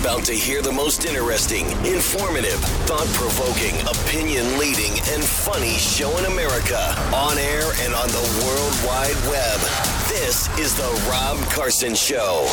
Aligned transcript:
About 0.00 0.24
to 0.24 0.32
hear 0.32 0.60
the 0.60 0.72
most 0.72 1.04
interesting, 1.04 1.66
informative, 1.86 2.58
thought 2.86 3.06
provoking, 3.14 3.74
opinion 3.82 4.58
leading, 4.58 4.90
and 5.12 5.22
funny 5.22 5.74
show 5.74 6.10
in 6.18 6.24
America 6.24 6.94
on 7.14 7.38
air 7.38 7.70
and 7.82 7.94
on 7.94 8.08
the 8.08 8.42
World 8.42 8.74
Wide 8.84 9.14
Web. 9.30 9.60
This 10.08 10.48
is 10.58 10.74
The 10.74 11.08
Rob 11.08 11.38
Carson 11.52 11.94
Show. 11.94 12.44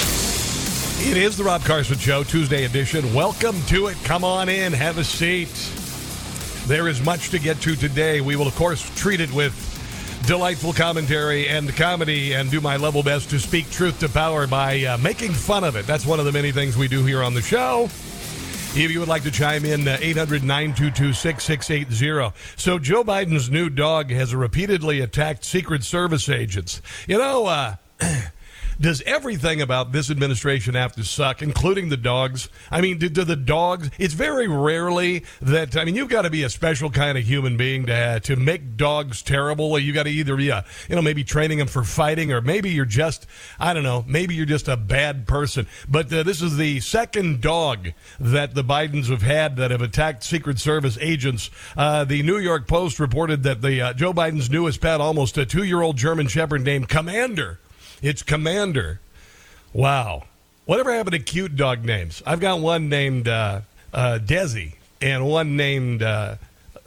It 0.99 1.17
is 1.17 1.35
the 1.35 1.43
Rob 1.43 1.63
Carson 1.63 1.97
Show, 1.97 2.23
Tuesday 2.23 2.66
edition. 2.66 3.11
Welcome 3.11 3.59
to 3.67 3.88
it. 3.88 3.97
Come 4.03 4.23
on 4.23 4.47
in, 4.47 4.71
have 4.73 4.99
a 4.99 5.03
seat. 5.03 5.49
There 6.67 6.88
is 6.88 7.03
much 7.03 7.31
to 7.31 7.39
get 7.39 7.59
to 7.61 7.75
today. 7.75 8.21
We 8.21 8.35
will, 8.35 8.47
of 8.47 8.55
course, 8.55 8.88
treat 8.95 9.19
it 9.19 9.31
with 9.33 9.70
delightful 10.25 10.73
commentary 10.73 11.48
and 11.48 11.75
comedy 11.75 12.34
and 12.34 12.52
do 12.52 12.61
my 12.61 12.77
level 12.77 13.03
best 13.03 13.30
to 13.30 13.39
speak 13.39 13.70
truth 13.71 13.99
to 13.99 14.09
power 14.09 14.47
by 14.47 14.84
uh, 14.84 14.97
making 14.97 15.34
fun 15.34 15.63
of 15.63 15.75
it. 15.75 15.88
That's 15.88 16.05
one 16.05 16.20
of 16.20 16.25
the 16.25 16.31
many 16.31 16.52
things 16.52 16.77
we 16.77 16.88
do 16.88 17.03
here 17.03 17.23
on 17.23 17.34
the 17.34 17.41
show. 17.41 17.85
If 18.73 18.89
you 18.89 18.99
would 18.99 19.09
like 19.09 19.23
to 19.23 19.31
chime 19.31 19.66
in, 19.66 19.88
uh, 19.88 19.97
800 19.99 20.44
922 20.44 21.14
6680. 21.14 22.33
So, 22.55 22.80
Joe 22.80 23.03
Biden's 23.03 23.49
new 23.49 23.69
dog 23.69 24.09
has 24.11 24.33
repeatedly 24.33 25.02
attacked 25.02 25.44
Secret 25.44 25.83
Service 25.83 26.30
agents. 26.30 26.81
You 27.08 27.17
know, 27.17 27.47
uh, 27.47 27.75
does 28.81 29.01
everything 29.03 29.61
about 29.61 29.91
this 29.91 30.09
administration 30.09 30.73
have 30.73 30.93
to 30.93 31.03
suck, 31.03 31.41
including 31.41 31.89
the 31.89 31.97
dogs? 31.97 32.49
I 32.71 32.81
mean, 32.81 32.97
do, 32.97 33.09
do 33.09 33.23
the 33.23 33.35
dogs? 33.35 33.91
It's 33.99 34.15
very 34.15 34.47
rarely 34.47 35.23
that. 35.41 35.77
I 35.77 35.85
mean, 35.85 35.95
you've 35.95 36.09
got 36.09 36.23
to 36.23 36.29
be 36.29 36.43
a 36.43 36.49
special 36.49 36.89
kind 36.89 37.17
of 37.17 37.23
human 37.23 37.57
being 37.57 37.85
to 37.85 37.93
uh, 37.93 38.19
to 38.19 38.35
make 38.35 38.77
dogs 38.77 39.21
terrible. 39.21 39.77
You 39.77 39.93
got 39.93 40.03
to 40.03 40.09
either 40.09 40.35
be 40.35 40.49
a, 40.49 40.65
you 40.89 40.95
know, 40.95 41.02
maybe 41.02 41.23
training 41.23 41.59
them 41.59 41.67
for 41.67 41.83
fighting, 41.83 42.31
or 42.31 42.41
maybe 42.41 42.71
you're 42.71 42.85
just, 42.85 43.27
I 43.59 43.73
don't 43.73 43.83
know, 43.83 44.03
maybe 44.07 44.33
you're 44.33 44.45
just 44.45 44.67
a 44.67 44.77
bad 44.77 45.27
person. 45.27 45.67
But 45.87 46.11
uh, 46.11 46.23
this 46.23 46.41
is 46.41 46.57
the 46.57 46.79
second 46.79 47.41
dog 47.41 47.89
that 48.19 48.55
the 48.55 48.63
Bidens 48.63 49.09
have 49.09 49.21
had 49.21 49.57
that 49.57 49.71
have 49.71 49.81
attacked 49.81 50.23
Secret 50.23 50.57
Service 50.59 50.97
agents. 50.99 51.52
Uh, 51.77 52.03
the 52.03 52.23
New 52.23 52.37
York 52.37 52.67
Post 52.67 52.99
reported 52.99 53.43
that 53.43 53.61
the 53.61 53.81
uh, 53.81 53.93
Joe 53.93 54.13
Biden's 54.13 54.49
newest 54.49 54.81
pet, 54.81 54.99
almost 54.99 55.37
a 55.37 55.45
two 55.45 55.63
year 55.63 55.81
old 55.81 55.97
German 55.97 56.27
Shepherd 56.27 56.63
named 56.63 56.89
Commander 56.89 57.59
it's 58.02 58.23
Commander. 58.23 58.99
Wow. 59.73 60.23
Whatever 60.66 60.94
happened 60.94 61.13
to 61.13 61.19
cute 61.19 61.55
dog 61.55 61.83
names? 61.83 62.21
I've 62.25 62.39
got 62.39 62.59
one 62.59 62.89
named 62.89 63.27
uh, 63.27 63.61
uh, 63.93 64.19
Desi 64.21 64.73
and 65.02 65.25
one 65.25 65.55
named 65.55 66.03
uh, 66.03 66.35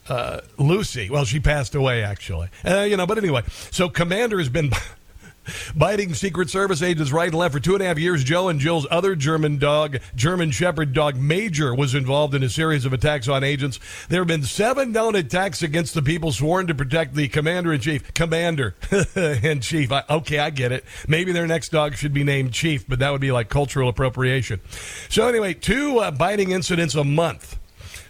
uh, 0.09 0.41
Lucy. 0.59 1.11
Well, 1.11 1.25
she 1.25 1.41
passed 1.41 1.75
away, 1.75 2.03
actually. 2.03 2.49
Uh, 2.65 2.83
you 2.83 2.97
know, 2.97 3.07
but 3.07 3.19
anyway, 3.19 3.43
so 3.71 3.89
Commander 3.89 4.39
has 4.39 4.49
been. 4.49 4.71
biting 5.75 6.15
Secret 6.15 6.51
Service 6.51 6.83
agents 6.83 7.13
right 7.13 7.29
and 7.29 7.37
left 7.37 7.55
for 7.55 7.61
two 7.61 7.75
and 7.75 7.83
a 7.83 7.87
half 7.87 7.99
years. 7.99 8.25
Joe 8.25 8.49
and 8.49 8.61
Jill's 8.61 8.87
other 8.91 9.15
German 9.15 9.59
dog, 9.59 9.99
German 10.15 10.51
Shepherd 10.51 10.93
dog 10.93 11.17
Major, 11.17 11.75
was 11.75 11.95
involved 11.95 12.35
in 12.35 12.43
a 12.43 12.49
series 12.49 12.85
of 12.85 12.93
attacks 12.93 13.29
on 13.29 13.45
agents. 13.45 13.79
There 14.09 14.21
have 14.21 14.29
been 14.29 14.45
seven 14.45 14.93
known 14.93 15.15
attacks 15.15 15.63
against 15.63 15.95
the 15.95 16.03
people 16.03 16.33
sworn 16.33 16.67
to 16.69 16.75
protect 16.75 17.15
the 17.15 17.29
commander 17.29 17.73
in 17.73 17.81
chief. 17.81 18.15
Commander 18.15 18.75
in 19.15 19.61
chief. 19.61 19.93
I, 19.93 20.05
okay, 20.09 20.39
I 20.39 20.51
get 20.51 20.73
it. 20.73 20.85
Maybe 21.09 21.33
their 21.33 21.47
next 21.47 21.71
dog 21.71 21.95
should 21.97 22.13
be 22.13 22.25
named 22.25 22.53
Chief, 22.53 22.87
but 22.89 23.01
that 23.01 23.11
would 23.11 23.21
be 23.21 23.33
like 23.33 23.49
cultural 23.49 23.89
appropriation. 23.89 24.61
So, 25.09 25.29
anyway, 25.29 25.55
two 25.55 25.99
uh, 25.99 26.11
biting 26.11 26.51
incidents 26.51 26.95
a 26.95 27.05
month. 27.05 27.59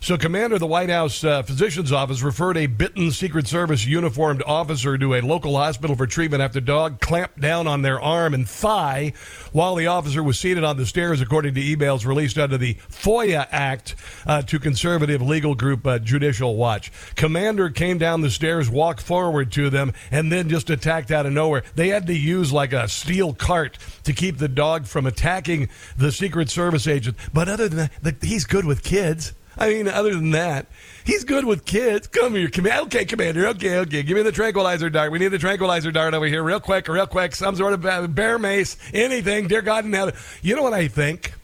So, 0.05 0.19
Commander 0.19 0.57
of 0.57 0.61
the 0.61 0.67
White 0.67 0.91
House 0.91 1.25
uh, 1.25 1.43
Physician's 1.45 1.91
Office 1.91 2.21
referred 2.21 2.59
a 2.59 2.67
bitten 2.67 3.11
Secret 3.11 3.47
Service 3.47 3.87
uniformed 3.87 4.43
officer 4.47 4.99
to 4.99 5.15
a 5.15 5.23
local 5.23 5.57
hospital 5.57 5.97
for 5.97 6.07
treatment 6.07 6.43
after 6.43 6.61
dog 6.61 7.01
clamped 7.01 7.41
down 7.41 7.67
on 7.67 7.81
their 7.81 7.99
arm 7.99 8.35
and 8.35 8.47
thigh 8.47 9.15
while 9.53 9.75
the 9.75 9.87
officer 9.87 10.23
was 10.23 10.39
seated 10.39 10.63
on 10.63 10.77
the 10.77 10.85
stairs, 10.85 11.23
according 11.23 11.55
to 11.55 11.63
emails 11.63 12.05
released 12.05 12.37
under 12.37 12.59
the 12.59 12.75
FOIA 12.91 13.49
Act 13.51 13.95
uh, 14.27 14.43
to 14.43 14.59
conservative 14.59 15.23
legal 15.23 15.55
group 15.55 15.87
uh, 15.87 15.99
Judicial 15.99 16.55
Watch. 16.55 16.93
Commander 17.15 17.71
came 17.71 17.97
down 17.97 18.21
the 18.21 18.29
stairs, 18.29 18.69
walked 18.69 19.01
forward 19.01 19.53
to 19.53 19.71
them, 19.71 19.91
and 20.11 20.31
then 20.31 20.51
just 20.51 20.69
attacked 20.69 21.13
out 21.13 21.25
of 21.25 21.33
nowhere. 21.33 21.63
They 21.77 21.89
had 21.89 22.09
to 22.09 22.15
use 22.15 22.53
like 22.53 22.75
a 22.75 22.89
steel 22.89 23.33
cart 23.33 23.79
to 24.03 24.13
keep 24.13 24.37
the 24.37 24.49
dog 24.49 24.85
from 24.85 25.07
attacking 25.07 25.71
the 25.97 26.13
Secret 26.13 26.51
Service 26.51 26.87
agent. 26.87 27.17
But 27.33 27.49
other 27.49 27.71
than 27.71 27.89
that, 28.03 28.23
he's 28.23 28.45
good 28.45 28.67
with 28.67 28.83
kids. 28.83 29.33
I 29.57 29.69
mean, 29.69 29.89
other 29.89 30.15
than 30.15 30.31
that, 30.33 30.67
he's 31.05 31.25
good 31.25 31.45
with 31.45 31.65
kids. 31.65 32.07
Come 32.07 32.35
here, 32.35 32.49
come 32.49 32.67
Okay, 32.67 33.05
Commander. 33.05 33.47
Okay, 33.49 33.79
okay. 33.79 34.03
Give 34.03 34.17
me 34.17 34.23
the 34.23 34.33
tranquilizer 34.33 34.91
dart. 34.91 35.13
We 35.13 35.19
need 35.19 35.29
the 35.29 35.39
tranquilizer 35.39 35.91
dart 35.91 36.15
over 36.15 36.27
here, 36.27 36.43
real 36.43 36.61
quick, 36.61 36.89
real 36.89 37.07
quick. 37.07 37.35
Some 37.35 37.57
sort 37.57 37.73
of 37.73 38.15
bear 38.15 38.39
mace, 38.39 38.77
anything. 38.93 39.49
Dear 39.49 39.63
God 39.63 39.85
heaven. 39.85 40.15
You 40.43 40.57
know 40.57 40.63
what 40.63 40.75
I 40.75 40.89
think? 40.89 41.35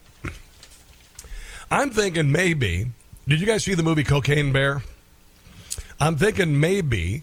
I'm 1.70 1.90
thinking 1.90 2.32
maybe. 2.32 2.86
Did 3.28 3.40
you 3.40 3.46
guys 3.46 3.64
see 3.64 3.74
the 3.74 3.82
movie 3.82 4.02
Cocaine 4.02 4.52
Bear? 4.52 4.82
I'm 6.00 6.16
thinking 6.16 6.58
maybe 6.58 7.22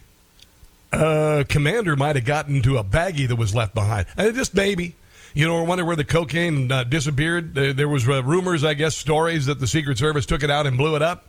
uh, 0.94 1.44
Commander 1.50 1.96
might 1.96 2.16
have 2.16 2.26
gotten 2.26 2.58
into 2.58 2.78
a 2.78 2.84
baggie 2.84 3.28
that 3.28 3.36
was 3.36 3.54
left 3.54 3.74
behind. 3.74 4.08
And 4.16 4.34
just 4.36 4.54
maybe. 4.54 4.96
You 5.38 5.46
know, 5.46 5.60
I 5.60 5.62
wonder 5.62 5.86
where 5.86 5.96
the 5.96 6.04
cocaine 6.04 6.72
uh, 6.72 6.84
disappeared. 6.84 7.54
There, 7.54 7.72
there 7.72 7.88
was 7.88 8.10
uh, 8.10 8.24
rumors, 8.24 8.64
I 8.64 8.74
guess, 8.74 8.98
stories 8.98 9.46
that 9.46 9.60
the 9.60 9.68
Secret 9.68 10.00
Service 10.00 10.26
took 10.26 10.42
it 10.42 10.50
out 10.50 10.66
and 10.66 10.76
blew 10.80 10.96
it 10.96 11.04
up. 11.04 11.26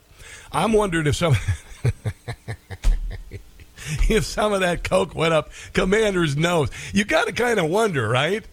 I'm 0.50 0.72
wondering 0.72 1.06
if 1.06 1.14
some. 1.14 1.36
if 4.08 4.24
some 4.24 4.54
of 4.54 4.60
that 4.60 4.82
coke 4.82 5.14
went 5.14 5.32
up 5.32 5.50
commander's 5.72 6.36
nose 6.36 6.68
you 6.92 7.04
got 7.06 7.26
to 7.26 7.32
kind 7.32 7.58
of 7.58 7.70
wonder 7.70 8.06
right 8.06 8.44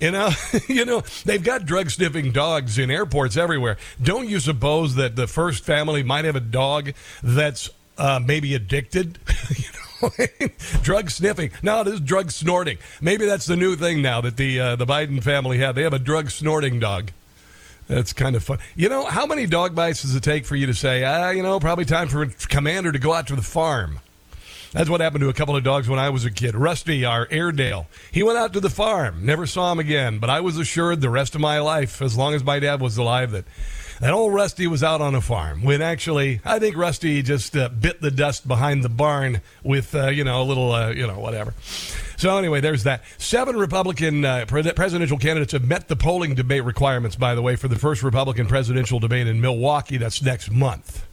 you 0.00 0.10
know, 0.10 0.30
you 0.68 0.84
know, 0.86 1.02
they've 1.26 1.44
got 1.44 1.66
drug 1.66 1.90
sniffing 1.90 2.32
dogs 2.32 2.78
in 2.78 2.90
airports 2.90 3.36
everywhere. 3.36 3.76
Don't 4.02 4.28
you 4.28 4.40
suppose 4.40 4.94
that 4.94 5.14
the 5.14 5.26
first 5.26 5.62
family 5.62 6.02
might 6.02 6.24
have 6.24 6.36
a 6.36 6.40
dog 6.40 6.94
that's 7.22 7.68
uh, 7.98 8.18
maybe 8.24 8.54
addicted? 8.54 9.18
you 9.54 9.68
know? 9.74 9.89
drug 10.82 11.10
sniffing. 11.10 11.50
No, 11.62 11.84
this 11.84 11.94
is 11.94 12.00
drug 12.00 12.30
snorting. 12.30 12.78
Maybe 13.00 13.26
that's 13.26 13.46
the 13.46 13.56
new 13.56 13.76
thing 13.76 14.02
now 14.02 14.20
that 14.20 14.36
the 14.36 14.60
uh, 14.60 14.76
the 14.76 14.86
Biden 14.86 15.22
family 15.22 15.58
have. 15.58 15.74
They 15.74 15.82
have 15.82 15.92
a 15.92 15.98
drug 15.98 16.30
snorting 16.30 16.80
dog. 16.80 17.10
That's 17.88 18.12
kind 18.12 18.36
of 18.36 18.44
fun. 18.44 18.58
You 18.76 18.88
know, 18.88 19.06
how 19.06 19.26
many 19.26 19.46
dog 19.46 19.74
bites 19.74 20.02
does 20.02 20.14
it 20.14 20.22
take 20.22 20.46
for 20.46 20.54
you 20.54 20.66
to 20.66 20.74
say, 20.74 21.02
ah, 21.02 21.30
you 21.30 21.42
know, 21.42 21.58
probably 21.58 21.84
time 21.84 22.08
for 22.08 22.24
Commander 22.48 22.92
to 22.92 23.00
go 23.00 23.12
out 23.12 23.26
to 23.28 23.36
the 23.36 23.42
farm? 23.42 23.98
That's 24.72 24.88
what 24.88 25.00
happened 25.00 25.22
to 25.22 25.28
a 25.28 25.32
couple 25.32 25.56
of 25.56 25.64
dogs 25.64 25.88
when 25.88 25.98
I 25.98 26.10
was 26.10 26.24
a 26.24 26.30
kid. 26.30 26.54
Rusty, 26.54 27.04
our 27.04 27.26
Airedale, 27.28 27.88
he 28.12 28.22
went 28.22 28.38
out 28.38 28.52
to 28.52 28.60
the 28.60 28.70
farm. 28.70 29.26
Never 29.26 29.44
saw 29.44 29.72
him 29.72 29.80
again. 29.80 30.20
But 30.20 30.30
I 30.30 30.40
was 30.40 30.56
assured 30.56 31.00
the 31.00 31.10
rest 31.10 31.34
of 31.34 31.40
my 31.40 31.58
life, 31.58 32.00
as 32.00 32.16
long 32.16 32.34
as 32.34 32.44
my 32.44 32.60
dad 32.60 32.80
was 32.80 32.96
alive, 32.96 33.32
that 33.32 33.46
that 34.00 34.12
old 34.12 34.32
Rusty 34.32 34.66
was 34.66 34.82
out 34.82 35.00
on 35.00 35.14
a 35.14 35.20
farm 35.20 35.62
when 35.62 35.82
actually 35.82 36.40
I 36.44 36.58
think 36.58 36.76
Rusty 36.76 37.22
just 37.22 37.56
uh, 37.56 37.68
bit 37.68 38.00
the 38.00 38.10
dust 38.10 38.48
behind 38.48 38.82
the 38.82 38.88
barn 38.88 39.40
with 39.62 39.94
uh, 39.94 40.08
you 40.08 40.24
know 40.24 40.42
a 40.42 40.44
little 40.44 40.72
uh, 40.72 40.90
you 40.90 41.06
know 41.06 41.18
whatever. 41.18 41.54
So 42.16 42.36
anyway, 42.36 42.60
there's 42.60 42.84
that. 42.84 43.02
Seven 43.18 43.56
Republican 43.56 44.24
uh, 44.24 44.44
pre- 44.46 44.70
presidential 44.72 45.16
candidates 45.18 45.52
have 45.52 45.64
met 45.64 45.88
the 45.88 45.96
polling 45.96 46.34
debate 46.34 46.64
requirements. 46.64 47.16
By 47.16 47.34
the 47.34 47.42
way, 47.42 47.56
for 47.56 47.68
the 47.68 47.78
first 47.78 48.02
Republican 48.02 48.46
presidential 48.46 48.98
debate 48.98 49.26
in 49.26 49.40
Milwaukee, 49.40 49.96
that's 49.96 50.22
next 50.22 50.50
month. 50.50 51.06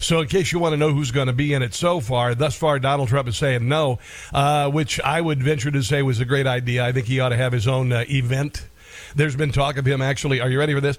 So, 0.00 0.20
in 0.20 0.28
case 0.28 0.52
you 0.52 0.58
want 0.58 0.74
to 0.74 0.76
know 0.76 0.92
who's 0.92 1.10
going 1.10 1.26
to 1.26 1.32
be 1.32 1.52
in 1.52 1.62
it 1.62 1.74
so 1.74 2.00
far, 2.00 2.34
thus 2.34 2.54
far, 2.54 2.78
Donald 2.78 3.08
Trump 3.08 3.28
is 3.28 3.36
saying 3.36 3.68
no, 3.68 3.98
uh, 4.32 4.70
which 4.70 5.00
I 5.00 5.20
would 5.20 5.42
venture 5.42 5.70
to 5.70 5.82
say 5.82 6.02
was 6.02 6.20
a 6.20 6.24
great 6.24 6.46
idea. 6.46 6.84
I 6.84 6.92
think 6.92 7.06
he 7.06 7.20
ought 7.20 7.30
to 7.30 7.36
have 7.36 7.52
his 7.52 7.66
own 7.66 7.92
uh, 7.92 8.04
event. 8.08 8.66
There's 9.16 9.34
been 9.34 9.50
talk 9.50 9.76
of 9.76 9.86
him 9.86 10.00
actually. 10.00 10.40
Are 10.40 10.48
you 10.48 10.58
ready 10.58 10.74
for 10.74 10.80
this? 10.80 10.98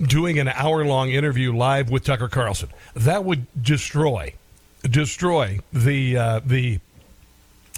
Doing 0.00 0.38
an 0.38 0.48
hour 0.48 0.84
long 0.84 1.10
interview 1.10 1.54
live 1.54 1.90
with 1.90 2.04
Tucker 2.04 2.28
Carlson. 2.28 2.70
That 2.94 3.24
would 3.24 3.46
destroy 3.60 4.34
destroy 4.82 5.60
the 5.72 6.16
uh, 6.16 6.40
the 6.44 6.80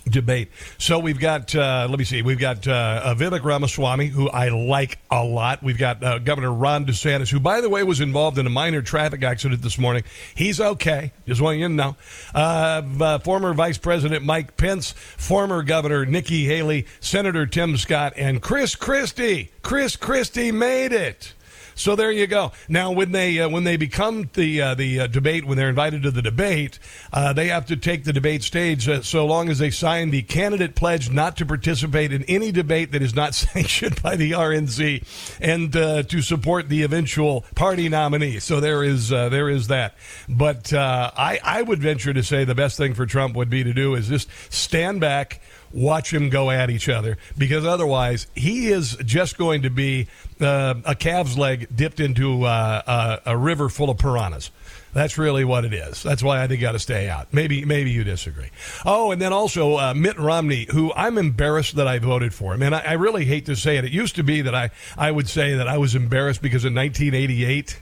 debate. 0.08 0.48
So 0.78 0.98
we've 0.98 1.18
got, 1.18 1.54
uh, 1.54 1.86
let 1.88 1.98
me 1.98 2.04
see, 2.04 2.22
we've 2.22 2.38
got 2.38 2.66
uh, 2.66 3.14
Vivek 3.16 3.44
Ramaswamy, 3.44 4.08
who 4.08 4.28
I 4.28 4.48
like 4.48 4.98
a 5.10 5.22
lot. 5.22 5.62
We've 5.62 5.78
got 5.78 6.02
uh, 6.02 6.18
Governor 6.18 6.52
Ron 6.52 6.86
DeSantis, 6.86 7.30
who, 7.30 7.40
by 7.40 7.60
the 7.60 7.68
way, 7.68 7.82
was 7.82 8.00
involved 8.00 8.38
in 8.38 8.46
a 8.46 8.50
minor 8.50 8.82
traffic 8.82 9.22
accident 9.22 9.62
this 9.62 9.78
morning. 9.78 10.02
He's 10.34 10.60
okay. 10.60 11.12
Just 11.26 11.40
want 11.40 11.58
you 11.58 11.68
to 11.68 11.74
know. 11.74 11.96
Uh, 12.34 12.82
uh, 13.00 13.18
former 13.20 13.54
Vice 13.54 13.78
President 13.78 14.24
Mike 14.24 14.56
Pence, 14.56 14.92
former 14.92 15.62
Governor 15.62 16.04
Nikki 16.04 16.46
Haley, 16.46 16.86
Senator 17.00 17.46
Tim 17.46 17.76
Scott, 17.76 18.12
and 18.16 18.42
Chris 18.42 18.74
Christie. 18.74 19.50
Chris 19.62 19.96
Christie 19.96 20.52
made 20.52 20.92
it 20.92 21.34
So 21.74 21.96
there 21.96 22.12
you 22.12 22.26
go. 22.26 22.52
Now, 22.68 22.90
when 22.92 23.12
they 23.12 23.40
uh, 23.40 23.48
when 23.48 23.64
they 23.64 23.76
become 23.76 24.30
the 24.34 24.60
uh, 24.60 24.74
the 24.74 25.00
uh, 25.00 25.06
debate, 25.06 25.44
when 25.44 25.56
they're 25.56 25.68
invited 25.68 26.02
to 26.02 26.10
the 26.10 26.22
debate, 26.22 26.78
uh, 27.12 27.32
they 27.32 27.48
have 27.48 27.66
to 27.66 27.76
take 27.76 28.04
the 28.04 28.12
debate 28.12 28.42
stage 28.42 28.88
uh, 28.88 29.02
so 29.02 29.26
long 29.26 29.48
as 29.48 29.58
they 29.58 29.70
sign 29.70 30.10
the 30.10 30.22
candidate 30.22 30.74
pledge 30.74 31.10
not 31.10 31.36
to 31.36 31.46
participate 31.46 32.12
in 32.12 32.24
any 32.24 32.52
debate 32.52 32.92
that 32.92 33.02
is 33.02 33.14
not 33.14 33.34
sanctioned 33.34 34.02
by 34.02 34.16
the 34.16 34.32
RNC 34.32 35.38
and 35.40 35.74
uh, 35.76 36.02
to 36.04 36.22
support 36.22 36.68
the 36.68 36.82
eventual 36.82 37.44
party 37.54 37.88
nominee. 37.88 38.38
So 38.38 38.60
there 38.60 38.82
is 38.82 39.08
there 39.08 39.48
is 39.48 39.68
that. 39.68 39.94
But 40.28 40.72
I 40.72 41.40
I 41.42 41.62
would 41.62 41.80
venture 41.80 42.12
to 42.12 42.22
say 42.22 42.44
the 42.44 42.54
best 42.54 42.76
thing 42.76 42.94
for 42.94 43.06
Trump 43.06 43.34
would 43.36 43.50
be 43.50 43.64
to 43.64 43.72
do 43.72 43.94
is 43.94 44.08
just 44.08 44.28
stand 44.50 45.00
back 45.00 45.40
watch 45.72 46.12
him 46.12 46.28
go 46.28 46.50
at 46.50 46.70
each 46.70 46.88
other 46.88 47.16
because 47.36 47.64
otherwise 47.64 48.26
he 48.34 48.68
is 48.68 48.96
just 49.04 49.38
going 49.38 49.62
to 49.62 49.70
be 49.70 50.08
uh, 50.40 50.74
a 50.84 50.94
calf's 50.94 51.36
leg 51.36 51.68
dipped 51.74 52.00
into 52.00 52.44
uh, 52.44 53.20
a, 53.24 53.30
a, 53.32 53.36
river 53.36 53.68
full 53.68 53.90
of 53.90 53.98
piranhas. 53.98 54.50
That's 54.92 55.16
really 55.16 55.44
what 55.44 55.64
it 55.64 55.72
is. 55.72 56.02
That's 56.02 56.22
why 56.22 56.42
I 56.42 56.46
think 56.46 56.60
got 56.60 56.72
to 56.72 56.78
stay 56.78 57.08
out. 57.08 57.32
Maybe 57.32 57.64
maybe 57.64 57.90
you 57.90 58.04
disagree. 58.04 58.50
Oh, 58.84 59.10
and 59.10 59.22
then 59.22 59.32
also 59.32 59.76
uh, 59.78 59.94
Mitt 59.94 60.18
Romney, 60.18 60.66
who 60.70 60.92
I'm 60.94 61.16
embarrassed 61.16 61.76
that 61.76 61.88
I 61.88 61.98
voted 61.98 62.34
for 62.34 62.52
him, 62.52 62.62
and 62.62 62.74
I, 62.74 62.80
I 62.80 62.92
really 62.92 63.24
hate 63.24 63.46
to 63.46 63.56
say 63.56 63.78
it. 63.78 63.84
It 63.86 63.92
used 63.92 64.16
to 64.16 64.22
be 64.22 64.42
that 64.42 64.54
I 64.54 64.70
I 64.98 65.10
would 65.10 65.28
say 65.28 65.54
that 65.54 65.66
I 65.66 65.78
was 65.78 65.94
embarrassed 65.94 66.42
because 66.42 66.64
in 66.64 66.74
1988. 66.74 67.80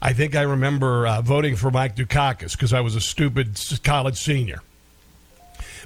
I 0.00 0.12
think 0.12 0.36
I 0.36 0.42
remember 0.42 1.08
uh, 1.08 1.22
voting 1.22 1.56
for 1.56 1.72
Mike 1.72 1.96
Dukakis 1.96 2.52
because 2.52 2.72
I 2.72 2.82
was 2.82 2.94
a 2.94 3.00
stupid 3.00 3.60
college 3.82 4.16
senior. 4.16 4.60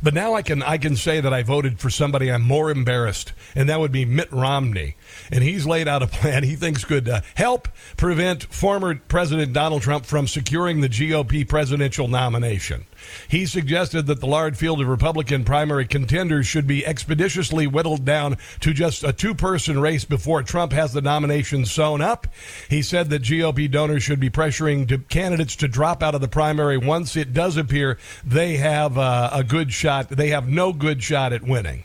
But 0.02 0.14
now 0.14 0.34
I 0.34 0.42
can 0.42 0.62
I 0.62 0.78
can 0.78 0.96
say 0.96 1.20
that 1.20 1.32
I 1.32 1.42
voted 1.42 1.80
for 1.80 1.90
somebody 1.90 2.30
I'm 2.30 2.42
more 2.42 2.70
embarrassed, 2.70 3.32
and 3.54 3.68
that 3.68 3.80
would 3.80 3.92
be 3.92 4.04
Mitt 4.04 4.30
Romney. 4.30 4.96
And 5.30 5.42
he's 5.42 5.66
laid 5.66 5.88
out 5.88 6.02
a 6.02 6.06
plan 6.06 6.44
he 6.44 6.56
thinks 6.56 6.84
could 6.84 7.08
uh, 7.08 7.20
help 7.34 7.68
prevent 7.96 8.44
former 8.44 8.94
President 8.94 9.52
Donald 9.52 9.82
Trump 9.82 10.06
from 10.06 10.26
securing 10.26 10.80
the 10.80 10.88
GOP 10.88 11.48
presidential 11.48 12.08
nomination. 12.08 12.86
He 13.28 13.46
suggested 13.46 14.06
that 14.06 14.20
the 14.20 14.26
large 14.26 14.56
field 14.56 14.80
of 14.80 14.88
Republican 14.88 15.44
primary 15.44 15.86
contenders 15.86 16.46
should 16.46 16.66
be 16.66 16.84
expeditiously 16.86 17.66
whittled 17.66 18.04
down 18.04 18.38
to 18.60 18.72
just 18.72 19.04
a 19.04 19.12
two 19.12 19.34
person 19.34 19.80
race 19.80 20.04
before 20.04 20.42
Trump 20.42 20.72
has 20.72 20.92
the 20.92 21.00
nomination 21.00 21.64
sewn 21.64 22.00
up. 22.00 22.26
He 22.68 22.82
said 22.82 23.10
that 23.10 23.22
GOP 23.22 23.70
donors 23.70 24.02
should 24.02 24.20
be 24.20 24.30
pressuring 24.30 25.08
candidates 25.08 25.56
to 25.56 25.68
drop 25.68 26.02
out 26.02 26.14
of 26.14 26.20
the 26.20 26.28
primary 26.28 26.78
once 26.78 27.16
it 27.16 27.32
does 27.32 27.56
appear 27.56 27.98
they 28.24 28.56
have 28.56 28.98
uh, 28.98 29.30
a 29.32 29.44
good 29.44 29.72
shot. 29.72 30.08
They 30.08 30.28
have 30.28 30.48
no 30.48 30.72
good 30.72 31.02
shot 31.02 31.32
at 31.32 31.42
winning. 31.42 31.84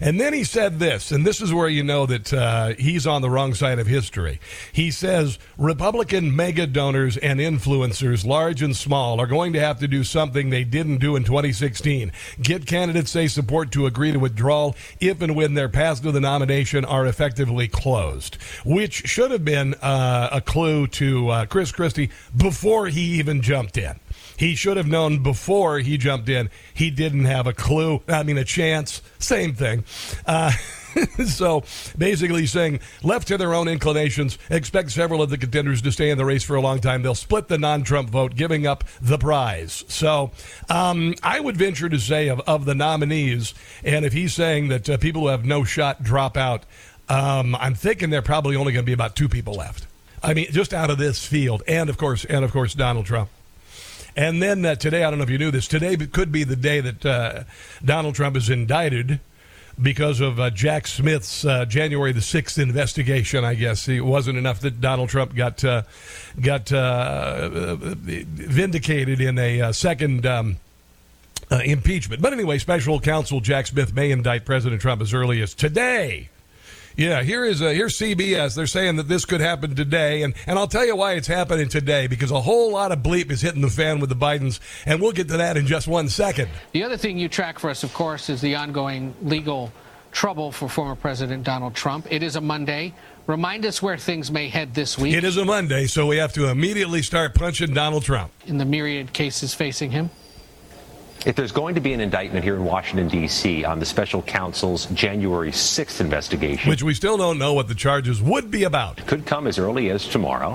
And 0.00 0.20
then 0.20 0.32
he 0.32 0.44
said 0.44 0.78
this, 0.78 1.10
and 1.10 1.26
this 1.26 1.40
is 1.40 1.52
where 1.52 1.68
you 1.68 1.82
know 1.82 2.06
that 2.06 2.32
uh, 2.32 2.74
he's 2.78 3.06
on 3.06 3.22
the 3.22 3.30
wrong 3.30 3.54
side 3.54 3.78
of 3.78 3.86
history. 3.86 4.40
He 4.72 4.90
says 4.90 5.38
Republican 5.58 6.34
mega 6.34 6.66
donors 6.66 7.16
and 7.16 7.40
influencers, 7.40 8.26
large 8.26 8.62
and 8.62 8.76
small, 8.76 9.20
are 9.20 9.26
going 9.26 9.52
to 9.54 9.60
have 9.60 9.78
to 9.80 9.88
do 9.88 10.04
something 10.04 10.50
they 10.50 10.64
didn't 10.64 10.98
do 10.98 11.16
in 11.16 11.24
2016 11.24 12.12
get 12.42 12.66
candidates 12.66 13.12
they 13.12 13.28
support 13.28 13.70
to 13.72 13.86
agree 13.86 14.12
to 14.12 14.18
withdrawal 14.18 14.76
if 15.00 15.22
and 15.22 15.34
when 15.34 15.54
their 15.54 15.68
paths 15.68 16.00
to 16.00 16.12
the 16.12 16.20
nomination 16.20 16.84
are 16.84 17.06
effectively 17.06 17.68
closed, 17.68 18.36
which 18.64 19.06
should 19.06 19.30
have 19.30 19.44
been 19.44 19.74
uh, 19.74 20.28
a 20.32 20.40
clue 20.40 20.86
to 20.86 21.28
uh, 21.28 21.46
Chris 21.46 21.72
Christie 21.72 22.10
before 22.36 22.88
he 22.88 23.18
even 23.18 23.40
jumped 23.40 23.76
in. 23.76 23.98
He 24.36 24.54
should 24.54 24.76
have 24.76 24.86
known 24.86 25.22
before 25.22 25.78
he 25.78 25.98
jumped 25.98 26.28
in. 26.28 26.50
He 26.74 26.90
didn't 26.90 27.24
have 27.24 27.46
a 27.46 27.52
clue. 27.52 28.02
I 28.08 28.22
mean, 28.22 28.38
a 28.38 28.44
chance. 28.44 29.02
Same 29.18 29.54
thing. 29.54 29.84
Uh, 30.26 30.52
so 31.26 31.62
basically 31.96 32.46
saying 32.46 32.80
left 33.02 33.28
to 33.28 33.36
their 33.36 33.54
own 33.54 33.68
inclinations 33.68 34.38
expect 34.50 34.90
several 34.90 35.22
of 35.22 35.30
the 35.30 35.38
contenders 35.38 35.82
to 35.82 35.92
stay 35.92 36.10
in 36.10 36.18
the 36.18 36.24
race 36.24 36.42
for 36.42 36.56
a 36.56 36.60
long 36.60 36.80
time 36.80 37.02
they'll 37.02 37.14
split 37.14 37.48
the 37.48 37.58
non-trump 37.58 38.08
vote 38.08 38.34
giving 38.34 38.66
up 38.66 38.84
the 39.00 39.18
prize 39.18 39.84
so 39.88 40.30
um, 40.68 41.14
i 41.22 41.38
would 41.38 41.56
venture 41.56 41.88
to 41.88 41.98
say 41.98 42.28
of, 42.28 42.40
of 42.40 42.64
the 42.64 42.74
nominees 42.74 43.54
and 43.84 44.04
if 44.04 44.12
he's 44.12 44.34
saying 44.34 44.68
that 44.68 44.88
uh, 44.88 44.96
people 44.96 45.22
who 45.22 45.28
have 45.28 45.44
no 45.44 45.64
shot 45.64 46.02
drop 46.02 46.36
out 46.36 46.64
um, 47.08 47.54
i'm 47.56 47.74
thinking 47.74 48.10
there 48.10 48.22
probably 48.22 48.56
only 48.56 48.72
going 48.72 48.84
to 48.84 48.86
be 48.86 48.92
about 48.92 49.14
two 49.14 49.28
people 49.28 49.54
left 49.54 49.86
i 50.22 50.32
mean 50.32 50.46
just 50.50 50.72
out 50.72 50.90
of 50.90 50.98
this 50.98 51.26
field 51.26 51.62
and 51.68 51.90
of 51.90 51.98
course 51.98 52.24
and 52.24 52.44
of 52.44 52.52
course 52.52 52.74
donald 52.74 53.04
trump 53.06 53.28
and 54.16 54.42
then 54.42 54.64
uh, 54.64 54.74
today, 54.74 55.04
I 55.04 55.10
don't 55.10 55.18
know 55.18 55.24
if 55.24 55.30
you 55.30 55.38
knew 55.38 55.50
this, 55.50 55.68
today 55.68 55.96
could 55.96 56.32
be 56.32 56.44
the 56.44 56.56
day 56.56 56.80
that 56.80 57.06
uh, 57.06 57.44
Donald 57.84 58.14
Trump 58.14 58.36
is 58.36 58.48
indicted 58.48 59.20
because 59.80 60.20
of 60.20 60.40
uh, 60.40 60.48
Jack 60.48 60.86
Smith's 60.86 61.44
uh, 61.44 61.66
January 61.66 62.12
the 62.12 62.20
6th 62.20 62.60
investigation, 62.60 63.44
I 63.44 63.54
guess. 63.54 63.88
It 63.88 64.00
wasn't 64.00 64.38
enough 64.38 64.60
that 64.60 64.80
Donald 64.80 65.10
Trump 65.10 65.34
got, 65.34 65.62
uh, 65.62 65.82
got 66.40 66.72
uh, 66.72 67.76
vindicated 67.76 69.20
in 69.20 69.38
a 69.38 69.72
second. 69.72 70.26
Um, 70.26 70.56
impeachment. 71.48 72.20
But 72.20 72.32
anyway, 72.32 72.58
special 72.58 72.98
counsel 72.98 73.40
Jack 73.40 73.68
Smith 73.68 73.94
may 73.94 74.10
indict 74.10 74.44
President 74.44 74.82
Trump 74.82 75.00
as 75.00 75.14
early 75.14 75.40
as 75.42 75.54
today. 75.54 76.28
Yeah, 76.96 77.22
here 77.22 77.44
is 77.44 77.60
a, 77.60 77.74
here's 77.74 77.98
CBS. 77.98 78.54
They're 78.54 78.66
saying 78.66 78.96
that 78.96 79.06
this 79.06 79.26
could 79.26 79.42
happen 79.42 79.74
today, 79.74 80.22
and 80.22 80.32
and 80.46 80.58
I'll 80.58 80.66
tell 80.66 80.86
you 80.86 80.96
why 80.96 81.12
it's 81.12 81.26
happening 81.26 81.68
today 81.68 82.06
because 82.06 82.30
a 82.30 82.40
whole 82.40 82.72
lot 82.72 82.90
of 82.90 83.00
bleep 83.00 83.30
is 83.30 83.42
hitting 83.42 83.60
the 83.60 83.68
fan 83.68 84.00
with 84.00 84.08
the 84.08 84.16
Bidens, 84.16 84.60
and 84.86 85.00
we'll 85.00 85.12
get 85.12 85.28
to 85.28 85.36
that 85.36 85.58
in 85.58 85.66
just 85.66 85.86
one 85.86 86.08
second. 86.08 86.48
The 86.72 86.82
other 86.82 86.96
thing 86.96 87.18
you 87.18 87.28
track 87.28 87.58
for 87.58 87.68
us, 87.68 87.84
of 87.84 87.92
course, 87.92 88.30
is 88.30 88.40
the 88.40 88.54
ongoing 88.54 89.14
legal 89.20 89.70
trouble 90.10 90.50
for 90.50 90.70
former 90.70 90.94
President 90.94 91.44
Donald 91.44 91.74
Trump. 91.74 92.06
It 92.10 92.22
is 92.22 92.36
a 92.36 92.40
Monday. 92.40 92.94
Remind 93.26 93.66
us 93.66 93.82
where 93.82 93.98
things 93.98 94.30
may 94.30 94.48
head 94.48 94.72
this 94.72 94.96
week. 94.96 95.14
It 95.14 95.24
is 95.24 95.36
a 95.36 95.44
Monday, 95.44 95.86
so 95.86 96.06
we 96.06 96.16
have 96.16 96.32
to 96.32 96.48
immediately 96.48 97.02
start 97.02 97.34
punching 97.34 97.74
Donald 97.74 98.04
Trump. 98.04 98.32
In 98.46 98.56
the 98.56 98.64
myriad 98.64 99.12
cases 99.12 99.52
facing 99.52 99.90
him? 99.90 100.08
If 101.26 101.34
there's 101.34 101.50
going 101.50 101.74
to 101.74 101.80
be 101.80 101.92
an 101.92 101.98
indictment 101.98 102.44
here 102.44 102.54
in 102.54 102.64
Washington, 102.64 103.08
D.C. 103.08 103.64
on 103.64 103.80
the 103.80 103.84
special 103.84 104.22
counsel's 104.22 104.86
January 104.86 105.50
6th 105.50 106.00
investigation, 106.00 106.70
which 106.70 106.84
we 106.84 106.94
still 106.94 107.16
don't 107.16 107.36
know 107.36 107.52
what 107.52 107.66
the 107.66 107.74
charges 107.74 108.22
would 108.22 108.48
be 108.48 108.62
about, 108.62 109.04
could 109.08 109.26
come 109.26 109.48
as 109.48 109.58
early 109.58 109.90
as 109.90 110.06
tomorrow, 110.06 110.54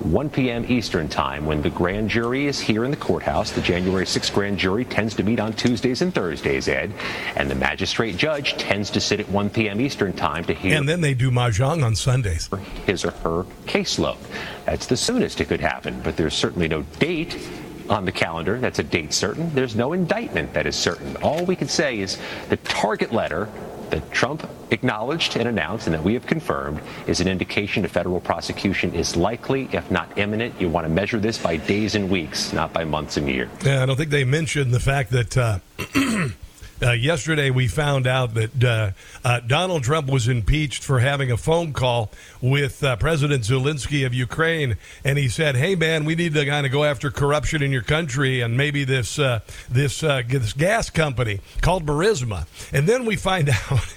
1 0.00 0.28
p.m. 0.30 0.64
Eastern 0.68 1.08
Time, 1.08 1.46
when 1.46 1.62
the 1.62 1.70
grand 1.70 2.10
jury 2.10 2.48
is 2.48 2.58
here 2.58 2.84
in 2.84 2.90
the 2.90 2.96
courthouse. 2.96 3.52
The 3.52 3.60
January 3.60 4.04
6th 4.04 4.34
grand 4.34 4.58
jury 4.58 4.84
tends 4.84 5.14
to 5.14 5.22
meet 5.22 5.38
on 5.38 5.52
Tuesdays 5.52 6.02
and 6.02 6.12
Thursdays, 6.12 6.66
Ed, 6.66 6.92
and 7.36 7.48
the 7.48 7.54
magistrate 7.54 8.16
judge 8.16 8.54
tends 8.54 8.90
to 8.90 9.00
sit 9.00 9.20
at 9.20 9.28
1 9.28 9.50
p.m. 9.50 9.80
Eastern 9.80 10.12
Time 10.12 10.44
to 10.46 10.52
hear. 10.52 10.76
And 10.76 10.88
then 10.88 11.00
they 11.00 11.14
do 11.14 11.30
mahjong 11.30 11.84
on 11.84 11.94
Sundays. 11.94 12.50
His 12.86 13.04
or 13.04 13.12
her 13.12 13.44
caseload. 13.66 14.18
That's 14.66 14.86
the 14.86 14.96
soonest 14.96 15.40
it 15.40 15.44
could 15.44 15.60
happen, 15.60 16.00
but 16.00 16.16
there's 16.16 16.34
certainly 16.34 16.66
no 16.66 16.82
date 16.98 17.38
on 17.90 18.04
the 18.04 18.12
calendar 18.12 18.58
that's 18.58 18.78
a 18.78 18.82
date 18.82 19.12
certain. 19.12 19.52
There's 19.54 19.76
no 19.76 19.92
indictment 19.92 20.52
that 20.54 20.66
is 20.66 20.76
certain. 20.76 21.16
All 21.18 21.44
we 21.44 21.56
can 21.56 21.68
say 21.68 22.00
is 22.00 22.18
the 22.48 22.56
target 22.58 23.12
letter 23.12 23.48
that 23.90 24.10
Trump 24.12 24.48
acknowledged 24.70 25.36
and 25.36 25.48
announced 25.48 25.86
and 25.86 25.94
that 25.94 26.02
we 26.02 26.14
have 26.14 26.26
confirmed 26.26 26.80
is 27.06 27.20
an 27.20 27.28
indication 27.28 27.84
a 27.84 27.88
federal 27.88 28.20
prosecution 28.20 28.94
is 28.94 29.16
likely, 29.16 29.68
if 29.72 29.90
not 29.90 30.18
imminent. 30.18 30.60
You 30.60 30.68
want 30.68 30.86
to 30.86 30.92
measure 30.92 31.18
this 31.18 31.38
by 31.38 31.56
days 31.56 31.94
and 31.94 32.10
weeks, 32.10 32.52
not 32.52 32.72
by 32.72 32.84
months 32.84 33.16
and 33.16 33.28
years. 33.28 33.48
Yeah, 33.64 33.82
I 33.82 33.86
don't 33.86 33.96
think 33.96 34.10
they 34.10 34.24
mentioned 34.24 34.72
the 34.72 34.80
fact 34.80 35.10
that. 35.10 35.36
Uh, 35.36 35.58
Uh, 36.80 36.92
yesterday, 36.92 37.50
we 37.50 37.66
found 37.66 38.06
out 38.06 38.34
that 38.34 38.64
uh, 38.64 38.90
uh, 39.24 39.40
Donald 39.40 39.82
Trump 39.82 40.08
was 40.08 40.28
impeached 40.28 40.84
for 40.84 41.00
having 41.00 41.30
a 41.32 41.36
phone 41.36 41.72
call 41.72 42.12
with 42.40 42.84
uh, 42.84 42.94
President 42.96 43.42
Zelensky 43.42 44.06
of 44.06 44.14
Ukraine, 44.14 44.76
and 45.04 45.18
he 45.18 45.28
said, 45.28 45.56
"Hey, 45.56 45.74
man, 45.74 46.04
we 46.04 46.14
need 46.14 46.34
to 46.34 46.46
kind 46.46 46.66
of 46.66 46.70
go 46.70 46.84
after 46.84 47.10
corruption 47.10 47.62
in 47.62 47.72
your 47.72 47.82
country, 47.82 48.42
and 48.42 48.56
maybe 48.56 48.84
this 48.84 49.18
uh, 49.18 49.40
this 49.68 50.00
this 50.00 50.52
gas 50.52 50.88
company 50.88 51.40
called 51.62 51.84
Burisma." 51.84 52.46
And 52.72 52.88
then 52.88 53.04
we 53.04 53.16
find 53.16 53.50
out. 53.70 53.94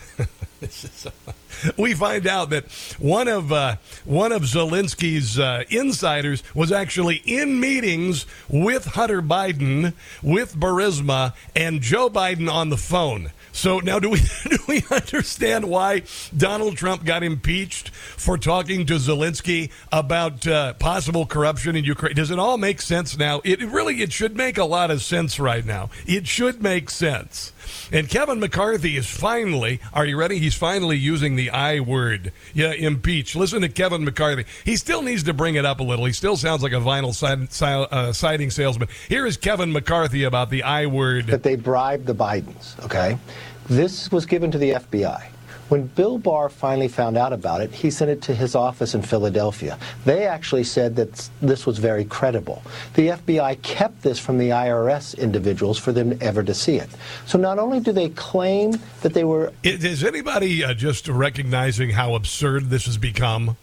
we 1.78 1.94
find 1.94 2.28
out 2.28 2.50
that 2.52 2.66
one 3.00 3.28
of 3.28 3.52
uh, 3.52 3.78
one 4.06 4.32
of 4.32 4.44
Zelensky's 4.44 5.40
uh, 5.40 5.64
insiders 5.70 6.44
was 6.54 6.72
actually 6.72 7.22
in 7.26 7.60
meetings 7.60 8.26
with 8.48 8.86
Hunter 8.86 9.22
Biden, 9.22 9.94
with 10.22 10.56
Burisma, 10.56 11.34
and 11.56 11.82
Joe 11.82 12.10
Biden 12.10 12.52
on 12.52 12.70
the 12.70 12.78
phone. 12.78 13.32
So 13.54 13.80
now, 13.80 14.00
do 14.00 14.10
we 14.10 14.20
do 14.50 14.58
we 14.68 14.84
understand 14.92 15.66
why 15.66 16.04
Donald 16.36 16.78
Trump 16.78 17.04
got 17.04 17.24
impeached 17.24 17.90
for 17.90 18.38
talking 18.38 18.86
to 18.86 18.96
Zelensky 18.96 19.72
about 19.92 20.48
uh, 20.48 20.74
possible 20.74 21.26
corruption 21.26 21.76
in 21.76 21.84
Ukraine? 21.84 22.16
Does 22.16 22.32
it 22.32 22.40
all 22.40 22.58
make 22.58 22.82
sense 22.82 23.18
now? 23.18 23.42
It 23.44 23.62
really 23.62 24.02
it 24.02 24.12
should 24.14 24.38
make 24.38 24.58
a 24.58 24.66
lot 24.66 24.92
of 24.92 25.02
sense 25.02 25.40
right 25.40 25.66
now. 25.66 25.90
It 26.06 26.28
should 26.28 26.62
make 26.62 26.90
sense. 26.90 27.52
And 27.92 28.10
Kevin 28.10 28.40
McCarthy 28.40 28.98
is 28.98 29.08
finally, 29.08 29.80
are 29.94 30.06
you 30.06 30.18
ready? 30.18 30.40
He's 30.40 30.56
finally 30.56 30.98
using 30.98 31.36
the 31.36 31.50
I 31.50 31.80
word. 31.80 32.32
Yeah, 32.54 32.72
impeach. 32.72 33.36
Listen 33.36 33.62
to 33.62 33.70
Kevin 33.70 34.04
McCarthy. 34.04 34.46
He 34.64 34.78
still 34.78 35.02
needs 35.02 35.24
to 35.24 35.34
bring 35.34 35.56
it 35.56 35.66
up 35.66 35.80
a 35.80 35.84
little. 35.84 36.06
He 36.06 36.14
still 36.14 36.38
sounds 36.38 36.64
like 36.64 36.74
a 36.74 36.76
vinyl 36.76 37.12
uh, 37.92 38.14
siding 38.14 38.52
salesman. 38.52 38.88
Here 39.10 39.26
is 39.26 39.38
Kevin 39.38 39.72
McCarthy 39.72 40.24
about 40.24 40.50
the 40.50 40.64
I 40.64 40.86
word. 40.86 41.28
That 41.28 41.44
they 41.44 41.56
bribed 41.56 42.06
the 42.06 42.16
Bidens, 42.16 42.84
okay? 42.86 43.18
This 43.68 44.12
was 44.12 44.26
given 44.26 44.52
to 44.52 44.58
the 44.58 44.72
FBI. 44.72 45.28
When 45.72 45.88
Bill 45.88 46.18
Barr 46.18 46.50
finally 46.50 46.90
found 46.90 47.16
out 47.16 47.32
about 47.32 47.62
it, 47.62 47.72
he 47.72 47.92
sent 47.92 48.12
it 48.12 48.22
to 48.24 48.36
his 48.36 48.56
office 48.56 48.94
in 48.94 49.02
Philadelphia. 49.02 49.80
They 50.04 50.28
actually 50.28 50.66
said 50.66 50.98
that 50.98 51.30
this 51.42 51.66
was 51.66 51.78
very 51.78 52.04
credible. 52.04 52.62
The 52.96 53.08
FBI 53.08 53.62
kept 53.62 54.02
this 54.02 54.20
from 54.20 54.38
the 54.38 54.50
IRS 54.50 55.18
individuals 55.18 55.78
for 55.78 55.94
them 55.94 56.18
ever 56.20 56.44
to 56.44 56.54
see 56.54 56.76
it. 56.76 56.90
So 57.26 57.38
not 57.38 57.58
only 57.58 57.80
do 57.80 57.94
they 57.94 58.10
claim 58.10 58.74
that 59.00 59.14
they 59.14 59.24
were. 59.24 59.54
Is 59.64 60.04
anybody 60.04 60.62
uh, 60.62 60.74
just 60.74 61.08
recognizing 61.08 61.92
how 61.92 62.16
absurd 62.16 62.70
this 62.70 62.86
has 62.88 62.98
become? 62.98 63.56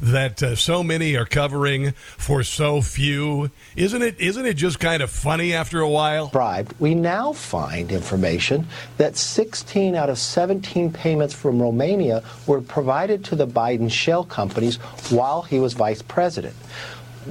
That 0.00 0.42
uh, 0.42 0.56
so 0.56 0.82
many 0.82 1.16
are 1.16 1.24
covering 1.24 1.92
for 2.16 2.42
so 2.42 2.80
few. 2.80 3.50
Isn't 3.76 4.02
it? 4.02 4.18
Isn't 4.20 4.46
it 4.46 4.54
just 4.54 4.80
kind 4.80 5.02
of 5.02 5.10
funny 5.10 5.52
after 5.52 5.80
a 5.80 5.88
while? 5.88 6.28
Bribed. 6.28 6.74
We 6.78 6.94
now 6.94 7.32
find 7.32 7.90
information 7.92 8.66
that 8.96 9.16
16 9.16 9.94
out 9.94 10.10
of 10.10 10.18
17 10.18 10.92
payments 10.92 11.34
from 11.34 11.60
Romania 11.60 12.22
were 12.46 12.60
provided 12.60 13.24
to 13.26 13.36
the 13.36 13.46
Biden 13.46 13.90
shell 13.90 14.24
companies 14.24 14.76
while 15.10 15.42
he 15.42 15.58
was 15.58 15.74
vice 15.74 16.02
president 16.02 16.54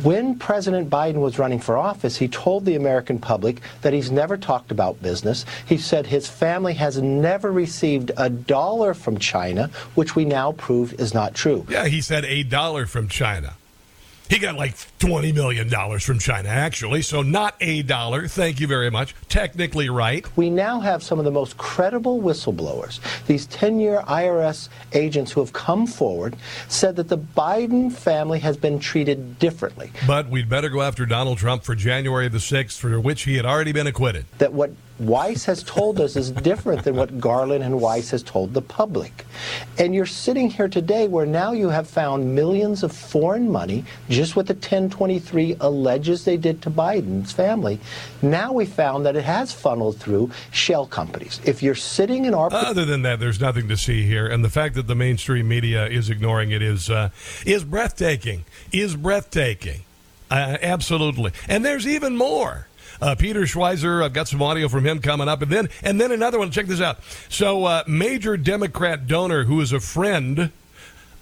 when 0.04 0.38
President 0.38 0.90
Biden 0.90 1.16
was 1.16 1.40
running 1.40 1.60
for 1.60 1.78
office, 1.78 2.18
he 2.18 2.28
told 2.28 2.66
the 2.66 2.76
American 2.76 3.20
public 3.20 3.62
that 3.82 3.94
he's 3.94 4.12
never 4.12 4.38
talked 4.38 4.72
about 4.72 5.02
business. 5.02 5.46
He 5.66 5.78
said 5.78 6.06
his 6.06 6.28
family 6.28 6.74
has 6.74 7.02
never 7.02 7.52
received 7.52 8.12
a 8.18 8.30
dollar 8.30 8.94
from 8.94 9.18
China, 9.18 9.70
which 9.96 10.16
we 10.16 10.26
now 10.26 10.52
prove 10.54 10.94
is 11.00 11.14
not 11.14 11.34
true. 11.34 11.66
Yeah, 11.70 11.88
he 11.88 12.02
said 12.02 12.26
a 12.26 12.44
dollar 12.44 12.86
from 12.86 13.08
China. 13.08 13.54
He 14.30 14.40
got 14.40 14.56
like 14.56 14.76
$20 15.00 15.34
million 15.34 15.70
from 16.00 16.20
China, 16.20 16.50
actually, 16.50 17.04
so 17.04 17.22
not 17.22 17.56
a 17.62 17.84
dollar. 17.84 18.28
Thank 18.28 18.60
you 18.60 18.68
very 18.68 18.90
much. 18.90 19.14
Technically 19.30 19.90
right. 19.90 20.26
We 20.36 20.50
now 20.50 20.80
have 20.80 21.04
some 21.04 21.20
of 21.20 21.26
the 21.26 21.32
most 21.32 21.58
credible 21.58 22.22
whistleblowers. 22.22 23.00
These 23.28 23.46
10 23.48 23.80
year 23.80 24.02
IRS 24.08 24.70
agents 24.94 25.32
who 25.32 25.42
have 25.42 25.54
come 25.54 25.86
forward 25.86 26.36
said 26.68 26.96
that 26.96 27.08
the 27.08 27.18
Biden 27.18 27.92
family 27.92 28.40
has 28.40 28.58
been 28.58 28.80
treated 28.80 29.38
differently. 29.38 29.92
But 30.08 30.30
we'd 30.30 30.50
better 30.50 30.70
go 30.70 30.82
after 30.82 31.06
Donald 31.06 31.38
Trump 31.38 31.64
for 31.64 31.76
January 31.76 32.28
the 32.28 32.40
6th, 32.40 32.78
for 32.78 33.00
which 33.00 33.24
he 33.24 33.36
had 33.36 33.46
already 33.46 33.72
been 33.72 33.88
acquitted. 33.88 34.26
That 34.40 34.54
what 34.54 34.72
Weiss 35.00 35.46
has 35.46 35.62
told 35.64 36.00
us 36.00 36.16
is 36.16 36.32
different 36.32 36.84
than 36.84 36.96
what 36.96 37.20
Garland 37.20 37.64
and 37.64 37.82
Weiss 37.82 38.12
has 38.12 38.24
told 38.24 38.54
the 38.54 38.62
public. 38.62 39.26
And 39.78 39.94
you're 39.94 40.06
sitting 40.06 40.50
here 40.50 40.70
today 40.70 41.08
where 41.08 41.26
now 41.26 41.52
you 41.52 41.70
have 41.70 41.88
found 41.88 42.34
millions 42.34 42.82
of 42.82 42.94
foreign 42.94 43.52
money, 43.52 43.84
just 44.10 44.36
what 44.36 44.48
the 44.48 44.54
1023 44.54 45.58
alleges 45.60 46.24
they 46.24 46.38
did 46.38 46.62
to 46.62 46.70
Biden's 46.70 47.34
family. 47.34 47.80
Now 48.22 48.54
we 48.54 48.66
found 48.66 49.06
that 49.06 49.16
it 49.16 49.26
has 49.26 49.52
funneled 49.52 49.98
through 49.98 50.32
shell 50.52 50.86
companies. 50.86 51.42
If 51.44 51.62
you're 51.62 51.76
sitting 51.76 52.26
in 52.26 52.34
our 52.34 52.54
other 52.54 52.86
than 52.86 53.02
that, 53.02 53.20
there's 53.20 53.42
nothing 53.42 53.68
to 53.68 53.78
see 53.78 54.04
here, 54.04 54.28
and 54.28 54.44
the 54.44 54.50
fact 54.50 54.76
that 54.76 54.88
the 54.88 54.96
mainstream 54.96 55.48
media 55.48 55.88
is 55.88 56.10
ignoring 56.10 56.52
it 56.52 56.62
is 56.62 56.90
uh, 56.90 57.10
is 57.46 57.64
breathtaking. 57.64 58.46
Is 58.72 58.96
breathtaking. 58.96 59.82
Uh, 60.32 60.58
absolutely, 60.62 61.32
and 61.48 61.66
there's 61.66 61.86
even 61.86 62.16
more. 62.16 62.68
Uh, 63.02 63.16
Peter 63.16 63.42
Schweizer, 63.42 64.04
I've 64.04 64.14
got 64.14 64.28
some 64.28 64.42
audio 64.42 64.68
from 64.68 64.86
him 64.86 65.00
coming 65.00 65.28
up, 65.28 65.42
and 65.42 65.52
then 65.52 65.70
and 65.84 66.00
then 66.00 66.12
another 66.12 66.40
one. 66.40 66.52
Check 66.52 66.68
this 66.68 66.82
out. 66.82 67.00
So, 67.30 67.66
uh, 67.66 67.84
major 67.88 68.38
Democrat 68.38 69.08
donor 69.08 69.44
who 69.44 69.62
is 69.62 69.72
a 69.72 69.80
friend. 69.80 70.52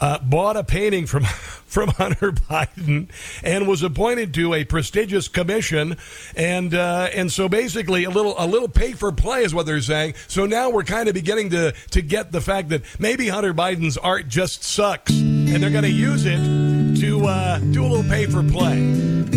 Uh, 0.02 0.20
bought 0.20 0.58
a 0.58 0.66
painting 0.66 1.06
from 1.06 1.24
from 1.74 1.90
Hunter 1.90 2.34
Biden 2.34 3.08
and 3.42 3.68
was 3.68 3.84
appointed 3.84 4.34
to 4.34 4.54
a 4.54 4.66
prestigious 4.66 5.30
commission, 5.30 5.98
and 6.36 6.74
uh, 6.74 7.10
and 7.14 7.32
so 7.32 7.48
basically 7.48 8.04
a 8.04 8.10
little 8.10 8.36
a 8.38 8.46
little 8.46 8.68
pay 8.68 8.92
for 8.92 9.14
play 9.14 9.44
is 9.44 9.54
what 9.54 9.66
they're 9.66 9.80
saying. 9.80 10.16
So 10.28 10.46
now 10.46 10.70
we're 10.70 10.84
kind 10.84 11.08
of 11.08 11.14
beginning 11.14 11.52
to 11.52 11.74
to 11.92 12.02
get 12.02 12.34
the 12.34 12.42
fact 12.42 12.70
that 12.70 12.82
maybe 13.00 13.30
Hunter 13.30 13.54
Biden's 13.54 13.98
art 13.98 14.28
just 14.28 14.64
sucks, 14.64 15.12
and 15.12 15.64
they're 15.64 15.70
going 15.70 15.84
to 15.84 15.90
use 15.90 16.26
it 16.26 16.83
to 17.04 17.28
uh, 17.28 17.60
do 17.74 17.84
a 17.84 17.88
little 17.88 18.10
pay 18.10 18.26
for 18.26 18.42
play 18.44 18.78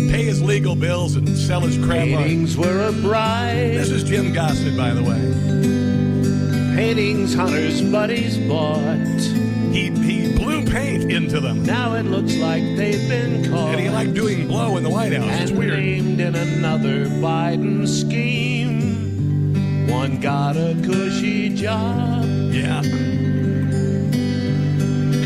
pay 0.09 0.23
his 0.23 0.41
legal 0.41 0.73
bills 0.73 1.17
and 1.17 1.27
sell 1.37 1.59
his 1.59 1.77
crap 1.85 2.05
Paintings 2.05 2.57
art. 2.57 2.65
were 2.65 2.87
a 2.87 2.93
bride. 2.93 3.73
This 3.73 3.89
is 3.89 4.05
Jim 4.05 4.31
Gossett, 4.31 4.77
by 4.77 4.93
the 4.93 5.03
way. 5.03 5.19
Paintings 6.77 7.33
Hunter's 7.33 7.81
buddies 7.81 8.37
bought. 8.47 8.95
He, 9.73 9.89
he 9.89 10.33
blew 10.37 10.65
paint 10.65 11.11
into 11.11 11.41
them. 11.41 11.63
Now 11.63 11.95
it 11.95 12.03
looks 12.03 12.37
like 12.37 12.63
they've 12.77 13.09
been 13.09 13.51
caught. 13.51 13.73
And 13.73 13.81
he 13.81 13.89
liked 13.89 14.13
doing 14.13 14.47
blow 14.47 14.77
in 14.77 14.83
the 14.83 14.89
White 14.89 15.11
House. 15.11 15.41
It's 15.41 15.51
weird. 15.51 15.77
named 15.77 16.21
in 16.21 16.35
another 16.35 17.07
Biden 17.07 17.85
scheme. 17.85 19.89
One 19.89 20.21
got 20.21 20.55
a 20.55 20.73
cushy 20.85 21.49
job. 21.49 22.23
Yeah 22.23 23.26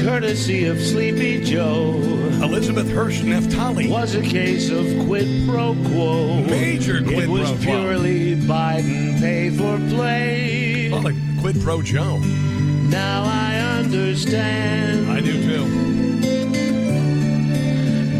courtesy 0.01 0.65
of 0.65 0.81
Sleepy 0.81 1.43
Joe. 1.43 1.93
Elizabeth 2.41 2.89
Hirsch 2.89 3.21
Naftali. 3.21 3.87
Was 3.89 4.15
a 4.15 4.21
case 4.21 4.71
of 4.71 4.85
quid 5.05 5.47
pro 5.47 5.75
quo. 5.75 6.41
Major 6.41 7.03
quid 7.03 7.27
pro 7.27 7.35
quo. 7.35 7.35
It 7.35 7.39
was 7.39 7.63
purely 7.63 8.35
Biden 8.35 9.19
pay 9.19 9.51
for 9.51 9.77
play. 9.93 10.89
Well, 10.91 11.03
like 11.03 11.15
quid 11.39 11.61
pro 11.61 11.83
Joe. 11.83 12.17
Now 12.17 13.23
I 13.25 13.57
understand. 13.79 15.11
I 15.11 15.21
do 15.21 15.39
too. 15.43 15.67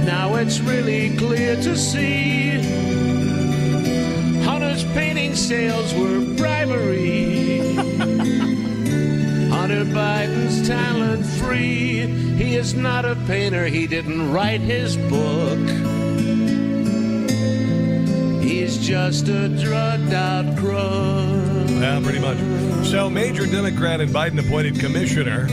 Now 0.05 0.35
it's 0.35 0.59
really 0.59 1.17
clear 1.17 1.55
to 1.55 1.75
see. 1.75 2.51
Hunter's 4.43 4.83
painting 4.93 5.35
sales 5.35 5.93
were 5.95 6.19
bribery. 6.35 7.75
Hunter 9.51 9.85
Biden's 9.85 10.40
talent 10.71 11.25
free. 11.25 12.07
He 12.41 12.55
is 12.55 12.73
not 12.73 13.03
a 13.03 13.15
painter, 13.27 13.65
he 13.65 13.87
didn't 13.87 14.31
write 14.31 14.61
his 14.61 14.95
book. 14.95 15.59
He's 18.41 18.77
just 18.77 19.27
a 19.27 19.49
drugged 19.49 20.13
out 20.13 20.57
crook. 20.57 21.69
Yeah, 21.69 21.99
pretty 22.01 22.19
much. 22.19 22.37
So, 22.85 23.09
major 23.09 23.45
Democrat 23.45 23.99
and 23.99 24.11
Biden 24.11 24.39
appointed 24.45 24.79
commissioner 24.79 25.47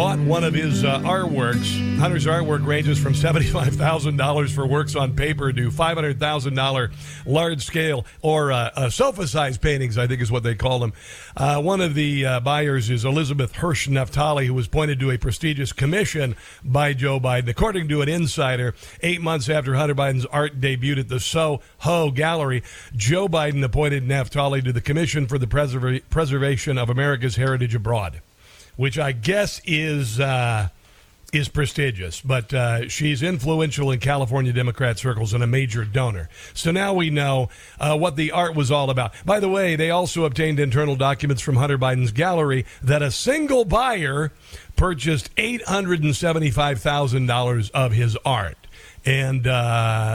bought 0.00 0.18
one 0.20 0.44
of 0.44 0.54
his 0.54 0.82
uh, 0.82 0.98
artworks. 1.00 1.98
Hunter's 1.98 2.24
artwork 2.24 2.64
ranges 2.64 2.98
from 2.98 3.12
$75,000 3.12 4.50
for 4.50 4.66
works 4.66 4.96
on 4.96 5.14
paper 5.14 5.52
to 5.52 5.70
$500,000 5.70 6.92
large 7.26 7.66
scale 7.66 8.06
or 8.22 8.50
uh, 8.50 8.70
uh, 8.74 8.88
sofa 8.88 9.28
sized 9.28 9.60
paintings, 9.60 9.98
I 9.98 10.06
think 10.06 10.22
is 10.22 10.32
what 10.32 10.42
they 10.42 10.54
call 10.54 10.78
them. 10.78 10.94
Uh, 11.36 11.60
one 11.60 11.82
of 11.82 11.94
the 11.94 12.24
uh, 12.24 12.40
buyers 12.40 12.88
is 12.88 13.04
Elizabeth 13.04 13.56
Hirsch 13.56 13.88
Naftali, 13.88 14.46
who 14.46 14.54
was 14.54 14.68
appointed 14.68 15.00
to 15.00 15.10
a 15.10 15.18
prestigious 15.18 15.70
commission 15.70 16.34
by 16.64 16.94
Joe 16.94 17.20
Biden. 17.20 17.50
According 17.50 17.88
to 17.88 18.00
an 18.00 18.08
insider, 18.08 18.74
eight 19.02 19.20
months 19.20 19.50
after 19.50 19.74
Hunter 19.74 19.94
Biden's 19.94 20.24
art 20.24 20.62
debuted 20.62 21.00
at 21.00 21.08
the 21.10 21.20
Soho 21.20 22.10
Gallery, 22.10 22.62
Joe 22.96 23.28
Biden 23.28 23.62
appointed 23.62 24.08
Naftali 24.08 24.64
to 24.64 24.72
the 24.72 24.80
Commission 24.80 25.26
for 25.26 25.36
the 25.36 25.46
Preserva- 25.46 26.00
Preservation 26.08 26.78
of 26.78 26.88
America's 26.88 27.36
Heritage 27.36 27.74
Abroad 27.74 28.22
which 28.76 28.98
I 28.98 29.12
guess 29.12 29.60
is 29.64 30.20
uh, 30.20 30.68
is 31.32 31.48
prestigious, 31.48 32.20
but 32.20 32.52
uh, 32.52 32.88
she's 32.88 33.22
influential 33.22 33.92
in 33.92 34.00
California 34.00 34.52
Democrat 34.52 34.98
circles 34.98 35.32
and 35.32 35.44
a 35.44 35.46
major 35.46 35.84
donor. 35.84 36.28
So 36.54 36.72
now 36.72 36.92
we 36.94 37.10
know 37.10 37.50
uh, 37.78 37.96
what 37.96 38.16
the 38.16 38.32
art 38.32 38.56
was 38.56 38.70
all 38.70 38.90
about. 38.90 39.12
By 39.24 39.38
the 39.38 39.48
way, 39.48 39.76
they 39.76 39.90
also 39.90 40.24
obtained 40.24 40.58
internal 40.58 40.96
documents 40.96 41.42
from 41.42 41.56
Hunter 41.56 41.78
Biden's 41.78 42.12
gallery 42.12 42.64
that 42.82 43.02
a 43.02 43.10
single 43.10 43.64
buyer 43.64 44.32
purchased 44.76 45.30
eight 45.36 45.62
hundred 45.66 46.02
and 46.02 46.16
seventy 46.16 46.50
five 46.50 46.80
thousand 46.80 47.26
dollars 47.26 47.70
of 47.70 47.92
his 47.92 48.16
art, 48.24 48.66
and 49.04 49.46
uh, 49.46 49.50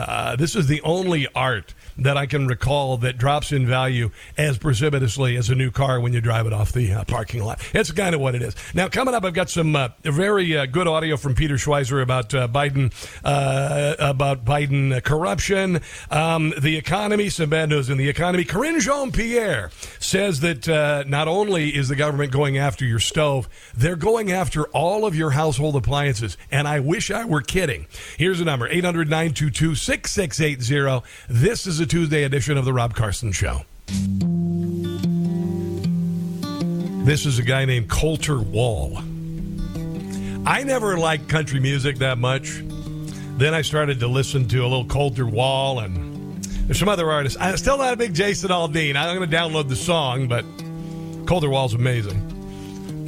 uh, 0.08 0.36
this 0.36 0.56
is 0.56 0.68
the 0.68 0.82
only 0.82 1.28
art 1.34 1.75
that 1.98 2.18
I 2.18 2.26
can 2.26 2.48
recall 2.48 2.98
that 2.98 3.18
drops 3.18 3.52
in 3.52 3.66
value 3.66 4.12
as 4.38 4.58
precipitously 4.58 5.38
as 5.38 5.50
a 5.50 5.56
new 5.56 5.72
car 5.72 6.00
when 6.00 6.14
you 6.14 6.22
drive 6.22 6.46
it 6.46 6.54
off 6.54 6.72
the 6.72 6.92
uh, 6.92 7.04
parking 7.06 7.44
lot. 7.44 7.62
It's 7.74 7.92
kind 7.92 8.16
of 8.16 8.22
what 8.22 8.36
it 8.36 8.42
is. 8.42 8.56
Now, 8.74 8.88
coming 8.90 9.14
up, 9.14 9.24
I've 9.24 9.34
got 9.34 9.50
some 9.50 9.76
uh, 9.76 9.90
very 10.04 10.58
uh, 10.58 10.66
good 10.66 10.88
audio 10.88 11.18
from 11.18 11.36
Peter 11.36 11.56
Schweizer 11.56 12.02
about 12.02 12.34
uh, 12.34 12.48
Biden, 12.48 12.94
uh, 13.24 13.96
about 14.00 14.46
Biden 14.46 15.04
corruption, 15.04 15.82
um, 16.12 16.54
the 16.62 16.78
economy, 16.78 17.30
some 17.30 17.50
bad 17.50 17.70
news 17.70 17.90
in 17.90 17.98
the 17.98 18.10
economy. 18.10 18.44
Karine 18.44 18.80
Jean 18.80 19.12
Pierre 19.12 19.72
says 20.00 20.42
that 20.42 20.68
uh, 20.68 21.04
not 21.08 21.28
only 21.28 21.76
is 21.76 21.88
the 21.88 21.96
government 21.96 22.32
going 22.32 22.58
after 22.58 22.86
your 22.86 23.00
stove, 23.00 23.48
they're 23.76 23.96
going 23.96 24.32
after 24.32 24.66
all 24.68 25.06
of 25.06 25.16
your 25.16 25.32
household 25.32 25.76
appliances. 25.76 26.38
And 26.52 26.68
I 26.68 26.80
wish 26.80 27.12
I 27.12 27.26
were 27.26 27.42
kidding. 27.42 27.88
Here's 28.18 28.40
a 28.40 28.46
number 28.46 28.68
800 28.68 29.10
922 29.10 29.76
6680. 29.76 31.06
This 31.30 31.68
is 31.68 31.80
a 31.80 31.85
Tuesday 31.86 32.24
edition 32.24 32.58
of 32.58 32.66
the 32.66 32.74
Rob 32.74 32.94
Carson 32.94 33.32
Show. 33.32 33.62
This 37.06 37.26
is 37.26 37.40
a 37.40 37.44
guy 37.44 37.66
named 37.66 37.90
Colter 37.90 38.40
Wall. 38.40 38.98
I 40.48 40.64
never 40.64 40.98
liked 40.98 41.30
country 41.30 41.60
music 41.60 41.98
that 42.00 42.18
much. 42.18 42.64
Then 43.38 43.54
I 43.54 43.62
started 43.62 44.00
to 44.00 44.08
listen 44.08 44.48
to 44.50 44.60
a 44.60 44.68
little 44.68 44.86
Colter 44.86 45.26
Wall 45.26 45.80
and 45.80 46.44
there's 46.68 46.80
some 46.80 46.90
other 46.90 47.12
artists. 47.12 47.38
I'm 47.40 47.58
still 47.58 47.78
not 47.78 47.94
a 47.94 47.98
big 47.98 48.14
Jason 48.14 48.50
Aldean. 48.50 48.96
I'm 48.96 49.16
going 49.16 49.30
to 49.30 49.36
download 49.36 49.70
the 49.70 49.76
song, 49.76 50.28
but 50.28 50.44
Colter 51.28 51.50
Wall's 51.50 51.76
amazing. 51.76 52.35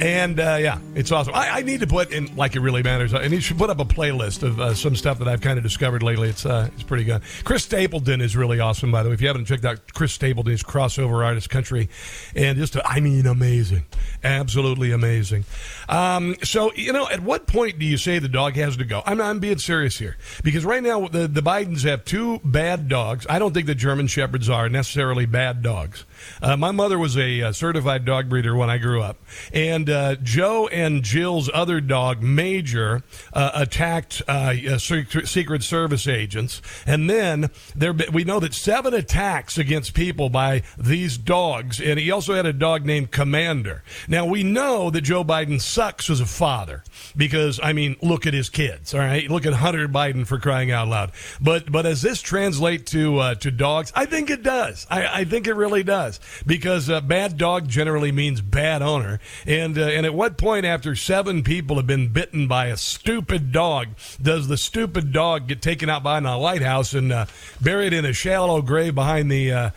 And 0.00 0.38
uh, 0.38 0.58
yeah, 0.60 0.78
it's 0.94 1.10
awesome. 1.10 1.34
I, 1.34 1.58
I, 1.58 1.62
need 1.62 1.80
to 1.80 1.86
put 1.86 2.12
in 2.12 2.34
like 2.36 2.54
it 2.54 2.60
really 2.60 2.84
matters. 2.84 3.14
I 3.14 3.26
need 3.26 3.42
to 3.42 3.54
put 3.54 3.68
up 3.68 3.80
a 3.80 3.84
playlist 3.84 4.44
of 4.44 4.60
uh, 4.60 4.74
some 4.74 4.94
stuff 4.94 5.18
that 5.18 5.26
I've 5.26 5.40
kind 5.40 5.58
of 5.58 5.64
discovered 5.64 6.04
lately. 6.04 6.28
It's 6.28 6.46
uh, 6.46 6.68
it's 6.74 6.84
pretty 6.84 7.02
good. 7.02 7.22
Chris 7.42 7.64
Stapleton 7.64 8.20
is 8.20 8.36
really 8.36 8.60
awesome, 8.60 8.92
by 8.92 9.02
the 9.02 9.08
way. 9.08 9.14
If 9.14 9.20
you 9.20 9.26
haven't 9.26 9.46
checked 9.46 9.64
out 9.64 9.92
Chris 9.94 10.12
Stapleton, 10.12 10.52
he's 10.52 10.62
crossover 10.62 11.24
artist 11.24 11.50
country, 11.50 11.88
and 12.36 12.56
just 12.58 12.76
I 12.84 13.00
mean 13.00 13.26
amazing, 13.26 13.86
absolutely 14.22 14.92
amazing. 14.92 15.44
Um, 15.88 16.36
so 16.44 16.72
you 16.74 16.92
know, 16.92 17.08
at 17.08 17.20
what 17.20 17.48
point 17.48 17.80
do 17.80 17.84
you 17.84 17.96
say 17.96 18.20
the 18.20 18.28
dog 18.28 18.54
has 18.54 18.76
to 18.76 18.84
go? 18.84 19.02
I'm 19.04 19.20
I'm 19.20 19.40
being 19.40 19.58
serious 19.58 19.98
here 19.98 20.16
because 20.44 20.64
right 20.64 20.82
now 20.82 21.08
the 21.08 21.26
the 21.26 21.42
Bidens 21.42 21.82
have 21.82 22.04
two 22.04 22.38
bad 22.44 22.88
dogs. 22.88 23.26
I 23.28 23.40
don't 23.40 23.52
think 23.52 23.66
the 23.66 23.74
German 23.74 24.06
shepherds 24.06 24.48
are 24.48 24.68
necessarily 24.68 25.26
bad 25.26 25.60
dogs. 25.62 26.04
Uh, 26.42 26.56
my 26.56 26.70
mother 26.70 26.98
was 26.98 27.16
a, 27.16 27.40
a, 27.40 27.52
certified 27.52 28.04
dog 28.04 28.28
breeder 28.28 28.54
when 28.54 28.70
I 28.70 28.78
grew 28.78 29.02
up, 29.02 29.18
and 29.52 29.88
uh, 29.90 30.16
Joe 30.16 30.68
and 30.68 31.02
Jill's 31.02 31.50
other 31.52 31.80
dog, 31.80 32.22
Major, 32.22 33.02
uh, 33.32 33.50
attacked 33.54 34.22
uh, 34.28 34.78
Secret 34.78 35.62
Service 35.62 36.06
agents, 36.06 36.62
and 36.86 37.08
then 37.08 37.50
there 37.74 37.94
we 38.12 38.24
know 38.24 38.40
that 38.40 38.54
seven 38.54 38.94
attacks 38.94 39.58
against 39.58 39.94
people 39.94 40.28
by 40.28 40.62
these 40.76 41.18
dogs, 41.18 41.80
and 41.80 41.98
he 41.98 42.10
also 42.10 42.34
had 42.34 42.46
a 42.46 42.52
dog 42.52 42.84
named 42.84 43.10
Commander. 43.10 43.82
Now 44.06 44.26
we 44.26 44.42
know 44.42 44.90
that 44.90 45.02
Joe 45.02 45.24
Biden 45.24 45.60
sucks 45.60 46.10
as 46.10 46.20
a 46.20 46.26
father 46.26 46.84
because 47.16 47.60
I 47.62 47.72
mean, 47.72 47.96
look 48.02 48.26
at 48.26 48.34
his 48.34 48.48
kids. 48.48 48.94
All 48.94 49.00
right, 49.00 49.28
look 49.28 49.46
at 49.46 49.54
Hunter 49.54 49.88
Biden 49.88 50.26
for 50.26 50.38
crying 50.38 50.70
out 50.70 50.88
loud. 50.88 51.12
But 51.40 51.70
but 51.70 51.82
does 51.82 52.02
this 52.02 52.22
translate 52.22 52.86
to 52.88 53.18
uh, 53.18 53.34
to 53.36 53.50
dogs? 53.50 53.92
I 53.94 54.06
think 54.06 54.30
it 54.30 54.42
does. 54.42 54.86
I, 54.90 55.20
I 55.20 55.24
think 55.24 55.46
it 55.46 55.54
really 55.54 55.82
does 55.82 56.07
because 56.46 56.88
uh, 56.88 57.00
bad 57.00 57.36
dog 57.36 57.68
generally 57.68 58.12
means 58.12 58.40
bad 58.40 58.82
owner. 58.82 59.20
And 59.46 59.78
uh, 59.78 59.82
and 59.82 60.06
at 60.06 60.14
what 60.14 60.36
point 60.36 60.64
after 60.64 60.94
seven 60.94 61.42
people 61.42 61.76
have 61.76 61.86
been 61.86 62.08
bitten 62.08 62.46
by 62.48 62.66
a 62.66 62.76
stupid 62.76 63.52
dog 63.52 63.88
does 64.20 64.48
the 64.48 64.56
stupid 64.56 65.12
dog 65.12 65.48
get 65.48 65.62
taken 65.62 65.88
out 65.90 66.02
behind 66.02 66.26
a 66.26 66.36
lighthouse 66.36 66.94
and 66.94 67.12
uh, 67.12 67.26
buried 67.60 67.92
in 67.92 68.04
a 68.04 68.12
shallow 68.12 68.62
grave 68.62 68.94
behind 68.94 69.30
the 69.30 69.52
uh, 69.52 69.70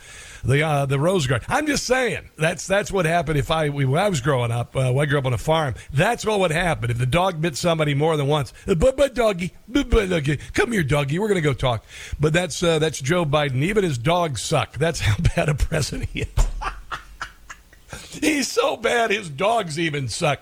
the 0.44 0.62
uh, 0.62 0.86
the 0.86 0.98
rose 0.98 1.26
garden. 1.26 1.46
I'm 1.50 1.66
just 1.66 1.86
saying 1.86 2.30
that's 2.36 2.66
that's 2.66 2.90
what 2.90 3.06
happened 3.06 3.38
if 3.38 3.50
I 3.50 3.68
when 3.68 3.96
I 3.96 4.08
was 4.08 4.20
growing 4.20 4.50
up. 4.50 4.76
Uh, 4.76 4.96
I 4.96 5.06
grew 5.06 5.18
up 5.18 5.26
on 5.26 5.32
a 5.32 5.38
farm. 5.38 5.74
That's 5.92 6.24
what 6.24 6.40
would 6.40 6.50
happen 6.50 6.90
if 6.90 6.98
the 6.98 7.06
dog 7.06 7.40
bit 7.40 7.56
somebody 7.56 7.94
more 7.94 8.16
than 8.16 8.26
once. 8.26 8.52
Uh, 8.66 8.74
but 8.74 8.96
but 8.96 9.14
doggy, 9.14 9.52
but, 9.68 9.90
doggy, 9.90 10.38
come 10.52 10.72
here, 10.72 10.82
doggy. 10.82 11.18
We're 11.18 11.28
gonna 11.28 11.40
go 11.40 11.54
talk. 11.54 11.84
But 12.18 12.32
that's 12.32 12.62
uh, 12.62 12.78
that's 12.78 13.00
Joe 13.00 13.24
Biden. 13.24 13.62
Even 13.62 13.84
his 13.84 13.98
dogs 13.98 14.42
suck. 14.42 14.78
That's 14.78 15.00
how 15.00 15.16
bad 15.36 15.48
a 15.48 15.54
president 15.54 16.10
he 16.10 16.22
is. 16.22 16.28
He's 18.20 18.50
so 18.50 18.76
bad, 18.76 19.10
his 19.10 19.28
dogs 19.28 19.78
even 19.78 20.08
suck. 20.08 20.40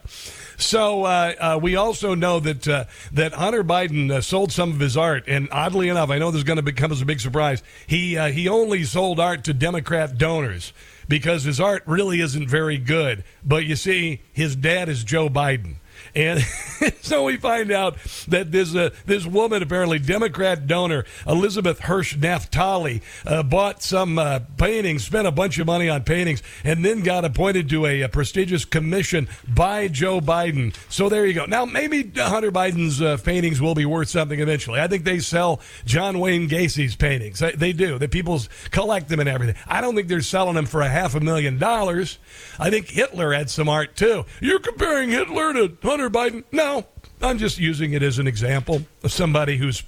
So 0.61 1.05
uh, 1.05 1.35
uh, 1.41 1.59
we 1.61 1.77
also 1.77 2.15
know 2.15 2.39
that 2.41 2.69
uh, 2.69 2.85
that 3.13 3.33
Hunter 3.33 3.65
Biden 3.65 4.11
uh, 4.11 4.21
sold 4.21 4.53
some 4.53 4.71
of 4.71 4.79
his 4.79 4.97
art, 4.97 5.25
and 5.27 5.49
oddly 5.51 5.89
enough, 5.89 6.11
I 6.11 6.19
know 6.19 6.31
this 6.31 6.39
is 6.39 6.45
going 6.45 6.59
to 6.59 6.63
become 6.63 6.93
as 6.93 7.01
a 7.01 7.07
big 7.07 7.21
surprise. 7.21 7.63
He 7.87 8.17
he 8.31 8.49
only 8.49 8.85
sold 8.85 9.19
art 9.19 9.45
to 9.45 9.55
Democrat 9.55 10.19
donors 10.19 10.73
because 11.09 11.45
his 11.45 11.61
art 11.61 11.83
really 11.87 12.21
isn't 12.21 12.49
very 12.49 12.77
good. 12.77 13.25
But 13.45 13.65
you 13.65 13.75
see, 13.75 14.21
his 14.33 14.55
dad 14.55 14.89
is 14.89 15.03
Joe 15.03 15.29
Biden. 15.29 15.77
And 16.15 16.41
so 17.03 17.25
we 17.25 17.37
find 17.37 17.71
out 17.71 17.97
that 18.29 18.53
this 18.53 18.75
uh, 18.75 18.91
this 19.07 19.27
woman, 19.27 19.63
apparently 19.63 19.99
Democrat 19.99 20.67
donor 20.67 21.05
Elizabeth 21.27 21.81
Hirsch 21.81 22.17
Naftali, 22.17 23.03
uh, 23.27 23.43
bought 23.43 23.83
some 23.83 24.19
uh, 24.19 24.41
paintings, 24.57 25.05
spent 25.05 25.27
a 25.27 25.33
bunch 25.33 25.59
of 25.59 25.67
money 25.67 25.89
on 25.89 26.03
paintings, 26.03 26.43
and 26.65 26.85
then 26.85 27.03
got 27.03 27.25
appointed 27.25 27.69
to 27.71 27.87
a, 27.87 28.03
a, 28.03 28.09
prestigious 28.09 28.65
commission 28.65 29.29
by 29.47 29.89
Joe 29.89 30.21
Biden. 30.21 30.75
So 30.89 31.09
there 31.09 31.27
you 31.27 31.35
go. 31.35 31.47
Now 31.47 31.65
maybe 31.65 32.11
Hunter 32.17 32.53
Biden's 32.53 33.01
uh, 33.01 33.17
paintings 33.19 33.61
will 33.61 33.75
be 33.75 33.87
worth 33.87 34.09
something 34.09 34.41
eventually. 34.41 34.81
I 34.81 34.89
think 34.89 35.05
they 35.05 35.21
sell 35.21 35.61
John 35.85 36.19
Wayne 36.19 36.49
Gacy's 36.49 36.97
paintings. 36.97 37.39
They, 37.39 37.53
they 37.53 37.73
do. 37.73 37.99
The 37.99 38.09
people 38.09 38.41
collect 38.71 39.09
them 39.09 39.21
and 39.21 39.29
everything. 39.29 39.57
I 39.67 39.81
don't 39.81 39.95
think 39.95 40.09
they're 40.09 40.21
selling 40.21 40.55
them 40.55 40.67
for 40.67 40.81
a 40.81 40.89
half 40.89 41.15
a 41.15 41.21
million 41.21 41.59
dollars. 41.59 42.19
I 42.59 42.71
think 42.71 42.89
Hitler 42.89 43.33
had 43.33 43.51
some 43.51 43.69
art 43.69 43.97
too. 43.97 44.25
You're 44.41 44.61
comparing 44.61 45.11
Hitler 45.11 45.53
to 45.55 45.69
Hunter 45.91 46.09
Biden? 46.09 46.45
No, 46.53 46.87
I'm 47.21 47.39
just 47.39 47.59
using 47.59 47.95
it 47.95 48.03
as 48.03 48.21
an 48.21 48.29
example 48.29 48.83
of 49.03 49.11
somebody 49.11 49.57
who's 49.57 49.83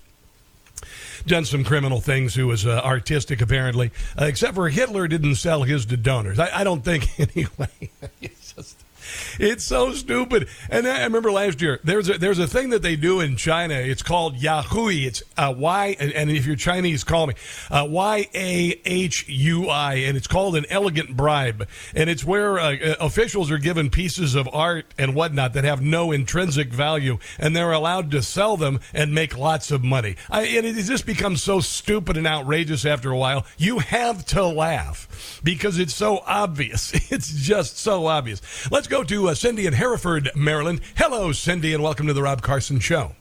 done 1.28 1.44
some 1.44 1.62
criminal 1.62 2.00
things 2.00 2.34
who 2.34 2.48
was 2.48 2.66
uh, 2.66 2.80
artistic, 2.84 3.40
apparently. 3.40 3.92
Uh, 4.20 4.24
except 4.24 4.56
for 4.56 4.68
Hitler 4.68 5.06
didn't 5.06 5.36
sell 5.36 5.62
his 5.62 5.86
to 5.86 5.96
donors. 5.96 6.40
I, 6.40 6.60
I 6.60 6.64
don't 6.64 6.84
think, 6.84 7.08
anyway. 7.36 7.90
It's 9.38 9.64
so 9.64 9.92
stupid. 9.92 10.48
And 10.70 10.86
I 10.86 11.04
remember 11.04 11.32
last 11.32 11.60
year 11.60 11.80
there's 11.82 12.08
a, 12.08 12.18
there's 12.18 12.38
a 12.38 12.46
thing 12.46 12.70
that 12.70 12.82
they 12.82 12.96
do 12.96 13.20
in 13.20 13.36
China. 13.36 13.74
It's 13.74 14.02
called 14.02 14.36
Yahui. 14.36 15.06
It's 15.06 15.22
uh, 15.36 15.54
Y, 15.56 15.96
and 15.98 16.30
if 16.30 16.46
you're 16.46 16.56
Chinese, 16.56 17.04
call 17.04 17.26
me 17.26 17.34
uh, 17.70 17.86
Y 17.88 18.28
A 18.34 18.80
H 18.84 19.28
U 19.28 19.68
I, 19.68 19.94
and 19.94 20.16
it's 20.16 20.26
called 20.26 20.56
an 20.56 20.66
elegant 20.70 21.16
bribe. 21.16 21.68
And 21.94 22.08
it's 22.08 22.24
where 22.24 22.58
uh, 22.58 22.76
uh, 22.76 22.94
officials 23.00 23.50
are 23.50 23.58
given 23.58 23.90
pieces 23.90 24.34
of 24.34 24.48
art 24.52 24.86
and 24.98 25.14
whatnot 25.14 25.54
that 25.54 25.64
have 25.64 25.80
no 25.82 26.12
intrinsic 26.12 26.68
value, 26.68 27.18
and 27.38 27.54
they're 27.54 27.72
allowed 27.72 28.10
to 28.12 28.22
sell 28.22 28.56
them 28.56 28.80
and 28.94 29.14
make 29.14 29.36
lots 29.36 29.70
of 29.70 29.82
money. 29.82 30.16
I, 30.30 30.42
and 30.42 30.66
it 30.66 30.82
just 30.82 31.06
becomes 31.06 31.42
so 31.42 31.60
stupid 31.60 32.16
and 32.16 32.26
outrageous 32.26 32.84
after 32.84 33.10
a 33.10 33.18
while. 33.18 33.46
You 33.58 33.80
have 33.80 34.24
to 34.26 34.46
laugh 34.46 35.40
because 35.42 35.78
it's 35.78 35.94
so 35.94 36.22
obvious. 36.26 36.92
It's 37.12 37.32
just 37.32 37.76
so 37.76 38.06
obvious. 38.06 38.40
Let's 38.70 38.86
go 38.92 39.02
to 39.02 39.31
uh, 39.31 39.35
Cindy 39.35 39.64
in 39.64 39.72
Hereford, 39.72 40.31
Maryland. 40.37 40.83
Hello, 40.98 41.33
Cindy, 41.33 41.72
and 41.72 41.83
welcome 41.83 42.07
to 42.09 42.12
the 42.12 42.22
Rob 42.22 42.42
Carson 42.42 42.78
Show. 42.78 43.12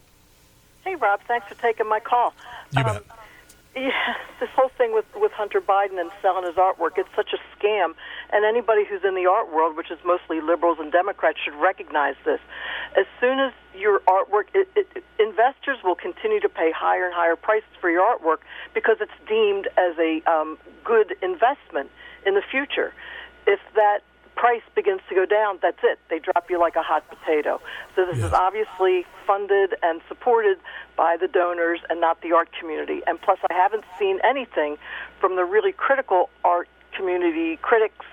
Hey, 0.84 0.96
Rob. 0.96 1.22
Thanks 1.30 1.48
for 1.48 1.56
taking 1.56 1.88
my 1.88 2.02
call. 2.02 2.34
You 2.76 2.84
um, 2.84 2.86
bet. 2.88 3.04
Yeah, 3.74 4.16
this 4.42 4.50
whole 4.50 4.70
thing 4.78 4.94
with 4.94 5.06
with 5.16 5.32
Hunter 5.32 5.62
Biden 5.62 5.98
and 5.98 6.12
selling 6.22 6.46
his 6.46 6.56
artwork, 6.56 6.98
it's 6.98 7.08
such 7.16 7.30
a 7.32 7.38
scam. 7.56 7.94
And 8.34 8.44
anybody 8.44 8.84
who's 8.84 9.06
in 9.06 9.16
the 9.16 9.28
art 9.28 9.54
world, 9.54 9.78
which 9.78 9.90
is 9.92 9.98
mostly 10.04 10.42
liberals 10.42 10.78
and 10.78 10.92
Democrats, 10.92 11.40
should 11.42 11.56
recognize 11.56 12.16
this. 12.26 12.42
As 12.98 13.06
soon 13.22 13.40
as 13.40 13.54
your 13.74 14.02
artwork, 14.02 14.48
it, 14.54 14.68
it, 14.76 15.06
investors 15.20 15.78
will 15.86 15.96
continue 15.96 16.42
to 16.42 16.50
pay 16.50 16.74
higher 16.76 17.06
and 17.06 17.14
higher 17.16 17.38
prices 17.38 17.70
for 17.80 17.90
your 17.90 18.04
artwork 18.04 18.40
because 18.74 18.98
it's 19.00 19.12
deemed 19.26 19.70
as 19.78 19.98
a 19.98 20.22
um, 20.30 20.58
good 20.84 21.16
investment 21.22 21.90
in 22.26 22.36
the 22.36 22.44
future. 22.52 22.94
If 23.48 23.62
that 23.76 24.02
price 24.42 24.64
begins 24.74 25.02
to 25.08 25.14
go 25.14 25.24
down, 25.24 25.60
that's 25.62 25.78
it. 25.84 26.00
They 26.10 26.18
drop 26.18 26.50
you 26.50 26.60
like 26.60 26.76
a 26.76 26.82
hot 26.82 27.08
potato. 27.08 27.62
So 27.96 28.08
this 28.08 28.18
yes. 28.18 28.26
is 28.26 28.34
obviously 28.34 29.06
funded 29.28 29.76
and 29.84 30.02
supported 30.08 30.58
by 30.98 31.16
the 31.16 31.28
donors 31.28 31.80
and 31.92 32.02
not 32.02 32.22
the 32.22 32.32
art 32.32 32.50
community. 32.60 33.04
And 33.06 33.22
plus, 33.22 33.38
I 33.52 33.54
haven't 33.54 33.84
seen 34.00 34.20
anything 34.24 34.80
from 35.20 35.36
the 35.36 35.46
really 35.46 35.72
critical 35.72 36.32
art 36.44 36.68
community 36.98 37.58
critics 37.58 38.04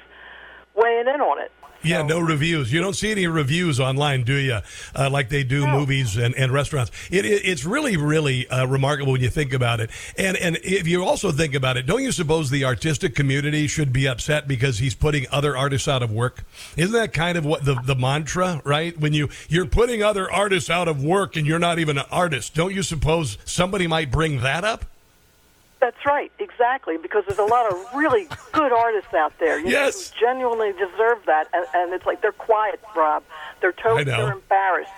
weighing 0.74 1.08
in 1.08 1.22
on 1.22 1.40
it. 1.40 1.50
Yeah, 1.82 2.02
no 2.02 2.18
reviews. 2.18 2.72
You 2.72 2.80
don't 2.80 2.94
see 2.94 3.12
any 3.12 3.26
reviews 3.26 3.78
online, 3.78 4.24
do 4.24 4.34
you? 4.34 4.58
Uh, 4.94 5.10
like 5.10 5.28
they 5.28 5.44
do 5.44 5.64
no. 5.64 5.78
movies 5.78 6.16
and, 6.16 6.34
and 6.34 6.52
restaurants. 6.52 6.90
It, 7.10 7.24
it, 7.24 7.42
it's 7.44 7.64
really, 7.64 7.96
really 7.96 8.48
uh, 8.48 8.66
remarkable 8.66 9.12
when 9.12 9.20
you 9.20 9.30
think 9.30 9.52
about 9.52 9.78
it. 9.80 9.90
And 10.16 10.36
and 10.36 10.58
if 10.64 10.88
you 10.88 11.04
also 11.04 11.30
think 11.30 11.54
about 11.54 11.76
it, 11.76 11.86
don't 11.86 12.02
you 12.02 12.10
suppose 12.10 12.50
the 12.50 12.64
artistic 12.64 13.14
community 13.14 13.68
should 13.68 13.92
be 13.92 14.08
upset 14.08 14.48
because 14.48 14.78
he's 14.78 14.94
putting 14.94 15.26
other 15.30 15.56
artists 15.56 15.86
out 15.86 16.02
of 16.02 16.10
work? 16.10 16.44
Isn't 16.76 16.92
that 16.92 17.12
kind 17.12 17.38
of 17.38 17.44
what 17.44 17.64
the, 17.64 17.74
the 17.74 17.94
mantra, 17.94 18.60
right? 18.64 18.98
When 18.98 19.12
you 19.12 19.28
you're 19.48 19.66
putting 19.66 20.02
other 20.02 20.30
artists 20.30 20.70
out 20.70 20.88
of 20.88 21.02
work 21.02 21.36
and 21.36 21.46
you're 21.46 21.58
not 21.60 21.78
even 21.78 21.96
an 21.96 22.06
artist, 22.10 22.54
don't 22.54 22.74
you 22.74 22.82
suppose 22.82 23.38
somebody 23.44 23.86
might 23.86 24.10
bring 24.10 24.40
that 24.40 24.64
up? 24.64 24.84
That's 25.80 26.04
right, 26.04 26.32
exactly, 26.40 26.96
because 26.96 27.24
there's 27.28 27.38
a 27.38 27.44
lot 27.44 27.72
of 27.72 27.94
really 27.94 28.26
good 28.52 28.72
artists 28.72 29.14
out 29.14 29.32
there. 29.38 29.60
You 29.60 29.70
yes. 29.70 30.10
know, 30.10 30.16
who 30.16 30.26
genuinely 30.26 30.72
deserve 30.72 31.18
that, 31.26 31.48
and, 31.52 31.66
and 31.72 31.92
it's 31.92 32.04
like 32.04 32.20
they're 32.20 32.32
quiet, 32.32 32.80
Rob. 32.96 33.22
They're 33.60 33.72
totally 33.72 34.04
they're 34.04 34.32
embarrassed. 34.32 34.90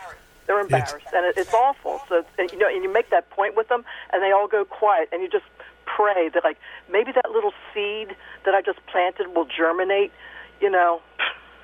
They're 0.46 0.60
embarrassed, 0.60 0.94
it's, 1.06 1.12
and 1.12 1.26
it, 1.26 1.34
it's 1.36 1.52
awful. 1.52 2.00
So 2.08 2.24
you 2.38 2.58
know, 2.58 2.68
and 2.68 2.82
you 2.82 2.92
make 2.92 3.10
that 3.10 3.28
point 3.30 3.56
with 3.56 3.68
them, 3.68 3.84
and 4.12 4.22
they 4.22 4.32
all 4.32 4.48
go 4.48 4.64
quiet, 4.64 5.10
and 5.12 5.22
you 5.22 5.28
just 5.28 5.44
pray 5.84 6.30
that 6.30 6.44
like 6.44 6.58
maybe 6.90 7.12
that 7.12 7.30
little 7.30 7.52
seed 7.74 8.16
that 8.46 8.54
I 8.54 8.62
just 8.62 8.84
planted 8.86 9.34
will 9.34 9.46
germinate. 9.46 10.12
You 10.62 10.70
know, 10.70 11.02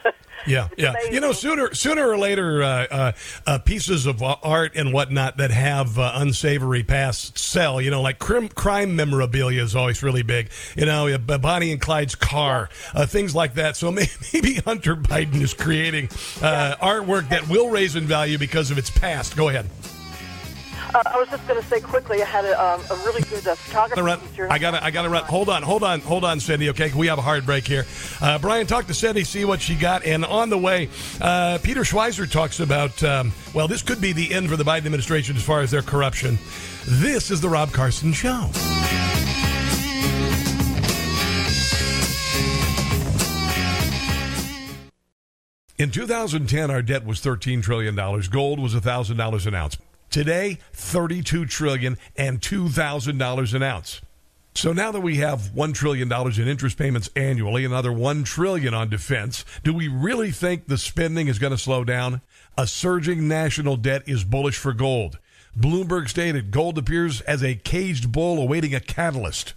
yeah, 0.46 0.68
yeah. 0.76 0.94
You 1.10 1.20
know, 1.20 1.32
sooner 1.32 1.74
sooner 1.74 2.08
or 2.08 2.18
later, 2.18 2.62
uh, 2.62 2.86
uh, 2.90 3.12
uh, 3.46 3.58
pieces 3.58 4.06
of 4.06 4.22
art 4.22 4.72
and 4.76 4.92
whatnot 4.92 5.38
that 5.38 5.50
have 5.50 5.98
uh, 5.98 6.12
unsavory 6.14 6.82
past 6.82 7.38
sell. 7.38 7.80
You 7.80 7.90
know, 7.90 8.02
like 8.02 8.18
crime, 8.18 8.48
crime 8.48 8.96
memorabilia 8.96 9.62
is 9.62 9.74
always 9.74 10.02
really 10.02 10.22
big. 10.22 10.50
You 10.76 10.86
know, 10.86 11.18
Bonnie 11.18 11.72
and 11.72 11.80
Clyde's 11.80 12.14
car, 12.14 12.68
uh, 12.94 13.06
things 13.06 13.34
like 13.34 13.54
that. 13.54 13.76
So 13.76 13.90
maybe 14.32 14.54
Hunter 14.56 14.96
Biden 14.96 15.40
is 15.40 15.54
creating 15.54 16.06
uh, 16.42 16.76
artwork 16.80 17.28
that 17.30 17.48
will 17.48 17.70
raise 17.70 17.96
in 17.96 18.04
value 18.04 18.38
because 18.38 18.70
of 18.70 18.78
its 18.78 18.90
past. 18.90 19.36
Go 19.36 19.48
ahead. 19.48 19.66
Uh, 20.94 21.02
I 21.06 21.18
was 21.18 21.28
just 21.28 21.46
going 21.48 21.60
to 21.60 21.66
say 21.68 21.80
quickly, 21.80 22.22
I 22.22 22.26
had 22.26 22.44
a, 22.44 22.62
um, 22.62 22.80
a 22.90 22.94
really 23.04 23.22
good 23.22 23.46
uh, 23.46 23.54
photographer. 23.54 24.02
Run. 24.02 24.20
I 24.50 24.58
got. 24.58 24.74
I 24.82 24.90
got 24.90 25.02
to 25.02 25.08
run. 25.08 25.24
Hold 25.24 25.48
on. 25.48 25.62
Hold 25.62 25.82
on. 25.82 26.00
Hold 26.00 26.24
on, 26.24 26.40
Cindy. 26.40 26.70
Okay, 26.70 26.92
we 26.94 27.06
have 27.08 27.18
a 27.18 27.22
hard 27.22 27.44
break 27.44 27.66
here. 27.66 27.86
Uh, 28.20 28.38
Brian, 28.38 28.66
talk 28.66 28.86
to 28.86 28.94
Cindy, 28.94 29.24
see 29.24 29.44
what 29.44 29.60
she 29.60 29.74
got, 29.74 30.04
and 30.04 30.24
on 30.24 30.50
the 30.50 30.58
way, 30.58 30.88
uh, 31.20 31.58
Peter 31.62 31.82
Schweizer 31.82 32.30
talks 32.30 32.60
about. 32.60 33.02
Um, 33.02 33.32
well, 33.54 33.68
this 33.68 33.82
could 33.82 34.00
be 34.00 34.12
the 34.12 34.32
end 34.32 34.48
for 34.48 34.56
the 34.56 34.64
Biden 34.64 34.86
administration 34.86 35.36
as 35.36 35.42
far 35.42 35.60
as 35.60 35.70
their 35.70 35.82
corruption. 35.82 36.38
This 36.86 37.30
is 37.30 37.40
the 37.40 37.48
Rob 37.48 37.72
Carson 37.72 38.12
Show. 38.12 38.50
In 45.78 45.90
2010, 45.90 46.70
our 46.70 46.80
debt 46.80 47.04
was 47.04 47.20
$13 47.20 47.62
trillion. 47.62 47.94
Gold 47.94 48.58
was 48.58 48.74
$1,000 48.74 49.46
an 49.46 49.54
ounce. 49.54 49.76
Today, 50.10 50.58
$32 50.72 51.48
trillion 51.48 51.98
and 52.16 52.40
$2,000 52.40 53.54
an 53.54 53.62
ounce. 53.62 54.00
So 54.54 54.72
now 54.72 54.90
that 54.90 55.02
we 55.02 55.16
have 55.16 55.50
$1 55.54 55.74
trillion 55.74 56.10
in 56.10 56.48
interest 56.48 56.78
payments 56.78 57.10
annually, 57.14 57.66
another 57.66 57.92
1 57.92 58.24
trillion 58.24 58.72
on 58.72 58.88
defense, 58.88 59.44
do 59.62 59.74
we 59.74 59.86
really 59.86 60.30
think 60.30 60.66
the 60.66 60.78
spending 60.78 61.28
is 61.28 61.38
going 61.38 61.50
to 61.50 61.58
slow 61.58 61.84
down? 61.84 62.22
A 62.56 62.66
surging 62.66 63.28
national 63.28 63.76
debt 63.76 64.02
is 64.06 64.24
bullish 64.24 64.56
for 64.56 64.72
gold. 64.72 65.18
Bloomberg 65.58 66.08
stated 66.08 66.50
gold 66.50 66.78
appears 66.78 67.20
as 67.22 67.42
a 67.42 67.54
caged 67.54 68.12
bull 68.12 68.38
awaiting 68.38 68.74
a 68.74 68.80
catalyst. 68.80 69.52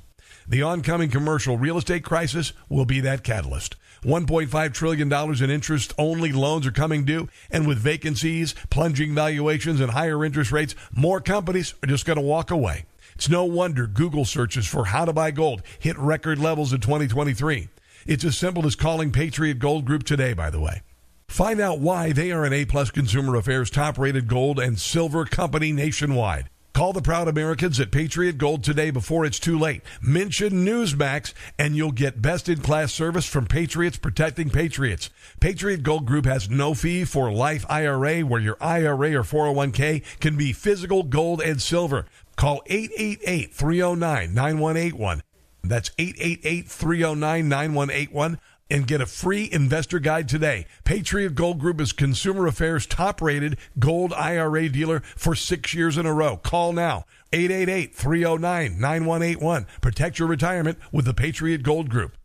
The 0.50 0.64
oncoming 0.64 1.12
commercial 1.12 1.60
real 1.60 1.78
estate 1.78 2.04
crisis 2.04 2.54
will 2.70 2.86
be 2.86 3.02
that 3.02 3.24
catalyst. 3.24 3.76
$1.5 4.02 4.74
trillion 4.74 5.14
in 5.44 5.50
interest 5.52 5.94
only 6.00 6.32
loans 6.32 6.66
are 6.66 6.72
coming 6.72 7.06
due. 7.06 7.30
And 7.52 7.68
with 7.68 7.78
vacancies, 7.78 8.56
plunging 8.72 9.14
valuations, 9.14 9.80
and 9.80 9.92
higher 9.92 10.26
interest 10.26 10.52
rates, 10.52 10.74
more 10.92 11.22
companies 11.22 11.76
are 11.84 11.88
just 11.88 12.08
going 12.08 12.18
to 12.18 12.24
walk 12.24 12.50
away. 12.50 12.86
It's 13.14 13.30
no 13.30 13.46
wonder 13.46 13.86
Google 13.86 14.26
searches 14.26 14.66
for 14.66 14.86
how 14.86 15.06
to 15.06 15.14
buy 15.14 15.30
gold 15.30 15.62
hit 15.78 16.00
record 16.00 16.40
levels 16.40 16.74
in 16.74 16.82
2023. 16.82 17.70
It's 18.08 18.24
as 18.24 18.36
simple 18.36 18.66
as 18.66 18.76
calling 18.76 19.12
Patriot 19.12 19.60
Gold 19.60 19.86
Group 19.86 20.04
today, 20.04 20.34
by 20.34 20.50
the 20.50 20.60
way. 20.60 20.82
Find 21.28 21.62
out 21.62 21.80
why 21.80 22.12
they 22.12 22.32
are 22.32 22.44
an 22.44 22.54
A 22.54 22.66
plus 22.66 22.90
consumer 22.90 23.36
affairs 23.36 23.70
top 23.70 24.00
rated 24.00 24.28
gold 24.28 24.60
and 24.60 24.80
silver 24.80 25.26
company 25.26 25.72
nationwide. 25.72 26.50
Call 26.74 26.94
the 26.94 27.02
proud 27.02 27.28
Americans 27.28 27.80
at 27.80 27.92
Patriot 27.92 28.38
Gold 28.38 28.64
today 28.64 28.92
before 28.92 29.26
it's 29.26 29.40
too 29.40 29.58
late. 29.58 29.82
Mention 30.02 30.66
Newsmax 30.66 31.34
and 31.58 31.76
you'll 31.76 31.92
get 31.92 32.22
best 32.22 32.48
in 32.48 32.62
class 32.62 32.94
service 32.94 33.26
from 33.26 33.48
Patriots 33.48 33.98
protecting 33.98 34.50
Patriots. 34.50 35.10
Patriot 35.40 35.84
Gold 35.84 36.06
Group 36.06 36.26
has 36.26 36.50
no 36.50 36.74
fee 36.74 37.06
for 37.06 37.32
life 37.32 37.66
IRA 37.70 38.22
where 38.22 38.40
your 38.40 38.58
IRA 38.62 39.16
or 39.16 39.24
401k 39.24 40.20
can 40.20 40.38
be 40.38 40.54
physical 40.54 41.04
gold 41.04 41.42
and 41.42 41.62
silver. 41.62 42.06
Call 42.36 42.62
888 42.68 43.54
309 43.54 44.34
9181. 44.34 45.24
That's 45.64 45.92
888 45.98 46.68
309 46.68 47.50
9181 47.50 48.40
and 48.70 48.88
get 48.88 49.02
a 49.02 49.06
free 49.06 49.50
investor 49.52 50.00
guide 50.00 50.30
today. 50.30 50.66
Patriot 50.84 51.36
Gold 51.36 51.60
Group 51.60 51.82
is 51.82 51.92
Consumer 51.92 52.48
Affairs 52.48 52.86
top 52.86 53.22
rated 53.22 53.58
gold 53.78 54.14
IRA 54.14 54.70
dealer 54.70 55.02
for 55.16 55.36
six 55.36 55.74
years 55.74 55.98
in 55.98 56.06
a 56.06 56.14
row. 56.14 56.38
Call 56.38 56.74
now 56.74 57.06
888 57.34 57.96
309 57.96 58.80
9181. 58.80 59.68
Protect 59.82 60.20
your 60.20 60.28
retirement 60.28 60.78
with 60.92 61.06
the 61.06 61.14
Patriot 61.14 61.64
Gold 61.64 61.90
Group. 61.90 62.16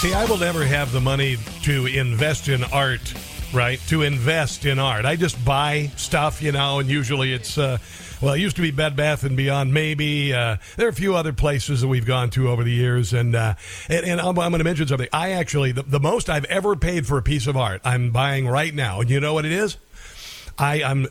See, 0.00 0.14
I 0.14 0.26
will 0.26 0.38
never 0.38 0.64
have 0.64 0.92
the 0.92 1.00
money 1.00 1.38
to 1.64 1.86
invest 1.86 2.46
in 2.46 2.62
art, 2.62 3.12
right? 3.52 3.80
To 3.88 4.02
invest 4.02 4.64
in 4.64 4.78
art. 4.78 5.04
I 5.04 5.16
just 5.16 5.42
buy 5.44 5.90
stuff, 5.96 6.42
you 6.42 6.52
know, 6.52 6.78
and 6.78 6.88
usually 6.88 7.32
it's. 7.32 7.58
Uh, 7.58 7.78
well, 8.20 8.34
it 8.34 8.40
used 8.40 8.56
to 8.56 8.62
be 8.62 8.72
Bed 8.72 8.96
Bath 8.96 9.22
and 9.22 9.36
Beyond. 9.36 9.72
Maybe 9.72 10.34
uh, 10.34 10.56
there 10.76 10.86
are 10.86 10.90
a 10.90 10.94
few 10.94 11.14
other 11.14 11.32
places 11.32 11.82
that 11.82 11.88
we've 11.88 12.06
gone 12.06 12.30
to 12.30 12.48
over 12.48 12.64
the 12.64 12.72
years, 12.72 13.12
and 13.12 13.34
uh, 13.34 13.54
and, 13.88 14.04
and, 14.04 14.20
I'm, 14.20 14.38
I'm 14.38 14.50
going 14.50 14.58
to 14.58 14.64
mention 14.64 14.88
something. 14.88 15.08
I 15.12 15.32
actually 15.32 15.72
the, 15.72 15.84
the 15.84 16.00
most 16.00 16.28
I've 16.28 16.44
ever 16.46 16.74
paid 16.74 17.06
for 17.06 17.16
a 17.18 17.22
piece 17.22 17.46
of 17.46 17.56
art 17.56 17.80
I'm 17.84 18.10
buying 18.10 18.48
right 18.48 18.74
now, 18.74 19.00
and 19.00 19.08
you 19.08 19.20
know 19.20 19.34
what 19.34 19.44
it 19.44 19.52
is? 19.52 19.76
I, 20.58 20.80
am 20.80 21.06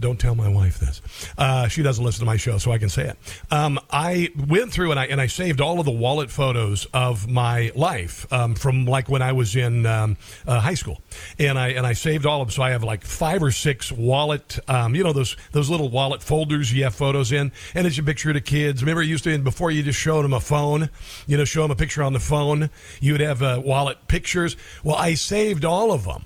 don't 0.00 0.20
tell 0.20 0.34
my 0.36 0.48
wife 0.48 0.78
this. 0.78 1.02
Uh, 1.36 1.66
she 1.66 1.82
doesn't 1.82 2.04
listen 2.04 2.20
to 2.20 2.26
my 2.26 2.36
show, 2.36 2.58
so 2.58 2.70
I 2.70 2.78
can 2.78 2.88
say 2.88 3.08
it. 3.08 3.18
Um, 3.50 3.80
I 3.90 4.30
went 4.48 4.72
through 4.72 4.92
and 4.92 5.00
I 5.00 5.06
and 5.06 5.20
I 5.20 5.26
saved 5.26 5.60
all 5.60 5.80
of 5.80 5.86
the 5.86 5.92
wallet 5.92 6.30
photos 6.30 6.86
of 6.94 7.28
my 7.28 7.72
life 7.74 8.32
um, 8.32 8.54
from 8.54 8.86
like 8.86 9.08
when 9.08 9.20
I 9.20 9.32
was 9.32 9.56
in 9.56 9.84
um, 9.86 10.16
uh, 10.46 10.60
high 10.60 10.74
school, 10.74 11.02
and 11.38 11.58
I 11.58 11.68
and 11.68 11.86
I 11.86 11.94
saved 11.94 12.24
all 12.24 12.40
of 12.40 12.48
them. 12.48 12.52
So 12.52 12.62
I 12.62 12.70
have 12.70 12.84
like 12.84 13.04
five 13.04 13.42
or 13.42 13.50
six 13.50 13.90
wallet, 13.90 14.58
um, 14.68 14.94
you 14.94 15.02
know 15.02 15.12
those 15.12 15.36
those 15.52 15.68
little 15.68 15.88
wallet 15.88 16.22
folders 16.22 16.72
you 16.72 16.84
have 16.84 16.94
photos 16.94 17.32
in, 17.32 17.50
and 17.74 17.86
it's 17.86 17.98
a 17.98 18.02
picture 18.02 18.30
of 18.30 18.34
the 18.34 18.40
kids. 18.40 18.82
Remember, 18.82 19.02
you 19.02 19.10
used 19.10 19.24
to 19.24 19.36
before 19.38 19.72
you 19.72 19.82
just 19.82 19.98
showed 19.98 20.22
them 20.22 20.32
a 20.32 20.40
phone, 20.40 20.88
you 21.26 21.36
know, 21.36 21.44
show 21.44 21.62
them 21.62 21.72
a 21.72 21.76
picture 21.76 22.02
on 22.02 22.12
the 22.12 22.20
phone. 22.20 22.70
You 23.00 23.12
would 23.12 23.20
have 23.20 23.42
uh, 23.42 23.60
wallet 23.64 24.06
pictures. 24.06 24.56
Well, 24.84 24.96
I 24.96 25.14
saved 25.14 25.64
all 25.64 25.90
of 25.90 26.04
them, 26.04 26.24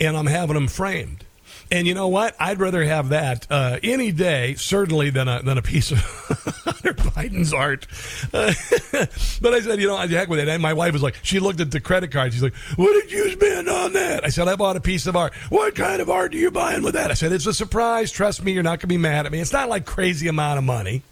and 0.00 0.16
I'm 0.16 0.26
having 0.26 0.54
them 0.54 0.68
framed. 0.68 1.24
And 1.70 1.86
you 1.86 1.94
know 1.94 2.08
what? 2.08 2.34
I'd 2.40 2.58
rather 2.58 2.82
have 2.82 3.10
that 3.10 3.46
uh, 3.50 3.78
any 3.82 4.10
day, 4.10 4.54
certainly, 4.54 5.10
than 5.10 5.28
a, 5.28 5.42
than 5.42 5.58
a 5.58 5.62
piece 5.62 5.90
of 5.90 5.98
Hunter 6.64 6.94
Biden's 6.94 7.52
art. 7.52 7.86
Uh, 8.32 8.54
but 9.42 9.52
I 9.52 9.60
said, 9.60 9.80
you 9.80 9.86
know, 9.86 9.96
I 9.96 10.06
heck 10.06 10.28
with 10.28 10.38
it. 10.38 10.48
And 10.48 10.62
my 10.62 10.72
wife 10.72 10.94
was 10.94 11.02
like, 11.02 11.16
she 11.22 11.40
looked 11.40 11.60
at 11.60 11.70
the 11.70 11.80
credit 11.80 12.10
card. 12.10 12.32
She's 12.32 12.42
like, 12.42 12.54
what 12.76 12.92
did 13.00 13.12
you 13.12 13.30
spend 13.32 13.68
on 13.68 13.92
that? 13.92 14.24
I 14.24 14.30
said, 14.30 14.48
I 14.48 14.56
bought 14.56 14.76
a 14.76 14.80
piece 14.80 15.06
of 15.06 15.14
art. 15.14 15.34
What 15.50 15.74
kind 15.74 16.00
of 16.00 16.08
art 16.08 16.34
are 16.34 16.38
you 16.38 16.50
buying 16.50 16.82
with 16.82 16.94
that? 16.94 17.10
I 17.10 17.14
said, 17.14 17.32
it's 17.32 17.46
a 17.46 17.52
surprise. 17.52 18.10
Trust 18.10 18.42
me, 18.42 18.52
you're 18.52 18.62
not 18.62 18.78
going 18.78 18.80
to 18.80 18.86
be 18.86 18.96
mad 18.96 19.26
at 19.26 19.32
me. 19.32 19.40
It's 19.40 19.52
not 19.52 19.68
like 19.68 19.84
crazy 19.84 20.28
amount 20.28 20.58
of 20.58 20.64
money, 20.64 21.02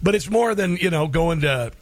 but 0.00 0.14
it's 0.14 0.30
more 0.30 0.54
than, 0.54 0.76
you 0.76 0.90
know, 0.90 1.08
going 1.08 1.40
to 1.40 1.72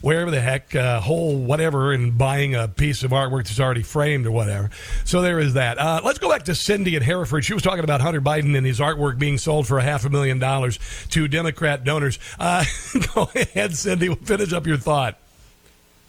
wherever 0.00 0.30
the 0.30 0.40
heck, 0.40 0.74
uh, 0.74 1.00
whole 1.00 1.36
whatever, 1.36 1.92
and 1.92 2.16
buying 2.16 2.54
a 2.54 2.68
piece 2.68 3.02
of 3.02 3.10
artwork 3.10 3.44
that's 3.44 3.60
already 3.60 3.82
framed 3.82 4.26
or 4.26 4.30
whatever. 4.30 4.70
So 5.04 5.22
there 5.22 5.38
is 5.38 5.54
that. 5.54 5.78
Uh, 5.78 6.00
let's 6.04 6.18
go 6.18 6.28
back 6.28 6.44
to 6.44 6.54
Cindy 6.54 6.96
at 6.96 7.02
Hereford. 7.02 7.44
She 7.44 7.54
was 7.54 7.62
talking 7.62 7.84
about 7.84 8.00
Hunter 8.00 8.20
Biden 8.20 8.56
and 8.56 8.66
his 8.66 8.80
artwork 8.80 9.18
being 9.18 9.38
sold 9.38 9.66
for 9.66 9.78
a 9.78 9.82
half 9.82 10.04
a 10.04 10.10
million 10.10 10.38
dollars 10.38 10.78
to 11.10 11.28
Democrat 11.28 11.84
donors. 11.84 12.18
Uh, 12.38 12.64
go 13.14 13.30
ahead, 13.34 13.76
Cindy. 13.76 14.08
We'll 14.08 14.16
finish 14.16 14.52
up 14.52 14.66
your 14.66 14.76
thought. 14.76 15.18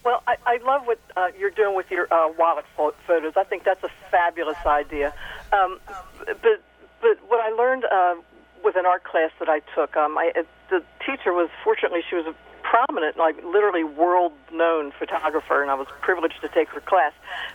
Well, 0.03 0.23
I, 0.25 0.37
I 0.45 0.57
love 0.65 0.87
what 0.87 0.99
uh, 1.17 1.27
you're 1.37 1.51
doing 1.51 1.75
with 1.75 1.91
your 1.91 2.07
uh, 2.13 2.31
wallet 2.39 2.63
photos. 2.75 3.33
I 3.35 3.43
think 3.43 3.65
that's 3.65 3.83
a 3.83 3.89
fabulous 4.09 4.57
idea. 4.65 5.13
Um, 5.51 5.79
but 6.25 6.61
but 7.01 7.17
what 7.27 7.41
I 7.41 7.49
learned 7.49 7.83
uh, 7.83 8.15
with 8.63 8.75
an 8.77 8.85
art 8.85 9.03
class 9.03 9.31
that 9.39 9.49
I 9.49 9.59
took, 9.75 9.97
um, 9.97 10.17
I, 10.17 10.31
the 10.69 10.83
teacher 11.05 11.33
was 11.33 11.49
fortunately 11.63 12.03
she 12.09 12.15
was 12.15 12.25
a 12.25 12.35
prominent, 12.69 13.17
like 13.17 13.37
literally 13.43 13.83
world 13.83 14.33
known 14.51 14.91
photographer, 14.97 15.61
and 15.61 15.71
I 15.71 15.75
was 15.75 15.87
privileged 16.01 16.41
to 16.41 16.49
take 16.49 16.69
her 16.69 16.81
class. 16.81 17.13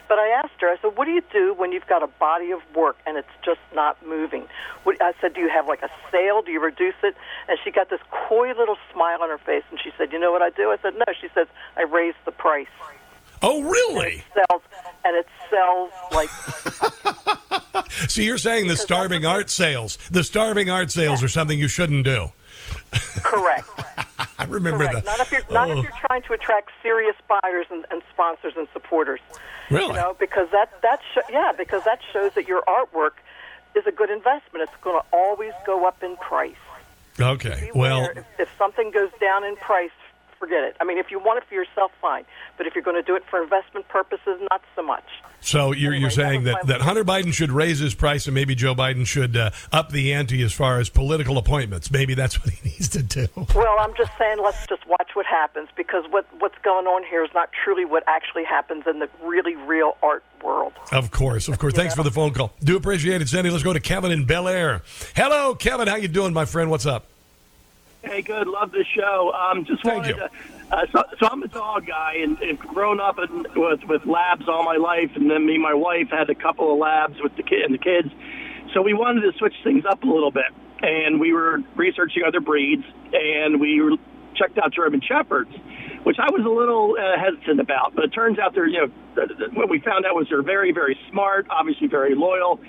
But 0.09 0.19
I 0.19 0.29
asked 0.29 0.61
her, 0.61 0.69
I 0.69 0.77
said, 0.81 0.97
What 0.97 1.05
do 1.05 1.11
you 1.11 1.23
do 1.33 1.55
when 1.55 1.73
you've 1.73 1.87
got 1.87 2.03
a 2.03 2.07
body 2.07 2.51
of 2.51 2.61
work 2.75 2.97
and 3.07 3.17
it's 3.17 3.35
just 3.45 3.61
not 3.75 4.05
moving? 4.07 4.47
What, 4.85 5.01
I 5.03 5.13
said, 5.21 5.35
Do 5.35 5.41
you 5.41 5.49
have 5.49 5.69
like 5.69 5.83
a 5.83 5.91
sale? 6.11 6.43
Do 6.43 6.51
you 6.51 6.61
reduce 6.61 6.95
it? 7.03 7.15
And 7.49 7.59
she 7.63 7.71
got 7.71 7.91
this 7.91 8.01
coy 8.11 8.53
little 8.57 8.77
smile 8.93 9.23
on 9.23 9.29
her 9.29 9.39
face, 9.39 9.65
and 9.71 9.79
she 9.83 9.91
said, 9.99 10.13
You 10.13 10.19
know 10.19 10.33
what 10.33 10.43
I 10.43 10.51
do? 10.51 10.71
I 10.71 10.79
said, 10.83 10.95
No. 10.95 11.05
She 11.21 11.29
says, 11.35 11.47
I 11.77 11.83
raise 11.83 12.15
the 12.25 12.33
price. 12.33 12.67
Oh, 13.43 13.63
really? 13.63 14.23
And 14.35 14.37
it 14.37 14.47
sells, 14.49 14.63
and 15.05 15.17
it 15.17 15.27
sells 15.51 15.91
like. 16.13 16.31
so 18.09 18.21
you're 18.23 18.39
saying 18.39 18.69
the 18.69 18.77
starving 18.77 19.27
art 19.27 19.51
sales, 19.51 19.99
the 20.11 20.23
starving 20.23 20.71
art 20.71 20.91
sales 20.91 21.21
yeah. 21.21 21.27
are 21.27 21.29
something 21.29 21.59
you 21.59 21.69
shouldn't 21.69 22.05
do? 22.05 22.31
Correct. 23.23 23.69
I 24.39 24.45
remember 24.45 24.87
Correct. 24.87 25.05
that. 25.05 25.05
Not 25.05 25.21
if 25.21 25.33
you're 25.33 25.43
not 25.51 25.71
oh. 25.71 25.79
if 25.79 25.85
you're 25.85 25.99
trying 26.07 26.23
to 26.23 26.33
attract 26.33 26.71
serious 26.83 27.17
buyers 27.29 27.67
and, 27.71 27.85
and 27.91 28.03
sponsors 28.13 28.55
and 28.57 28.67
supporters. 28.73 29.21
Really? 29.71 29.87
You 29.87 29.93
know, 29.95 30.17
because 30.19 30.49
that 30.53 30.81
that 30.83 31.01
sh- 31.15 31.31
yeah, 31.31 31.53
because 31.57 31.85
that 31.85 32.01
shows 32.13 32.33
that 32.35 32.49
your 32.49 32.63
artwork 32.63 33.13
is 33.75 33.87
a 33.87 33.93
good 33.93 34.11
investment. 34.11 34.69
It's 34.69 34.83
going 34.83 35.01
to 35.01 35.07
always 35.13 35.53
go 35.65 35.87
up 35.87 36.03
in 36.03 36.17
price. 36.17 36.55
Okay. 37.21 37.71
Well, 37.75 38.09
if, 38.17 38.25
if 38.39 38.49
something 38.59 38.91
goes 38.91 39.11
down 39.21 39.45
in 39.45 39.57
price, 39.57 39.91
forget 40.43 40.65
it. 40.65 40.77
I 40.81 40.85
mean, 40.85 40.99
if 40.99 41.13
you 41.13 41.21
want 41.21 41.39
it 41.39 41.45
for 41.49 41.55
yourself, 41.55 41.93
fine. 42.01 42.25
But 42.57 42.67
if 42.67 42.75
you're 42.75 42.83
going 42.83 42.97
to 42.97 43.03
do 43.03 43.15
it 43.15 43.23
for 43.31 43.41
investment 43.41 43.87
purposes, 43.87 44.41
not 44.51 44.61
so 44.75 44.83
much. 44.83 45.05
So 45.41 45.71
you're, 45.73 45.93
anyway, 45.93 46.01
you're 46.01 46.11
saying 46.11 46.45
that, 46.45 46.67
that 46.67 46.81
Hunter 46.81 47.05
Biden 47.05 47.33
should 47.33 47.53
raise 47.53 47.79
his 47.79 47.95
price 47.95 48.27
and 48.27 48.35
maybe 48.35 48.57
Joe 48.57 48.75
Biden 48.75 49.07
should 49.07 49.37
uh, 49.37 49.51
up 49.71 49.91
the 49.91 50.13
ante 50.13 50.43
as 50.43 50.53
far 50.53 50.81
as 50.81 50.89
political 50.89 51.39
appointments. 51.39 51.93
Maybe 51.93 52.15
that's 52.15 52.41
what 52.45 52.53
he 52.53 52.71
needs 52.71 52.89
to 52.89 53.05
do. 53.05 53.29
Well, 53.55 53.77
I'm 53.79 53.95
just 53.97 54.11
saying 54.19 54.39
let's 54.43 54.67
just 54.67 54.85
watch 54.89 55.11
what 55.15 55.27
happens 55.27 55.69
because 55.77 56.05
what, 56.11 56.27
what's 56.41 56.59
going 56.65 56.89
on 56.89 57.05
here 57.09 57.23
is 57.25 57.31
not 57.33 57.51
truly 57.65 57.85
what 57.85 58.03
actually 58.09 58.45
happens 58.45 58.83
in 58.89 58.99
the 58.99 59.09
really 59.23 59.55
real 59.55 59.97
art 60.03 60.25
world. 60.43 60.73
Of 60.91 61.13
course, 61.13 61.47
of 61.47 61.61
course. 61.61 61.75
Thanks 61.75 61.93
yeah. 61.93 61.97
for 61.99 62.03
the 62.03 62.11
phone 62.11 62.33
call. 62.33 62.53
Do 62.65 62.77
appreciate 62.77 63.23
it, 63.23 63.29
Sandy. 63.29 63.51
Let's 63.51 63.63
go 63.63 63.73
to 63.73 63.81
Kevin 63.81 64.11
in 64.11 64.25
Bel 64.25 64.49
Air. 64.49 64.83
Hello, 65.15 65.55
Kevin. 65.55 65.87
How 65.87 65.97
you 65.97 66.09
doing, 66.09 66.33
my 66.33 66.47
friend? 66.47 66.69
What's 66.69 66.87
up? 66.87 67.12
Hey, 68.03 68.23
good. 68.23 68.47
Love 68.49 68.73
the 68.73 68.85
show. 68.97 69.33
Um, 69.33 69.65
just 69.65 69.83
Thank 69.83 70.05
wanted 70.05 70.17
you. 70.17 70.23
to 70.23 70.31
Uh, 70.73 70.87
so, 70.91 71.03
so 71.21 71.29
I'm 71.31 71.43
a 71.43 71.49
dog 71.49 71.87
guy, 71.87 72.15
and, 72.23 72.39
and 72.41 72.59
grown 72.59 72.99
up 72.99 73.19
in, 73.19 73.47
with 73.55 73.81
with 73.85 74.07
labs 74.07 74.49
all 74.49 74.65
my 74.65 74.77
life, 74.77 75.11
and 75.15 75.31
then 75.31 75.45
me 75.47 75.55
and 75.55 75.63
my 75.63 75.75
wife 75.75 76.09
had 76.11 76.31
a 76.31 76.35
couple 76.35 76.73
of 76.73 76.79
labs 76.79 77.21
with 77.23 77.37
the 77.37 77.43
kid 77.43 77.63
and 77.63 77.75
the 77.75 77.79
kids. 77.79 78.09
So 78.73 78.81
we 78.81 78.95
wanted 78.95 79.21
to 79.31 79.39
switch 79.39 79.55
things 79.63 79.85
up 79.85 80.03
a 80.03 80.07
little 80.07 80.31
bit, 80.31 80.51
and 80.81 81.21
we 81.21 81.33
were 81.35 81.59
researching 81.77 82.23
other 82.27 82.41
breeds, 82.41 82.85
and 83.13 83.61
we 83.61 83.99
checked 84.35 84.59
out 84.59 84.73
German 84.73 85.03
shepherds, 85.03 85.53
which 86.05 86.19
I 86.19 86.31
was 86.31 86.45
a 86.45 86.51
little 86.51 86.97
uh, 86.99 87.19
hesitant 87.19 87.61
about. 87.61 87.95
But 87.95 88.05
it 88.05 88.11
turns 88.11 88.39
out 88.39 88.55
they're 88.55 88.69
you 88.69 88.87
know 88.87 88.93
what 89.55 89.69
we 89.69 89.81
found 89.81 90.07
out 90.07 90.15
was 90.15 90.27
they're 90.29 90.43
very 90.43 90.73
very 90.73 90.99
smart, 91.11 91.47
obviously 91.51 91.87
very 91.87 92.15
loyal. 92.15 92.61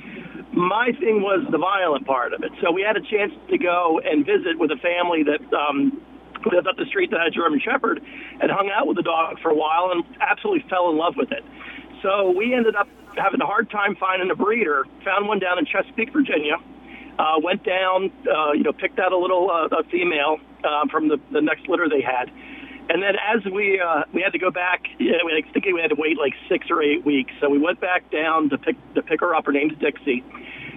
My 0.54 0.91
thing 1.00 1.22
was 1.22 1.46
the 1.50 1.58
violent 1.58 2.06
part 2.06 2.34
of 2.34 2.43
it. 2.43 2.52
So 2.62 2.72
we 2.72 2.82
had 2.84 2.96
a 2.96 3.02
chance 3.02 3.34
to 3.50 3.58
go 3.58 4.00
and 4.06 4.26
visit 4.26 4.60
with 4.60 4.69
a 4.69 4.78
family 4.78 5.24
that 5.24 5.41
um, 5.50 6.00
lived 6.46 6.67
up 6.67 6.78
the 6.78 6.86
street 6.86 7.10
that 7.12 7.19
had 7.19 7.28
a 7.28 7.32
German 7.32 7.60
Shepherd 7.60 8.02
and 8.41 8.52
hung 8.52 8.69
out 8.69 8.88
with 8.88 8.98
the 8.98 9.04
dog 9.04 9.39
for 9.41 9.50
a 9.50 9.56
while 9.56 9.89
and 9.91 10.04
absolutely 10.22 10.67
fell 10.69 10.91
in 10.91 10.98
love 10.98 11.15
with 11.17 11.32
it. 11.32 11.43
So 12.04 12.32
we 12.32 12.54
ended 12.54 12.76
up 12.76 12.88
having 13.17 13.41
a 13.41 13.46
hard 13.46 13.69
time 13.69 13.96
finding 13.96 14.30
a 14.30 14.36
breeder. 14.36 14.86
Found 15.06 15.28
one 15.28 15.39
down 15.39 15.58
in 15.58 15.65
Chesapeake, 15.65 16.12
Virginia. 16.12 16.58
Uh, 17.17 17.39
went 17.41 17.63
down, 17.63 18.12
uh, 18.28 18.54
you 18.54 18.63
know, 18.63 18.74
picked 18.74 19.00
out 19.00 19.12
a 19.12 19.17
little 19.17 19.50
uh, 19.50 19.67
a 19.78 19.84
female 19.86 20.38
uh, 20.63 20.86
from 20.91 21.08
the, 21.08 21.17
the 21.32 21.41
next 21.41 21.67
litter 21.69 21.88
they 21.88 22.02
had. 22.02 22.30
And 22.89 23.02
then 23.02 23.15
as 23.15 23.43
we 23.46 23.80
uh, 23.80 24.04
we 24.13 24.22
had 24.22 24.34
to 24.34 24.39
go 24.39 24.52
back, 24.52 24.84
you 25.00 25.12
know, 25.12 25.30
I 25.30 25.41
think 25.52 25.65
we 25.65 25.82
had 25.82 25.89
to 25.89 25.96
wait 25.96 26.17
like 26.17 26.34
six 26.50 26.67
or 26.69 26.82
eight 26.82 27.06
weeks. 27.06 27.32
So 27.39 27.50
we 27.50 27.58
went 27.58 27.80
back 27.80 28.10
down 28.12 28.50
to 28.50 28.58
pick 28.58 28.76
to 28.96 29.02
pick 29.02 29.22
her 29.22 29.34
up. 29.34 29.46
Her 29.46 29.52
name's 29.52 29.78
Dixie. 29.80 30.24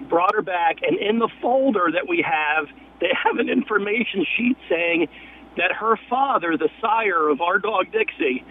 Brought 0.09 0.33
her 0.35 0.41
back, 0.41 0.77
and 0.83 0.97
in 0.97 1.19
the 1.19 1.27
folder 1.41 1.91
that 1.91 2.07
we 2.07 2.21
have, 2.25 2.67
they 3.01 3.11
have 3.23 3.37
an 3.39 3.49
information 3.49 4.25
sheet 4.37 4.57
saying 4.69 5.09
that 5.57 5.73
her 5.73 5.97
father, 6.09 6.55
the 6.55 6.69
sire 6.79 7.29
of 7.29 7.41
our 7.41 7.59
dog 7.59 7.91
Dixie, 7.91 8.45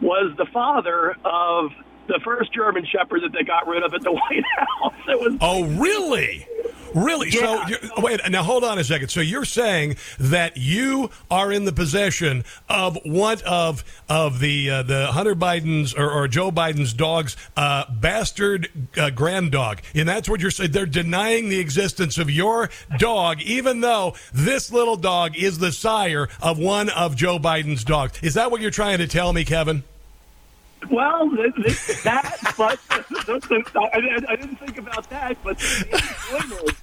was 0.00 0.34
the 0.38 0.46
father 0.46 1.16
of 1.24 1.72
the 2.08 2.20
first 2.24 2.52
German 2.52 2.86
Shepherd 2.86 3.22
that 3.22 3.32
they 3.32 3.44
got 3.44 3.66
rid 3.66 3.82
of 3.82 3.94
at 3.94 4.02
the 4.02 4.12
White 4.12 4.44
House. 4.56 4.94
It 5.08 5.20
was 5.20 5.36
oh, 5.40 5.64
really? 5.64 6.46
Really? 6.94 7.30
Yeah. 7.30 7.66
So 7.66 8.02
wait, 8.02 8.20
now 8.30 8.42
hold 8.42 8.64
on 8.64 8.78
a 8.78 8.84
second. 8.84 9.08
So 9.08 9.20
you're 9.20 9.44
saying 9.44 9.96
that 10.18 10.56
you 10.56 11.10
are 11.30 11.52
in 11.52 11.64
the 11.64 11.72
possession 11.72 12.44
of 12.68 12.98
one 13.04 13.38
of 13.46 13.84
of 14.08 14.40
the 14.40 14.70
uh, 14.70 14.82
the 14.82 15.08
Hunter 15.08 15.34
Biden's 15.34 15.94
or, 15.94 16.10
or 16.10 16.28
Joe 16.28 16.50
Biden's 16.50 16.92
dog's 16.92 17.36
uh, 17.56 17.84
bastard 17.92 18.68
uh, 18.96 19.10
grand 19.10 19.52
dog, 19.52 19.80
and 19.94 20.08
that's 20.08 20.28
what 20.28 20.40
you're 20.40 20.50
saying. 20.50 20.72
They're 20.72 20.86
denying 20.86 21.48
the 21.48 21.60
existence 21.60 22.18
of 22.18 22.30
your 22.30 22.70
dog, 22.98 23.40
even 23.42 23.80
though 23.80 24.14
this 24.32 24.72
little 24.72 24.96
dog 24.96 25.36
is 25.36 25.58
the 25.58 25.72
sire 25.72 26.28
of 26.40 26.58
one 26.58 26.88
of 26.90 27.16
Joe 27.16 27.38
Biden's 27.38 27.84
dogs. 27.84 28.18
Is 28.22 28.34
that 28.34 28.50
what 28.50 28.60
you're 28.60 28.70
trying 28.70 28.98
to 28.98 29.06
tell 29.06 29.32
me, 29.32 29.44
Kevin? 29.44 29.84
Well, 30.90 31.30
th- 31.30 31.54
th- 31.54 32.02
that, 32.02 32.54
but 32.58 32.78
the, 32.88 33.40
the, 33.48 33.80
I, 33.80 34.32
I 34.32 34.36
didn't 34.36 34.56
think 34.56 34.78
about 34.78 35.08
that. 35.10 35.36
But 35.44 35.58
the 35.58 36.74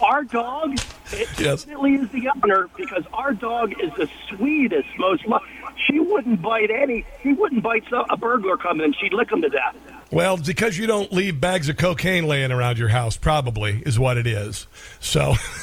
our 0.00 0.24
dog 0.24 0.74
it 1.12 1.28
Yes. 1.38 1.64
definitely 1.64 1.94
is 1.96 2.08
the 2.10 2.28
owner 2.42 2.68
because 2.76 3.04
our 3.12 3.32
dog 3.34 3.72
is 3.82 3.90
the 3.96 4.08
sweetest, 4.28 4.88
most. 4.98 5.26
Lo- 5.26 5.40
she 5.86 5.98
wouldn't 5.98 6.40
bite 6.42 6.70
any. 6.70 7.04
She 7.22 7.32
wouldn't 7.32 7.62
bite 7.62 7.84
a 8.10 8.16
burglar 8.16 8.56
coming 8.56 8.86
in. 8.86 8.92
She'd 8.94 9.12
lick 9.12 9.30
him 9.30 9.42
to 9.42 9.48
death. 9.48 9.76
Well, 10.12 10.36
because 10.36 10.76
you 10.76 10.88
don't 10.88 11.12
leave 11.12 11.40
bags 11.40 11.68
of 11.68 11.76
cocaine 11.76 12.26
laying 12.26 12.50
around 12.50 12.78
your 12.78 12.88
house, 12.88 13.16
probably 13.16 13.80
is 13.86 13.96
what 13.96 14.18
it 14.18 14.26
is. 14.26 14.66
So, 14.98 15.34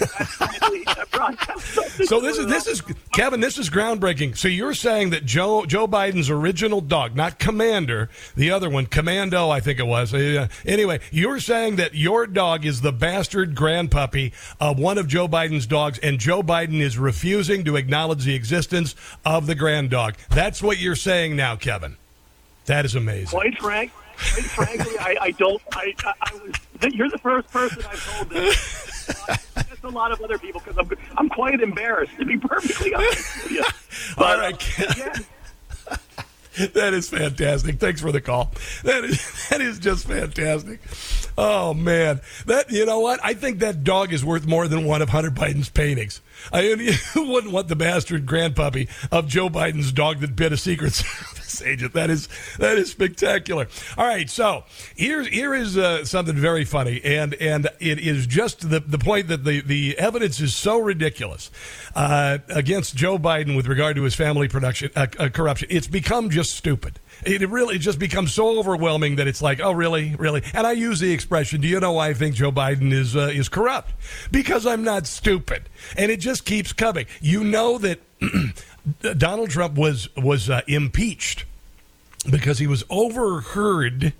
so 2.05 2.21
this 2.21 2.37
is 2.37 2.45
this 2.47 2.65
is 2.65 2.81
Kevin. 3.11 3.41
This 3.41 3.57
is 3.57 3.69
groundbreaking. 3.69 4.37
So 4.37 4.47
you're 4.47 4.73
saying 4.73 5.09
that 5.09 5.25
Joe 5.25 5.65
Joe 5.65 5.85
Biden's 5.85 6.29
original 6.29 6.79
dog, 6.79 7.13
not 7.13 7.39
Commander, 7.39 8.09
the 8.35 8.51
other 8.51 8.69
one, 8.69 8.85
Commando, 8.85 9.49
I 9.49 9.59
think 9.59 9.79
it 9.79 9.87
was. 9.87 10.13
Uh, 10.13 10.47
anyway, 10.65 11.01
you're 11.11 11.41
saying 11.41 11.75
that 11.75 11.95
your 11.95 12.25
dog 12.25 12.65
is 12.65 12.79
the 12.79 12.93
bastard 12.93 13.53
grandpuppy 13.53 14.31
of 14.61 14.79
one 14.79 14.97
of 14.97 15.09
Joe 15.09 15.27
Biden's 15.27 15.65
dogs, 15.65 15.99
and 15.99 16.19
Joe 16.19 16.41
Biden 16.41 16.79
is 16.79 16.97
refusing 16.97 17.65
to 17.65 17.75
acknowledge 17.75 18.23
the 18.23 18.35
existence 18.35 18.95
of 19.25 19.45
the 19.45 19.55
grand 19.55 19.89
dog. 19.89 20.15
That's 20.29 20.61
what 20.61 20.77
you're 20.77 20.95
saying 20.95 21.35
now, 21.35 21.57
Kevin. 21.57 21.97
That 22.67 22.85
is 22.85 22.95
amazing. 22.95 23.27
Quite 23.27 23.57
frank, 23.57 23.91
quite 23.91 24.45
frankly, 24.45 24.97
I, 24.99 25.17
I 25.19 25.31
don't. 25.31 25.61
I, 25.73 25.93
I, 26.05 26.13
I 26.21 26.33
was. 26.35 26.93
You're 26.93 27.09
the 27.09 27.17
first 27.17 27.49
person 27.49 27.83
I've 27.89 28.15
told 28.15 28.29
this. 28.29 29.09
Uh, 29.27 29.35
There's 29.55 29.83
a 29.83 29.89
lot 29.89 30.11
of 30.11 30.21
other 30.21 30.37
people 30.37 30.61
because 30.63 30.77
I'm. 30.77 30.89
I'm 31.17 31.29
quite 31.29 31.59
embarrassed 31.61 32.17
to 32.19 32.25
be 32.25 32.37
perfectly 32.37 32.93
honest 32.93 33.43
with 33.43 33.51
you. 33.51 33.63
But, 34.15 34.25
All 34.25 34.37
right, 34.37 34.79
uh, 34.79 34.91
again, 34.91 35.25
That 36.73 36.93
is 36.93 37.09
fantastic. 37.09 37.79
Thanks 37.79 38.01
for 38.01 38.11
the 38.11 38.19
call. 38.21 38.51
That 38.83 39.03
is 39.03 39.47
that 39.49 39.61
is 39.61 39.77
just 39.79 40.07
fantastic. 40.07 40.79
Oh 41.37 41.73
man, 41.75 42.19
that 42.47 42.71
you 42.71 42.85
know 42.85 42.99
what? 42.99 43.19
I 43.23 43.33
think 43.35 43.59
that 43.59 43.83
dog 43.83 44.11
is 44.11 44.25
worth 44.25 44.47
more 44.47 44.67
than 44.67 44.85
one 44.85 45.01
of 45.03 45.09
Hunter 45.09 45.29
Biden's 45.29 45.69
paintings. 45.69 46.21
I 46.51 46.75
wouldn't 47.15 47.53
want 47.53 47.67
the 47.67 47.75
bastard 47.75 48.25
grandpuppy 48.25 48.89
of 49.11 49.27
Joe 49.27 49.49
Biden's 49.49 49.91
dog 49.91 50.19
that 50.19 50.35
bit 50.35 50.53
a 50.53 50.57
Secret 50.57 50.93
Service 50.93 51.61
agent? 51.61 51.93
That 51.93 52.09
is 52.09 52.29
that 52.57 52.77
is 52.77 52.91
spectacular. 52.91 53.67
All 53.97 54.05
right, 54.05 54.29
so 54.29 54.63
here 54.95 55.23
here 55.23 55.53
is 55.53 55.77
uh, 55.77 56.05
something 56.05 56.35
very 56.35 56.65
funny, 56.65 57.01
and 57.03 57.33
and 57.35 57.67
it 57.79 57.99
is 57.99 58.27
just 58.27 58.69
the 58.69 58.79
the 58.79 58.99
point 58.99 59.27
that 59.27 59.43
the 59.43 59.61
the 59.61 59.97
evidence 59.97 60.39
is 60.39 60.55
so 60.55 60.79
ridiculous 60.79 61.51
uh, 61.95 62.39
against 62.49 62.95
Joe 62.95 63.17
Biden 63.17 63.55
with 63.55 63.67
regard 63.67 63.95
to 63.95 64.03
his 64.03 64.15
family 64.15 64.47
production 64.47 64.91
uh, 64.95 65.07
uh, 65.19 65.29
corruption. 65.29 65.67
It's 65.71 65.87
become 65.87 66.29
just 66.29 66.55
stupid. 66.55 66.99
It 67.25 67.47
really 67.49 67.77
just 67.77 67.99
becomes 67.99 68.33
so 68.33 68.59
overwhelming 68.59 69.15
that 69.17 69.27
it's 69.27 69.41
like, 69.41 69.59
oh, 69.59 69.71
really, 69.71 70.15
really. 70.15 70.43
And 70.53 70.67
I 70.67 70.73
use 70.73 70.99
the 70.99 71.11
expression, 71.11 71.61
"Do 71.61 71.67
you 71.67 71.79
know 71.79 71.93
why 71.93 72.09
I 72.09 72.13
think 72.13 72.35
Joe 72.35 72.51
Biden 72.51 72.91
is 72.91 73.15
uh, 73.15 73.31
is 73.33 73.49
corrupt?" 73.49 73.91
Because 74.31 74.65
I'm 74.65 74.83
not 74.83 75.07
stupid, 75.07 75.63
and 75.97 76.11
it 76.11 76.19
just 76.19 76.45
keeps 76.45 76.73
coming. 76.73 77.05
You 77.21 77.43
know 77.43 77.77
that 77.79 77.99
Donald 79.17 79.49
Trump 79.49 79.75
was 79.75 80.13
was 80.15 80.49
uh, 80.49 80.61
impeached 80.67 81.45
because 82.29 82.59
he 82.59 82.67
was 82.67 82.83
overheard 82.89 84.13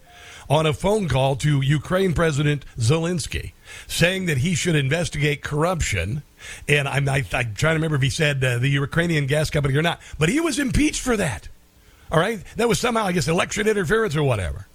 on 0.49 0.65
a 0.65 0.73
phone 0.73 1.07
call 1.07 1.35
to 1.35 1.61
Ukraine 1.61 2.13
President 2.13 2.65
Zelensky, 2.77 3.51
saying 3.87 4.25
that 4.27 4.39
he 4.39 4.55
should 4.55 4.75
investigate 4.75 5.43
corruption. 5.43 6.23
And 6.67 6.87
I'm, 6.87 7.09
I, 7.09 7.25
I'm 7.33 7.53
trying 7.53 7.73
to 7.73 7.79
remember 7.79 7.97
if 7.97 8.01
he 8.01 8.09
said 8.09 8.43
uh, 8.43 8.57
the 8.57 8.69
Ukrainian 8.69 9.25
gas 9.25 9.49
company 9.49 9.75
or 9.75 9.81
not, 9.81 9.99
but 10.17 10.29
he 10.29 10.39
was 10.39 10.59
impeached 10.59 11.01
for 11.01 11.17
that. 11.17 11.49
All 12.11 12.19
right, 12.19 12.41
that 12.55 12.69
was 12.69 12.79
somehow, 12.79 13.05
I 13.05 13.11
guess, 13.11 13.27
election 13.27 13.67
interference 13.67 14.15
or 14.15 14.23
whatever. 14.23 14.67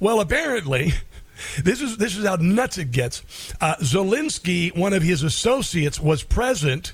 Well, 0.00 0.20
apparently, 0.20 0.92
this 1.62 1.80
is 1.80 1.96
this 1.96 2.16
is 2.16 2.24
how 2.24 2.36
nuts 2.36 2.78
it 2.78 2.90
gets. 2.90 3.22
Uh, 3.60 3.76
Zelensky, 3.76 4.76
one 4.76 4.92
of 4.92 5.02
his 5.02 5.22
associates, 5.22 6.00
was 6.00 6.22
present 6.22 6.92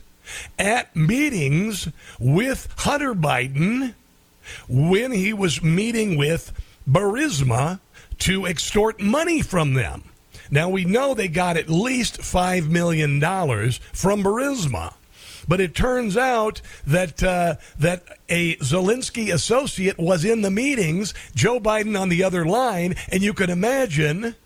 at 0.58 0.94
meetings 0.94 1.88
with 2.18 2.68
Hunter 2.78 3.14
Biden 3.14 3.94
when 4.68 5.12
he 5.12 5.32
was 5.32 5.62
meeting 5.62 6.16
with 6.16 6.52
Burisma 6.88 7.80
to 8.18 8.46
extort 8.46 9.00
money 9.00 9.42
from 9.42 9.74
them. 9.74 10.04
Now 10.50 10.68
we 10.68 10.84
know 10.84 11.14
they 11.14 11.28
got 11.28 11.56
at 11.56 11.68
least 11.68 12.22
five 12.22 12.68
million 12.68 13.18
dollars 13.18 13.78
from 13.92 14.22
Burisma. 14.22 14.94
But 15.48 15.60
it 15.60 15.74
turns 15.74 16.16
out 16.16 16.60
that 16.86 17.22
uh, 17.22 17.56
that 17.78 18.04
a 18.28 18.56
Zelensky 18.56 19.32
associate 19.32 19.98
was 19.98 20.24
in 20.24 20.42
the 20.42 20.50
meetings, 20.50 21.14
Joe 21.34 21.58
Biden 21.58 21.98
on 21.98 22.10
the 22.10 22.22
other 22.22 22.44
line, 22.44 22.94
and 23.10 23.22
you 23.22 23.32
can 23.32 23.48
imagine 23.48 24.36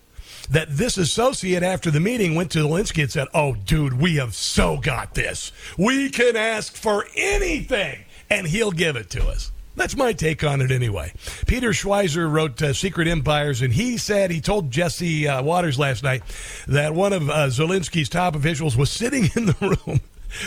that 0.49 0.69
this 0.71 0.97
associate 0.97 1.63
after 1.63 1.91
the 1.91 2.01
meeting 2.01 2.35
went 2.35 2.51
to 2.53 2.61
Zelensky 2.61 3.03
and 3.03 3.11
said, 3.11 3.29
"Oh, 3.35 3.55
dude, 3.55 3.95
we 3.95 4.17
have 4.17 4.35
so 4.35 4.77
got 4.77 5.15
this. 5.15 5.51
We 5.77 6.09
can 6.09 6.37
ask 6.37 6.77
for 6.77 7.07
anything, 7.17 8.05
and 8.31 8.47
he'll 8.47 8.73
give 8.73 8.95
it 8.95 9.11
to 9.11 9.27
us." 9.27 9.51
That's 9.75 9.97
my 9.97 10.13
take 10.13 10.45
on 10.45 10.61
it 10.61 10.71
anyway. 10.71 11.15
Peter 11.47 11.71
Schweizer 11.71 12.31
wrote 12.31 12.61
uh, 12.61 12.75
Secret 12.75 13.09
Empires, 13.09 13.63
and 13.63 13.73
he 13.73 13.97
said 13.97 14.31
he 14.31 14.41
told 14.41 14.71
Jesse 14.71 15.27
uh, 15.27 15.43
Watters 15.43 15.79
last 15.79 16.03
night 16.03 16.23
that 16.69 16.95
one 16.95 17.15
of 17.15 17.31
uh, 17.31 17.47
Zelensky's 17.47 18.11
top 18.11 18.37
officials 18.37 18.77
was 18.77 18.91
sitting 18.91 19.25
in 19.35 19.47
the 19.47 19.77
room 19.87 20.01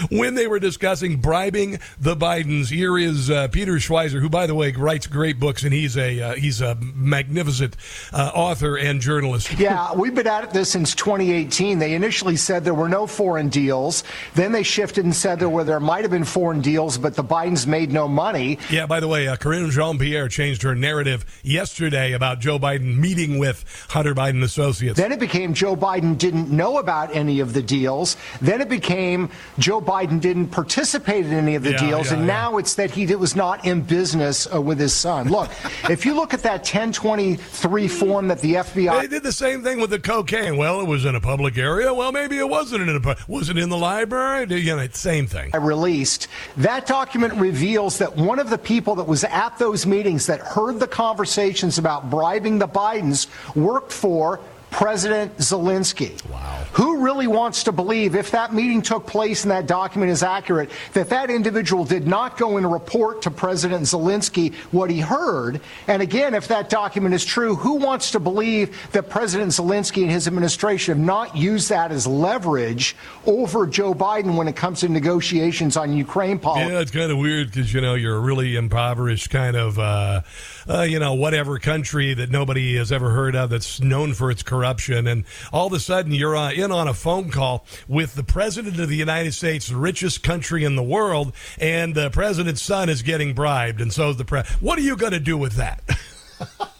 when 0.10 0.36
they 0.36 0.48
were 0.48 0.60
discussing 0.60 1.17
bribing 1.17 1.80
the 2.00 2.15
Bidens. 2.15 2.69
Here 2.69 2.98
is 2.98 3.30
uh, 3.30 3.48
Peter 3.50 3.74
Schweizer, 3.74 4.19
who, 4.19 4.30
by 4.30 4.48
the 4.48 4.56
way, 4.56 4.71
writes 4.71 5.08
great 5.08 5.39
books, 5.39 5.63
and 5.63 5.74
he's 5.74 5.98
a 5.98 6.21
uh, 6.21 6.36
he's 6.36 6.62
a 6.62 6.76
magnificent 6.76 7.76
uh, 8.13 8.32
author 8.34 8.78
and 8.78 9.02
journalist. 9.02 9.58
Yeah, 9.60 9.93
we've 9.93 10.15
been 10.15 10.28
at 10.28 10.52
this 10.52 10.71
since 10.71 10.95
2018. 10.95 11.80
They 11.80 11.93
initially 11.93 12.36
said 12.36 12.63
there 12.63 12.74
were 12.74 12.89
no 12.89 13.08
foreign 13.08 13.50
deals. 13.50 14.04
Then 14.34 14.52
they 14.52 14.63
shifted 14.63 15.06
and 15.06 15.15
said 15.15 15.39
there 15.39 15.50
were 15.50 15.63
there 15.63 15.80
might 15.80 16.04
have 16.04 16.12
been 16.12 16.24
foreign 16.24 16.62
deals, 16.62 16.98
but 16.98 17.15
the 17.15 17.24
Bidens 17.24 17.67
made 17.67 17.91
no 17.91 18.08
money. 18.08 18.60
Yeah, 18.69 18.86
by 18.86 19.00
the 19.00 19.08
way, 19.08 19.28
uh, 19.28 19.36
Karine 19.36 19.69
Jean 19.69 19.98
Pierre 19.98 20.28
changed 20.28 20.62
her 20.63 20.76
narrative 20.76 21.26
yesterday 21.43 22.13
about 22.13 22.39
Joe 22.39 22.60
Biden 22.60 22.98
meeting 22.98 23.38
with 23.38 23.63
Hunter 23.89 24.13
Biden 24.15 24.43
associates. 24.43 24.98
Then 24.98 25.12
it 25.12 25.19
became 25.19 25.54
Joe 25.54 25.76
Biden 25.76 26.17
didn't 26.17 26.50
know 26.50 26.78
about 26.78 27.15
any 27.15 27.39
of 27.39 27.54
the 27.54 27.62
deals. 27.62 28.17
Then 28.41 28.62
it 28.62 28.69
became 28.69 29.30
Joe 29.60 29.75
Joe 29.76 29.82
Biden 29.82 30.22
didn't 30.22 30.48
participate 30.48 31.26
in 31.26 31.34
any 31.34 31.56
of 31.56 31.64
the 31.64 31.72
Yeah, 31.72 31.90
deals, 31.90 32.08
yeah, 32.08 32.14
and 32.18 32.22
yeah. 32.22 32.34
now 32.34 32.58
it's 32.58 32.76
that 32.76 32.92
he 32.92 33.14
was 33.14 33.36
not 33.36 33.66
in 33.66 33.82
business 33.82 34.48
uh, 34.54 34.62
with 34.62 34.80
his 34.80 34.94
son. 34.94 35.28
Look, 35.28 35.50
if 35.90 36.06
you 36.06 36.16
look 36.16 36.34
at 36.34 36.44
that 36.44 36.60
1023 36.60 37.88
form 37.90 38.30
that 38.30 38.40
the 38.40 38.54
FBI 38.54 39.02
They 39.02 39.08
did 39.08 39.24
the 39.24 39.34
same 39.34 39.64
thing 39.64 39.82
with 39.82 39.90
the 39.90 40.00
cocaine. 40.00 40.56
Well, 40.56 40.80
it 40.80 40.88
was 40.88 41.04
in 41.04 41.16
a 41.16 41.20
public 41.20 41.58
area. 41.58 41.94
Well, 41.94 42.14
maybe 42.14 42.38
it 42.38 42.48
wasn't 42.48 42.88
in 42.88 42.96
a 42.96 43.16
was 43.28 43.50
it 43.50 43.58
in 43.58 43.68
the 43.68 43.78
library? 43.78 44.48
You 44.56 44.78
know, 44.78 44.88
same 44.94 45.28
thing. 45.28 45.52
I 45.54 45.58
released, 45.58 46.30
that 46.56 46.86
document 46.86 47.34
reveals 47.34 47.98
that 47.98 48.16
one 48.16 48.40
of 48.40 48.50
the 48.50 48.58
people 48.58 48.96
that 48.96 49.08
was 49.08 49.26
at 49.26 49.58
those 49.60 49.86
meetings 49.86 50.26
that 50.28 50.40
heard 50.40 50.80
the 50.80 50.88
conversations 50.88 51.78
about 51.78 52.10
bribing 52.10 52.60
the 52.60 52.68
Bidens 52.68 53.28
worked 53.56 53.92
for 53.92 54.40
President 54.76 55.38
Zelensky. 55.38 56.22
Wow. 56.30 56.66
Who 56.74 57.02
really 57.02 57.28
wants 57.28 57.64
to 57.64 57.72
believe, 57.72 58.14
if 58.14 58.32
that 58.32 58.54
meeting 58.54 58.82
took 58.82 59.08
place 59.08 59.46
and 59.46 59.52
that 59.52 59.68
document 59.68 60.12
is 60.12 60.22
accurate, 60.22 60.70
that 60.92 61.08
that 61.12 61.30
individual 61.30 61.86
did 61.86 62.06
not 62.06 62.38
go 62.38 62.58
and 62.58 62.70
report 62.70 63.22
to 63.22 63.32
President 63.32 63.84
Zelensky 63.84 64.54
what 64.74 64.90
he 64.90 65.00
heard? 65.00 65.62
And 65.88 66.02
again, 66.02 66.34
if 66.34 66.50
that 66.50 66.70
document 66.70 67.16
is 67.16 67.24
true, 67.24 67.56
who 67.56 67.76
wants 67.76 68.12
to 68.12 68.20
believe 68.20 68.92
that 68.92 69.10
President 69.10 69.52
Zelensky 69.52 70.02
and 70.02 70.12
his 70.12 70.28
administration 70.28 70.98
have 70.98 71.06
not 71.06 71.38
used 71.38 71.70
that 71.70 71.94
as 71.94 72.06
leverage 72.06 72.98
over 73.26 73.66
Joe 73.68 73.94
Biden 73.94 74.36
when 74.36 74.50
it 74.50 74.58
comes 74.58 74.82
to 74.82 74.90
negotiations 74.90 75.78
on 75.78 75.94
Ukraine 75.94 76.38
policy? 76.38 76.74
Yeah, 76.74 76.82
it's 76.82 76.92
kind 76.92 77.14
of 77.14 77.18
weird 77.18 77.48
because 77.48 77.74
you 77.74 77.80
know 77.80 77.94
you're 77.94 78.18
a 78.18 78.20
really 78.20 78.58
impoverished 78.58 79.30
kind 79.30 79.56
of, 79.56 79.80
uh, 79.80 80.22
uh, 80.68 80.82
you 80.82 81.00
know, 81.00 81.14
whatever 81.14 81.60
country 81.60 82.14
that 82.14 82.30
nobody 82.30 82.76
has 82.76 82.92
ever 82.92 83.12
heard 83.12 83.38
of 83.38 83.50
that's 83.50 83.80
known 83.80 84.14
for 84.14 84.30
its 84.30 84.44
corruption, 84.44 84.64
and 85.08 85.25
all 85.54 85.67
of 85.67 85.73
a 85.73 85.80
sudden 85.80 86.12
you're 86.12 86.36
uh, 86.36 86.51
in 86.51 86.71
on 86.71 86.88
a 86.88 86.93
phone 86.93 87.30
call 87.30 87.65
with 87.88 88.15
the 88.15 88.23
president 88.23 88.80
of 88.80 88.89
the 88.89 88.95
United 88.95 89.34
States, 89.34 89.67
the 89.67 89.75
richest 89.75 90.23
country 90.23 90.63
in 90.63 90.75
the 90.75 90.84
world, 90.84 91.34
and 91.60 91.95
the 91.95 92.10
president's 92.10 92.62
son 92.62 92.89
is 92.89 93.01
getting 93.01 93.34
bribed, 93.34 93.82
and 93.82 93.93
so 93.93 94.13
the 94.13 94.25
pre. 94.25 94.41
What 94.60 94.78
are 94.78 94.84
you 94.84 94.97
going 94.97 95.13
to 95.13 95.19
do 95.19 95.38
with 95.38 95.54
that? 95.54 95.82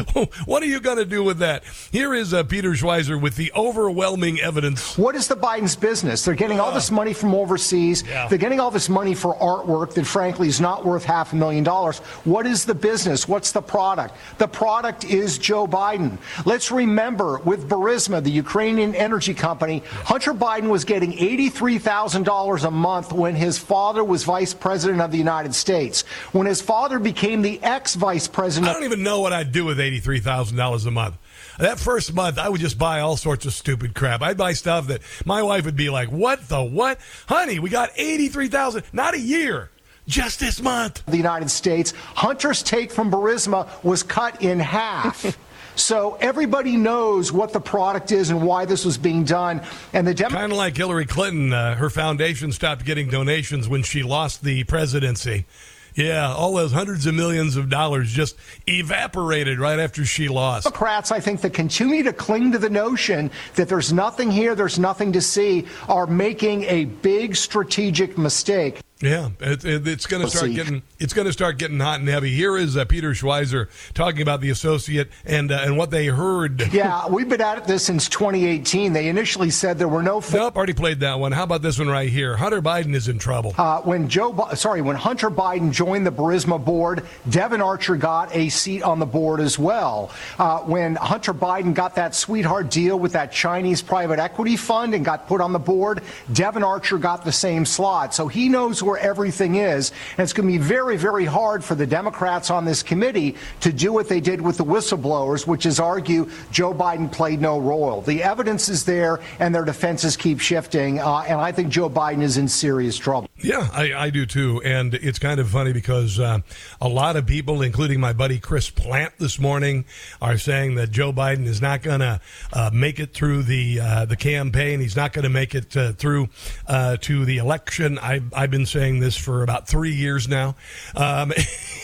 what 0.46 0.62
are 0.62 0.66
you 0.66 0.80
going 0.80 0.98
to 0.98 1.04
do 1.04 1.22
with 1.22 1.38
that? 1.38 1.64
Here 1.90 2.14
is 2.14 2.32
uh, 2.32 2.44
Peter 2.44 2.70
Schweizer 2.70 3.20
with 3.20 3.36
the 3.36 3.52
overwhelming 3.54 4.40
evidence. 4.40 4.96
What 4.96 5.14
is 5.14 5.28
the 5.28 5.36
Biden's 5.36 5.76
business? 5.76 6.24
They're 6.24 6.34
getting 6.34 6.60
all 6.60 6.72
this 6.72 6.90
money 6.90 7.12
from 7.12 7.34
overseas. 7.34 8.02
Yeah. 8.06 8.28
They're 8.28 8.38
getting 8.38 8.60
all 8.60 8.70
this 8.70 8.88
money 8.88 9.14
for 9.14 9.34
artwork 9.36 9.94
that, 9.94 10.06
frankly, 10.06 10.48
is 10.48 10.60
not 10.60 10.84
worth 10.84 11.04
half 11.04 11.32
a 11.32 11.36
million 11.36 11.64
dollars. 11.64 11.98
What 12.24 12.46
is 12.46 12.64
the 12.64 12.74
business? 12.74 13.28
What's 13.28 13.52
the 13.52 13.62
product? 13.62 14.14
The 14.38 14.48
product 14.48 15.04
is 15.04 15.38
Joe 15.38 15.66
Biden. 15.66 16.18
Let's 16.46 16.70
remember 16.70 17.38
with 17.38 17.68
Burisma, 17.68 18.22
the 18.22 18.30
Ukrainian 18.30 18.94
energy 18.94 19.34
company, 19.34 19.82
Hunter 20.04 20.32
Biden 20.32 20.68
was 20.68 20.84
getting 20.84 21.12
$83,000 21.12 22.64
a 22.64 22.70
month 22.70 23.12
when 23.12 23.34
his 23.34 23.58
father 23.58 24.04
was 24.04 24.24
vice 24.24 24.54
president 24.54 25.00
of 25.00 25.10
the 25.10 25.18
United 25.18 25.54
States. 25.54 26.02
When 26.32 26.46
his 26.46 26.60
father 26.62 26.98
became 26.98 27.42
the 27.42 27.62
ex 27.62 27.94
vice 27.94 28.28
president. 28.28 28.70
I 28.70 28.72
don't 28.72 28.84
even 28.84 29.02
know 29.02 29.20
what 29.20 29.32
I'd 29.32 29.52
do 29.52 29.64
with 29.64 29.78
it. 29.78 29.81
Eighty-three 29.82 30.20
thousand 30.20 30.56
dollars 30.56 30.86
a 30.86 30.90
month. 30.90 31.16
That 31.58 31.78
first 31.78 32.14
month, 32.14 32.38
I 32.38 32.48
would 32.48 32.60
just 32.60 32.78
buy 32.78 33.00
all 33.00 33.16
sorts 33.16 33.44
of 33.44 33.52
stupid 33.52 33.94
crap. 33.94 34.22
I'd 34.22 34.38
buy 34.38 34.54
stuff 34.54 34.86
that 34.86 35.02
my 35.24 35.42
wife 35.42 35.64
would 35.66 35.76
be 35.76 35.90
like, 35.90 36.10
what 36.10 36.48
the 36.48 36.62
what? 36.62 36.98
Honey, 37.26 37.58
we 37.58 37.68
got 37.68 37.90
83000 37.96 38.84
not 38.92 39.14
a 39.14 39.20
year 39.20 39.70
just 40.06 40.40
this 40.40 40.60
month. 40.60 41.04
The 41.06 41.16
United 41.16 41.50
States, 41.50 41.92
Hunter's 42.14 42.62
take 42.62 42.90
from 42.90 43.10
Burisma 43.10 43.68
was 43.84 44.02
cut 44.02 44.42
in 44.42 44.60
half. 44.60 45.36
so 45.76 46.16
everybody 46.20 46.76
knows 46.76 47.32
what 47.32 47.52
the 47.52 47.60
product 47.60 48.12
is 48.12 48.30
and 48.30 48.42
why 48.42 48.64
this 48.64 48.84
was 48.84 48.98
being 48.98 49.24
done. 49.24 49.62
And 49.92 50.06
the 50.06 50.14
Dem- 50.14 50.30
kind 50.30 50.52
of 50.52 50.58
like 50.58 50.76
Hillary 50.76 51.06
Clinton, 51.06 51.52
uh, 51.52 51.76
her 51.76 51.90
foundation 51.90 52.52
stopped 52.52 52.84
getting 52.84 53.08
donations 53.08 53.68
when 53.68 53.82
she 53.82 54.02
lost 54.02 54.42
the 54.42 54.64
presidency 54.64 55.46
yeah, 55.94 56.32
all 56.32 56.54
those 56.54 56.72
hundreds 56.72 57.06
of 57.06 57.14
millions 57.14 57.56
of 57.56 57.68
dollars 57.68 58.10
just 58.10 58.36
evaporated 58.66 59.58
right 59.58 59.78
after 59.78 60.04
she 60.04 60.28
lost. 60.28 60.64
Democrats, 60.64 61.12
I 61.12 61.20
think, 61.20 61.42
that 61.42 61.52
continue 61.52 62.02
to 62.04 62.12
cling 62.12 62.52
to 62.52 62.58
the 62.58 62.70
notion 62.70 63.30
that 63.56 63.68
there's 63.68 63.92
nothing 63.92 64.30
here, 64.30 64.54
there's 64.54 64.78
nothing 64.78 65.12
to 65.12 65.20
see, 65.20 65.66
are 65.88 66.06
making 66.06 66.64
a 66.64 66.86
big 66.86 67.36
strategic 67.36 68.16
mistake. 68.16 68.80
Yeah, 69.02 69.30
it, 69.40 69.64
it, 69.64 69.88
it's 69.88 70.06
going 70.06 70.20
to 70.20 70.26
Let's 70.26 70.36
start 70.36 70.50
see. 70.50 70.54
getting 70.54 70.82
it's 71.00 71.12
going 71.12 71.26
to 71.26 71.32
start 71.32 71.58
getting 71.58 71.80
hot 71.80 71.98
and 71.98 72.08
heavy. 72.08 72.32
Here 72.32 72.56
is 72.56 72.76
uh, 72.76 72.84
Peter 72.84 73.10
Schweizer 73.10 73.68
talking 73.94 74.22
about 74.22 74.40
the 74.40 74.50
associate 74.50 75.10
and 75.26 75.50
uh, 75.50 75.60
and 75.62 75.76
what 75.76 75.90
they 75.90 76.06
heard. 76.06 76.72
Yeah, 76.72 77.08
we've 77.08 77.28
been 77.28 77.40
at 77.40 77.66
this 77.66 77.84
since 77.84 78.08
2018. 78.08 78.92
They 78.92 79.08
initially 79.08 79.50
said 79.50 79.78
there 79.78 79.88
were 79.88 80.02
no. 80.02 80.22
Nope, 80.32 80.56
already 80.56 80.72
played 80.72 81.00
that 81.00 81.18
one. 81.18 81.32
How 81.32 81.42
about 81.42 81.62
this 81.62 81.78
one 81.78 81.88
right 81.88 82.08
here? 82.08 82.36
Hunter 82.36 82.62
Biden 82.62 82.94
is 82.94 83.08
in 83.08 83.18
trouble. 83.18 83.54
Uh, 83.58 83.80
when 83.80 84.08
Joe, 84.08 84.48
sorry, 84.54 84.80
when 84.80 84.96
Hunter 84.96 85.30
Biden 85.30 85.72
joined 85.72 86.06
the 86.06 86.12
Burisma 86.12 86.64
board, 86.64 87.04
Devon 87.28 87.60
Archer 87.60 87.96
got 87.96 88.34
a 88.34 88.48
seat 88.48 88.82
on 88.82 89.00
the 89.00 89.06
board 89.06 89.40
as 89.40 89.58
well. 89.58 90.12
Uh, 90.38 90.60
when 90.60 90.94
Hunter 90.94 91.34
Biden 91.34 91.74
got 91.74 91.96
that 91.96 92.14
sweetheart 92.14 92.70
deal 92.70 92.98
with 92.98 93.12
that 93.12 93.32
Chinese 93.32 93.82
private 93.82 94.20
equity 94.20 94.56
fund 94.56 94.94
and 94.94 95.04
got 95.04 95.26
put 95.26 95.40
on 95.40 95.52
the 95.52 95.58
board, 95.58 96.02
Devon 96.32 96.62
Archer 96.62 96.98
got 96.98 97.24
the 97.24 97.32
same 97.32 97.64
slot. 97.64 98.14
So 98.14 98.28
he 98.28 98.48
knows 98.48 98.82
where 98.82 98.91
everything 98.98 99.56
is, 99.56 99.92
and 100.16 100.24
it's 100.24 100.32
going 100.32 100.48
to 100.48 100.52
be 100.52 100.62
very, 100.62 100.96
very 100.96 101.24
hard 101.24 101.64
for 101.64 101.74
the 101.74 101.86
Democrats 101.86 102.50
on 102.50 102.64
this 102.64 102.82
committee 102.82 103.36
to 103.60 103.72
do 103.72 103.92
what 103.92 104.08
they 104.08 104.20
did 104.20 104.40
with 104.40 104.58
the 104.58 104.64
whistleblowers, 104.64 105.46
which 105.46 105.66
is 105.66 105.80
argue 105.80 106.28
Joe 106.50 106.72
Biden 106.72 107.10
played 107.10 107.40
no 107.40 107.58
role. 107.58 108.00
The 108.02 108.22
evidence 108.22 108.68
is 108.68 108.84
there, 108.84 109.20
and 109.38 109.54
their 109.54 109.64
defenses 109.64 110.16
keep 110.16 110.40
shifting, 110.40 110.98
uh, 110.98 111.24
and 111.28 111.40
I 111.40 111.52
think 111.52 111.68
Joe 111.70 111.90
Biden 111.90 112.22
is 112.22 112.36
in 112.36 112.48
serious 112.48 112.96
trouble. 112.96 113.28
Yeah, 113.42 113.68
I, 113.72 113.92
I 113.94 114.10
do 114.10 114.26
too. 114.26 114.62
And 114.64 114.94
it's 114.94 115.18
kind 115.18 115.40
of 115.40 115.48
funny 115.48 115.72
because 115.72 116.20
uh, 116.20 116.38
a 116.80 116.88
lot 116.88 117.16
of 117.16 117.26
people, 117.26 117.62
including 117.62 118.00
my 118.00 118.12
buddy 118.12 118.38
Chris 118.38 118.70
Plante 118.70 119.14
this 119.18 119.38
morning, 119.38 119.84
are 120.20 120.38
saying 120.38 120.76
that 120.76 120.90
Joe 120.90 121.12
Biden 121.12 121.46
is 121.46 121.60
not 121.60 121.82
going 121.82 122.00
to 122.00 122.20
uh, 122.52 122.70
make 122.72 123.00
it 123.00 123.12
through 123.12 123.42
the 123.42 123.80
uh, 123.80 124.04
the 124.04 124.16
campaign. 124.16 124.80
He's 124.80 124.96
not 124.96 125.12
going 125.12 125.24
to 125.24 125.28
make 125.28 125.54
it 125.54 125.76
uh, 125.76 125.92
through 125.92 126.28
uh, 126.66 126.96
to 127.00 127.24
the 127.24 127.38
election. 127.38 127.98
I, 127.98 128.20
I've 128.32 128.50
been 128.50 128.66
saying 128.72 129.00
this 129.00 129.16
for 129.16 129.42
about 129.42 129.68
three 129.68 129.94
years 129.94 130.26
now. 130.28 130.56
Um, 130.96 131.32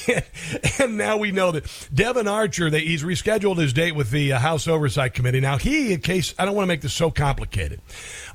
and 0.81 0.97
now 0.97 1.19
we 1.19 1.31
know 1.31 1.53
that 1.53 1.89
Devon 1.93 2.27
Archer, 2.27 2.71
that 2.71 2.81
he's 2.81 3.03
rescheduled 3.03 3.59
his 3.59 3.73
date 3.73 3.95
with 3.95 4.11
the 4.11 4.33
uh, 4.33 4.39
House 4.39 4.67
Oversight 4.67 5.15
Committee. 5.15 5.41
Now, 5.41 5.59
he, 5.59 5.93
in 5.93 6.01
case, 6.01 6.35
I 6.39 6.45
don't 6.45 6.55
want 6.55 6.65
to 6.65 6.69
make 6.69 6.81
this 6.81 6.95
so 6.95 7.11
complicated. 7.11 7.81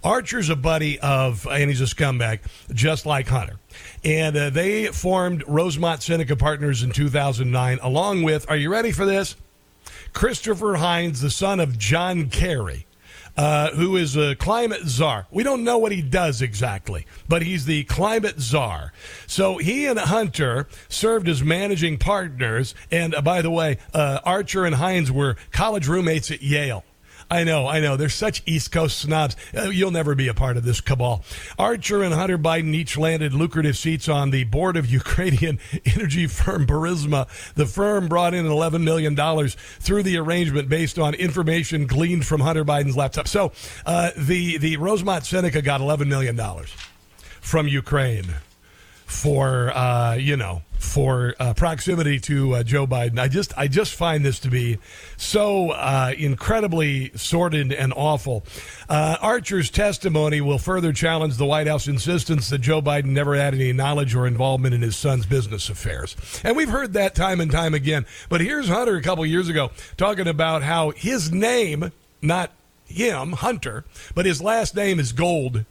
Archer's 0.03 0.49
a 0.49 0.55
buddy 0.55 0.99
of, 0.99 1.47
and 1.47 1.69
he's 1.69 1.81
a 1.81 1.85
scumbag, 1.85 2.39
just 2.73 3.05
like 3.05 3.27
Hunter. 3.27 3.59
And 4.03 4.37
uh, 4.37 4.49
they 4.51 4.87
formed 4.87 5.43
Rosemont 5.47 6.03
Seneca 6.03 6.35
Partners 6.35 6.83
in 6.83 6.91
2009, 6.91 7.79
along 7.81 8.23
with, 8.23 8.49
are 8.49 8.57
you 8.57 8.71
ready 8.71 8.91
for 8.91 9.05
this? 9.05 9.35
Christopher 10.13 10.75
Heinz, 10.75 11.21
the 11.21 11.31
son 11.31 11.59
of 11.59 11.77
John 11.77 12.29
Kerry, 12.29 12.85
uh, 13.37 13.71
who 13.71 13.97
is 13.97 14.15
a 14.15 14.35
climate 14.35 14.85
czar. 14.85 15.27
We 15.31 15.43
don't 15.43 15.63
know 15.63 15.77
what 15.77 15.91
he 15.91 16.01
does 16.01 16.41
exactly, 16.41 17.05
but 17.27 17.41
he's 17.41 17.65
the 17.65 17.83
climate 17.85 18.39
czar. 18.39 18.93
So 19.27 19.57
he 19.57 19.85
and 19.85 19.99
Hunter 19.99 20.67
served 20.89 21.27
as 21.27 21.43
managing 21.43 21.97
partners. 21.97 22.75
And 22.91 23.15
uh, 23.15 23.21
by 23.21 23.41
the 23.41 23.51
way, 23.51 23.77
uh, 23.93 24.19
Archer 24.23 24.65
and 24.65 24.75
Heinz 24.75 25.11
were 25.11 25.35
college 25.51 25.87
roommates 25.87 26.31
at 26.31 26.41
Yale. 26.41 26.83
I 27.33 27.43
know, 27.43 27.67
I 27.67 27.79
know. 27.79 27.97
They're 27.97 28.09
such 28.09 28.43
East 28.45 28.71
Coast 28.71 28.99
snobs. 28.99 29.35
Uh, 29.57 29.63
you'll 29.63 29.89
never 29.89 30.13
be 30.13 30.27
a 30.27 30.35
part 30.35 30.55
of 30.55 30.63
this 30.63 30.79
cabal. 30.79 31.23
Archer 31.57 32.03
and 32.03 32.13
Hunter 32.13 32.37
Biden 32.37 32.75
each 32.75 32.95
landed 32.95 33.33
lucrative 33.33 33.75
seats 33.75 34.07
on 34.07 34.29
the 34.29 34.43
board 34.43 34.77
of 34.77 34.85
Ukrainian 34.91 35.57
energy 35.83 36.27
firm 36.27 36.67
Burisma. 36.67 37.27
The 37.55 37.65
firm 37.65 38.07
brought 38.07 38.35
in 38.35 38.45
$11 38.45 38.83
million 38.83 39.15
through 39.49 40.03
the 40.03 40.17
arrangement 40.17 40.69
based 40.69 40.99
on 40.99 41.15
information 41.15 41.87
gleaned 41.87 42.27
from 42.27 42.41
Hunter 42.41 42.63
Biden's 42.63 42.95
laptop. 42.95 43.27
So 43.27 43.51
uh, 43.83 44.11
the, 44.15 44.57
the 44.59 44.77
Rosemont 44.77 45.25
Seneca 45.25 45.63
got 45.63 45.81
$11 45.81 46.05
million 46.07 46.39
from 47.41 47.67
Ukraine 47.67 48.25
for 49.05 49.71
uh, 49.75 50.15
you 50.15 50.37
know 50.37 50.61
for 50.83 51.33
uh, 51.39 51.53
proximity 51.53 52.19
to 52.19 52.55
uh, 52.55 52.63
Joe 52.63 52.85
Biden. 52.85 53.17
I 53.17 53.27
just 53.27 53.57
I 53.57 53.67
just 53.67 53.95
find 53.95 54.23
this 54.23 54.39
to 54.39 54.49
be 54.49 54.79
so 55.17 55.71
uh, 55.71 56.13
incredibly 56.17 57.11
sordid 57.15 57.71
and 57.71 57.93
awful. 57.95 58.43
Uh, 58.89 59.17
Archer's 59.21 59.69
testimony 59.69 60.41
will 60.41 60.57
further 60.57 60.93
challenge 60.93 61.37
the 61.37 61.45
White 61.45 61.67
House 61.67 61.87
insistence 61.87 62.49
that 62.49 62.59
Joe 62.59 62.81
Biden 62.81 63.05
never 63.05 63.35
had 63.35 63.53
any 63.53 63.73
knowledge 63.73 64.13
or 64.13 64.27
involvement 64.27 64.75
in 64.75 64.81
his 64.81 64.95
son's 64.95 65.25
business 65.25 65.69
affairs, 65.69 66.15
and 66.43 66.55
we've 66.55 66.69
heard 66.69 66.93
that 66.93 67.15
time 67.15 67.39
and 67.39 67.49
time 67.49 67.73
again. 67.73 68.05
But 68.29 68.41
here's 68.41 68.67
Hunter 68.67 68.97
a 68.97 69.01
couple 69.01 69.25
years 69.25 69.49
ago 69.49 69.71
talking 69.97 70.27
about 70.27 70.63
how 70.63 70.91
his 70.91 71.31
name, 71.31 71.91
not 72.21 72.51
him, 72.85 73.33
Hunter, 73.33 73.85
but 74.13 74.25
his 74.25 74.41
last 74.41 74.75
name 74.75 74.99
is 74.99 75.13
Gold. 75.13 75.65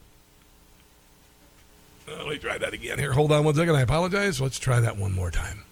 Uh, 2.08 2.16
let 2.18 2.28
me 2.28 2.38
try 2.38 2.58
that 2.58 2.72
again 2.72 2.98
here. 2.98 3.12
Hold 3.12 3.32
on 3.32 3.44
one 3.44 3.54
second. 3.54 3.74
I 3.76 3.80
apologize. 3.82 4.40
Let's 4.40 4.58
try 4.58 4.80
that 4.80 4.96
one 4.96 5.12
more 5.12 5.30
time. 5.30 5.64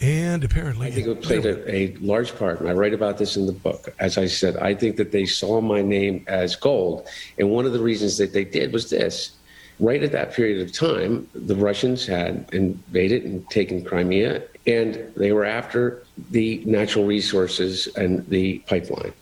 And 0.00 0.44
apparently, 0.44 0.86
I 0.86 0.90
think 0.92 1.08
it 1.08 1.22
played 1.22 1.44
a, 1.44 1.74
a, 1.74 1.96
large 1.96 2.36
part, 2.36 2.60
and 2.60 2.68
I 2.68 2.72
write 2.72 2.94
about 2.94 3.18
this 3.18 3.36
in 3.36 3.46
the 3.46 3.52
book. 3.52 3.92
As 3.98 4.16
I 4.16 4.26
said, 4.26 4.56
I 4.56 4.72
think 4.72 4.96
that 4.96 5.10
they 5.10 5.26
saw 5.26 5.60
my 5.60 5.82
name 5.82 6.24
as 6.28 6.54
gold, 6.54 7.08
and 7.36 7.50
one 7.50 7.66
of 7.66 7.72
the 7.72 7.80
reasons 7.80 8.16
that 8.18 8.32
they 8.32 8.44
did 8.44 8.72
was 8.72 8.90
this: 8.90 9.32
right 9.80 10.00
at 10.00 10.12
that 10.12 10.32
period 10.32 10.64
of 10.64 10.72
time, 10.72 11.28
the 11.34 11.56
Russians 11.56 12.06
had 12.06 12.48
invaded 12.52 13.24
and 13.24 13.48
taken 13.50 13.84
Crimea, 13.84 14.42
and 14.68 15.12
they 15.16 15.32
were 15.32 15.44
after 15.44 16.04
the 16.30 16.62
natural 16.64 17.04
resources 17.04 17.88
and 17.96 18.24
the 18.28 18.60
pipeline. 18.60 19.12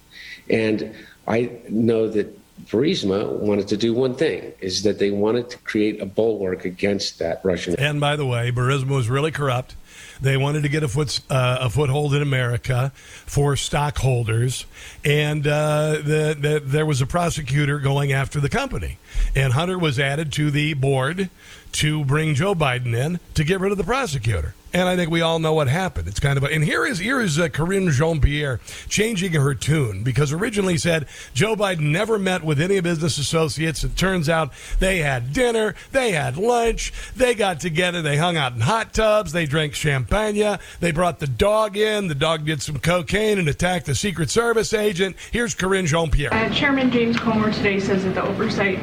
And 0.50 0.94
I 1.26 1.50
know 1.70 2.07
that 2.09 2.38
Burisma 2.64 3.30
wanted 3.30 3.68
to 3.68 3.76
do 3.76 3.94
one 3.94 4.14
thing: 4.14 4.52
is 4.61 4.82
that 4.82 4.98
they 4.98 5.11
wanted 5.11 5.50
to 5.50 5.59
create 5.59 6.00
a 6.00 6.07
bulwark 6.07 6.64
against 6.64 7.18
that 7.18 7.40
Russian. 7.44 7.76
And 7.78 8.00
by 8.00 8.16
the 8.16 8.26
way, 8.26 8.50
Burisma 8.50 8.90
was 8.90 9.09
really 9.09 9.30
corrupt. 9.30 9.76
They 10.20 10.36
wanted 10.36 10.62
to 10.62 10.68
get 10.68 10.82
a 10.82 10.88
foot 10.88 11.20
uh, 11.28 11.59
a 11.61 11.70
foothold 11.70 12.14
in 12.14 12.22
America 12.22 12.92
for 13.26 13.57
stockholders, 13.57 14.66
and 15.04 15.46
uh, 15.46 15.92
the, 16.02 16.36
the, 16.38 16.62
there 16.64 16.86
was 16.86 17.00
a 17.00 17.07
prosecutor 17.07 17.78
going 17.78 18.12
after 18.12 18.40
the 18.40 18.48
company, 18.48 18.98
and 19.34 19.52
Hunter 19.52 19.78
was 19.78 19.98
added 19.98 20.32
to 20.34 20.50
the 20.50 20.74
board 20.74 21.28
to 21.72 22.04
bring 22.04 22.34
Joe 22.34 22.54
Biden 22.54 22.94
in 22.94 23.20
to 23.34 23.44
get 23.44 23.61
rid 23.61 23.72
of 23.72 23.78
the 23.78 23.84
prosecutor. 23.84 24.54
And 24.77 24.91
I 24.91 24.95
think 24.95 25.11
we 25.11 25.22
all 25.22 25.39
know 25.39 25.55
what 25.55 25.68
happened. 25.68 26.07
It's 26.07 26.20
kind 26.20 26.37
of 26.37 26.45
a, 26.45 26.49
and 26.49 26.62
here 26.62 26.85
is 26.85 26.99
here 26.99 27.18
is 27.18 27.39
uh, 27.39 27.49
Karine 27.49 27.91
Jean 27.91 28.20
Pierre 28.20 28.61
changing 28.91 29.33
her 29.33 29.55
tune 29.55 30.03
because 30.03 30.35
originally 30.35 30.77
said 30.77 31.07
Joe 31.33 31.57
Biden 31.57 31.93
never 31.93 32.18
met 32.18 32.45
with 32.45 32.61
any 32.61 32.79
business 32.81 33.16
associates. 33.16 33.83
It 33.85 33.97
turns 33.97 34.29
out 34.29 34.53
they 34.79 34.99
had 34.99 35.33
dinner, 35.33 35.74
they 35.93 36.12
had 36.12 36.37
lunch, 36.37 36.93
they 37.16 37.35
got 37.35 37.59
together, 37.59 38.03
they 38.03 38.18
hung 38.18 38.37
out 38.37 38.53
in 38.53 38.61
hot 38.61 38.93
tubs, 38.93 39.33
they 39.33 39.47
drank 39.47 39.74
champagne, 39.74 40.59
they 40.81 40.91
brought 40.91 41.20
the 41.20 41.27
dog 41.27 41.79
in, 41.79 42.09
the 42.09 42.14
dog 42.14 42.45
did 42.45 42.61
some 42.61 42.79
cocaine 42.79 43.39
and 43.39 43.49
attacked 43.49 43.87
the 43.87 43.95
Secret 43.95 44.29
Service 44.29 44.74
agent. 44.74 45.16
Here's 45.33 45.55
Karine 45.55 45.87
Jean 45.87 46.11
Pierre. 46.11 46.35
Uh, 46.35 46.51
Chairman 46.51 46.91
James 46.91 47.18
Comer 47.18 47.51
today 47.51 47.81
says 47.81 48.05
that 48.05 48.14
the 48.14 48.22
oversight 48.22 48.79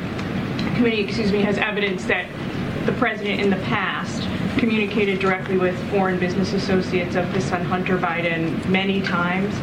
committee, 0.76 1.02
excuse 1.02 1.32
me, 1.32 1.44
has 1.44 1.60
evidence 1.60 2.04
that 2.06 2.28
the 2.88 2.94
president 2.94 3.39
in 3.39 3.52
the 3.52 3.58
past 3.58 4.28
communicated 4.58 5.20
directly 5.20 5.58
with 5.58 5.78
foreign 5.89 6.20
business 6.20 6.54
associates 6.54 7.16
of 7.16 7.26
his 7.34 7.43
son 7.43 7.64
Hunter 7.66 7.97
Biden 7.97 8.68
many 8.70 9.01
times 9.01 9.54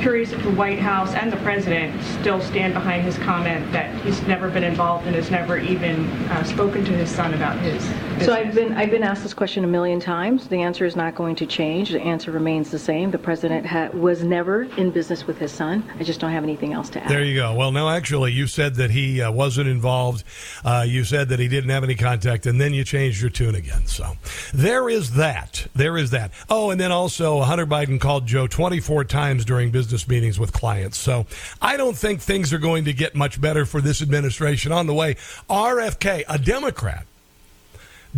curious 0.00 0.32
if 0.32 0.42
the 0.42 0.50
White 0.50 0.78
House 0.78 1.14
and 1.14 1.32
the 1.32 1.36
president 1.38 2.02
still 2.20 2.40
stand 2.40 2.74
behind 2.74 3.02
his 3.02 3.16
comment 3.18 3.70
that 3.72 3.94
he's 4.04 4.20
never 4.22 4.48
been 4.50 4.64
involved 4.64 5.06
and 5.06 5.16
has 5.16 5.30
never 5.30 5.58
even 5.58 6.06
uh, 6.30 6.44
spoken 6.44 6.84
to 6.84 6.92
his 6.92 7.10
son 7.10 7.34
about 7.34 7.58
his. 7.58 7.82
Business. 7.84 8.26
So 8.26 8.34
I've 8.34 8.54
been 8.54 8.72
I've 8.74 8.90
been 8.90 9.02
asked 9.02 9.22
this 9.22 9.34
question 9.34 9.64
a 9.64 9.66
million 9.66 10.00
times. 10.00 10.48
The 10.48 10.62
answer 10.62 10.84
is 10.84 10.96
not 10.96 11.14
going 11.14 11.36
to 11.36 11.46
change. 11.46 11.90
The 11.90 12.00
answer 12.00 12.30
remains 12.30 12.70
the 12.70 12.78
same. 12.78 13.10
The 13.10 13.18
president 13.18 13.66
ha- 13.66 13.88
was 13.92 14.22
never 14.22 14.64
in 14.76 14.90
business 14.90 15.26
with 15.26 15.38
his 15.38 15.52
son. 15.52 15.84
I 15.98 16.02
just 16.02 16.20
don't 16.20 16.30
have 16.30 16.44
anything 16.44 16.72
else 16.72 16.90
to 16.90 17.02
add. 17.02 17.08
There 17.08 17.24
you 17.24 17.36
go. 17.36 17.54
Well, 17.54 17.72
no, 17.72 17.88
actually, 17.88 18.32
you 18.32 18.46
said 18.46 18.74
that 18.76 18.90
he 18.90 19.22
uh, 19.22 19.30
wasn't 19.30 19.68
involved. 19.68 20.24
Uh, 20.64 20.84
you 20.86 21.04
said 21.04 21.28
that 21.30 21.38
he 21.38 21.48
didn't 21.48 21.70
have 21.70 21.84
any 21.84 21.94
contact, 21.94 22.46
and 22.46 22.60
then 22.60 22.74
you 22.74 22.84
changed 22.84 23.20
your 23.20 23.30
tune 23.30 23.54
again. 23.54 23.86
So 23.86 24.16
there 24.52 24.88
is 24.88 25.12
that. 25.12 25.66
There 25.74 25.96
is 25.96 26.10
that. 26.10 26.32
Oh, 26.48 26.70
and 26.70 26.80
then 26.80 26.92
also 26.92 27.40
Hunter 27.40 27.66
Biden 27.66 28.00
called 28.00 28.26
Joe 28.26 28.46
24 28.46 29.04
times 29.04 29.44
during 29.44 29.70
business 29.70 29.85
business 29.86 30.08
meetings 30.08 30.38
with 30.38 30.52
clients. 30.52 30.98
So 30.98 31.26
I 31.62 31.76
don't 31.76 31.96
think 31.96 32.20
things 32.20 32.52
are 32.52 32.58
going 32.58 32.86
to 32.86 32.92
get 32.92 33.14
much 33.14 33.40
better 33.40 33.64
for 33.64 33.80
this 33.80 34.02
administration 34.02 34.72
on 34.72 34.88
the 34.88 34.94
way. 34.94 35.14
RFK, 35.48 36.24
a 36.28 36.38
Democrat, 36.38 37.06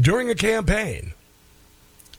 during 0.01 0.31
a 0.31 0.35
campaign, 0.35 1.13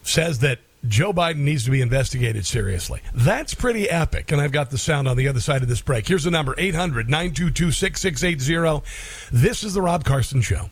says 0.03 0.39
that 0.39 0.59
Joe 0.87 1.11
Biden 1.11 1.37
needs 1.37 1.65
to 1.65 1.71
be 1.71 1.81
investigated 1.81 2.45
seriously. 2.45 3.01
That's 3.13 3.55
pretty 3.55 3.89
epic. 3.89 4.31
And 4.31 4.39
I've 4.39 4.51
got 4.51 4.69
the 4.69 4.77
sound 4.77 5.07
on 5.07 5.17
the 5.17 5.27
other 5.27 5.41
side 5.41 5.63
of 5.63 5.67
this 5.67 5.81
break. 5.81 6.07
Here's 6.07 6.23
the 6.25 6.31
number 6.31 6.53
800 6.57 7.09
922 7.09 7.71
6680. 7.71 8.85
This 9.31 9.63
is 9.63 9.73
The 9.73 9.81
Rob 9.81 10.05
Carson 10.05 10.41
Show. 10.41 10.69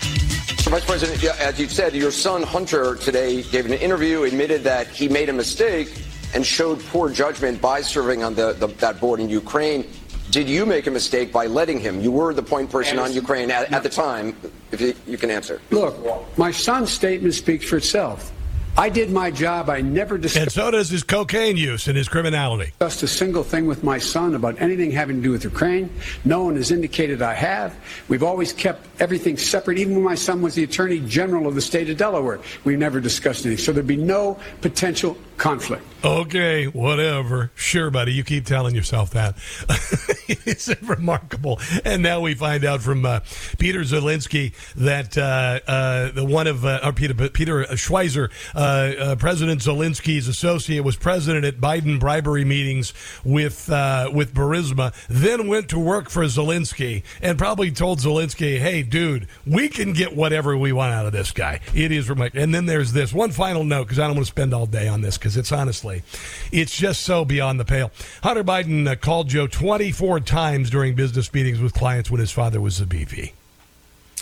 Vice 0.00 0.84
President, 0.84 1.24
as 1.40 1.60
you 1.60 1.68
said, 1.68 1.94
your 1.94 2.10
son 2.10 2.42
Hunter 2.42 2.96
today 2.96 3.42
gave 3.44 3.66
an 3.66 3.72
interview, 3.72 4.24
admitted 4.24 4.64
that 4.64 4.88
he 4.88 5.08
made 5.08 5.28
a 5.28 5.32
mistake 5.32 6.05
and 6.34 6.44
showed 6.44 6.80
poor 6.86 7.10
judgment 7.10 7.60
by 7.60 7.80
serving 7.80 8.22
on 8.22 8.34
the, 8.34 8.52
the, 8.52 8.66
that 8.66 9.00
board 9.00 9.20
in 9.20 9.28
Ukraine. 9.28 9.86
Did 10.30 10.48
you 10.48 10.66
make 10.66 10.86
a 10.86 10.90
mistake 10.90 11.32
by 11.32 11.46
letting 11.46 11.78
him? 11.78 12.00
You 12.00 12.10
were 12.10 12.34
the 12.34 12.42
point 12.42 12.70
person 12.70 12.98
on 12.98 13.12
Ukraine 13.12 13.50
at, 13.50 13.72
at 13.72 13.82
the 13.82 13.88
time. 13.88 14.36
If 14.72 14.80
you, 14.80 14.94
you 15.06 15.16
can 15.16 15.30
answer. 15.30 15.60
Look, 15.70 15.96
my 16.36 16.50
son's 16.50 16.90
statement 16.90 17.34
speaks 17.34 17.64
for 17.64 17.76
itself. 17.76 18.32
I 18.78 18.90
did 18.90 19.10
my 19.10 19.30
job. 19.30 19.70
I 19.70 19.80
never 19.80 20.18
discussed. 20.18 20.42
And 20.42 20.52
so 20.52 20.70
does 20.70 20.90
his 20.90 21.02
cocaine 21.02 21.56
use 21.56 21.88
and 21.88 21.96
his 21.96 22.08
criminality. 22.08 22.66
Discussed 22.72 23.02
a 23.04 23.08
single 23.08 23.42
thing 23.42 23.66
with 23.66 23.82
my 23.82 23.96
son 23.96 24.34
about 24.34 24.60
anything 24.60 24.90
having 24.90 25.16
to 25.16 25.22
do 25.22 25.30
with 25.30 25.44
Ukraine. 25.44 25.88
No 26.26 26.44
one 26.44 26.56
has 26.56 26.70
indicated 26.70 27.22
I 27.22 27.32
have. 27.32 27.74
We've 28.08 28.22
always 28.22 28.52
kept 28.52 28.86
everything 29.00 29.38
separate. 29.38 29.78
Even 29.78 29.94
when 29.94 30.04
my 30.04 30.14
son 30.14 30.42
was 30.42 30.54
the 30.54 30.64
Attorney 30.64 31.00
General 31.00 31.46
of 31.46 31.54
the 31.54 31.62
state 31.62 31.88
of 31.88 31.96
Delaware, 31.96 32.38
we 32.64 32.76
never 32.76 33.00
discussed 33.00 33.46
anything. 33.46 33.64
So 33.64 33.72
there'd 33.72 33.86
be 33.86 33.96
no 33.96 34.38
potential 34.60 35.16
conflict. 35.36 35.82
Okay, 36.04 36.66
whatever. 36.66 37.50
Sure, 37.56 37.90
buddy. 37.90 38.12
You 38.12 38.22
keep 38.22 38.44
telling 38.44 38.76
yourself 38.76 39.10
that. 39.10 39.36
it's 40.28 40.68
remarkable. 40.82 41.58
And 41.84 42.00
now 42.00 42.20
we 42.20 42.34
find 42.34 42.64
out 42.64 42.80
from 42.80 43.04
uh, 43.04 43.20
Peter 43.58 43.80
Zelensky 43.80 44.52
that 44.76 45.18
uh, 45.18 45.58
uh, 45.66 46.12
the 46.12 46.24
one 46.24 46.46
of 46.46 46.64
uh, 46.64 46.92
Peter 46.92 47.28
Peter 47.30 47.64
Schweizer, 47.72 48.30
uh, 48.54 48.58
uh, 48.58 49.16
President 49.16 49.60
Zelensky's 49.62 50.28
associate, 50.28 50.84
was 50.84 50.94
president 50.94 51.44
at 51.44 51.60
Biden 51.60 51.98
bribery 51.98 52.44
meetings 52.44 52.92
with 53.24 53.68
with 54.12 54.32
Burisma. 54.32 54.94
Then 55.08 55.48
went 55.48 55.68
to 55.70 55.78
work 55.78 56.08
for 56.08 56.22
Zelensky 56.24 57.02
and 57.20 57.36
probably 57.36 57.72
told 57.72 57.98
Zelensky, 57.98 58.58
"Hey, 58.60 58.84
dude, 58.84 59.26
we 59.44 59.68
can 59.68 59.92
get 59.92 60.14
whatever 60.14 60.56
we 60.56 60.72
want 60.72 60.94
out 60.94 61.06
of 61.06 61.12
this 61.12 61.32
guy." 61.32 61.58
It 61.74 61.90
is 61.90 62.08
remarkable. 62.08 62.42
And 62.42 62.54
then 62.54 62.66
there's 62.66 62.92
this 62.92 63.12
one 63.12 63.32
final 63.32 63.64
note 63.64 63.84
because 63.84 63.98
I 63.98 64.06
don't 64.06 64.14
want 64.14 64.26
to 64.26 64.30
spend 64.30 64.54
all 64.54 64.66
day 64.66 64.86
on 64.86 65.00
this 65.00 65.18
because 65.26 65.36
it's 65.36 65.50
honestly, 65.50 66.04
it's 66.52 66.76
just 66.76 67.02
so 67.02 67.24
beyond 67.24 67.58
the 67.58 67.64
pale. 67.64 67.90
Hunter 68.22 68.44
Biden 68.44 68.88
uh, 68.88 68.94
called 68.94 69.28
Joe 69.28 69.48
24 69.48 70.20
times 70.20 70.70
during 70.70 70.94
business 70.94 71.34
meetings 71.34 71.58
with 71.58 71.74
clients 71.74 72.12
when 72.12 72.20
his 72.20 72.30
father 72.30 72.60
was 72.60 72.78
the 72.78 72.84
BV. 72.84 73.32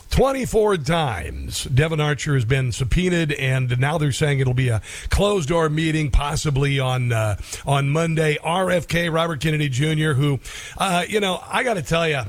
24 0.09 0.79
times. 0.79 1.65
Devon 1.65 2.01
Archer 2.01 2.33
has 2.35 2.47
been 2.47 2.73
subpoenaed, 2.73 3.33
and 3.33 3.79
now 3.79 3.99
they're 3.99 4.13
saying 4.13 4.41
it'll 4.41 4.55
be 4.55 4.71
a 4.71 4.81
closed 5.11 5.51
door 5.51 5.69
meeting, 5.69 6.11
possibly 6.11 6.79
on 6.79 7.13
uh, 7.13 7.37
on 7.67 7.91
Monday. 7.91 8.39
RFK, 8.43 9.13
Robert 9.13 9.41
Kennedy 9.41 9.69
Jr., 9.69 10.13
who, 10.13 10.41
uh, 10.79 11.05
you 11.07 11.21
know, 11.21 11.43
I 11.47 11.65
got 11.65 11.75
to 11.75 11.83
tell 11.83 12.09
you, 12.09 12.23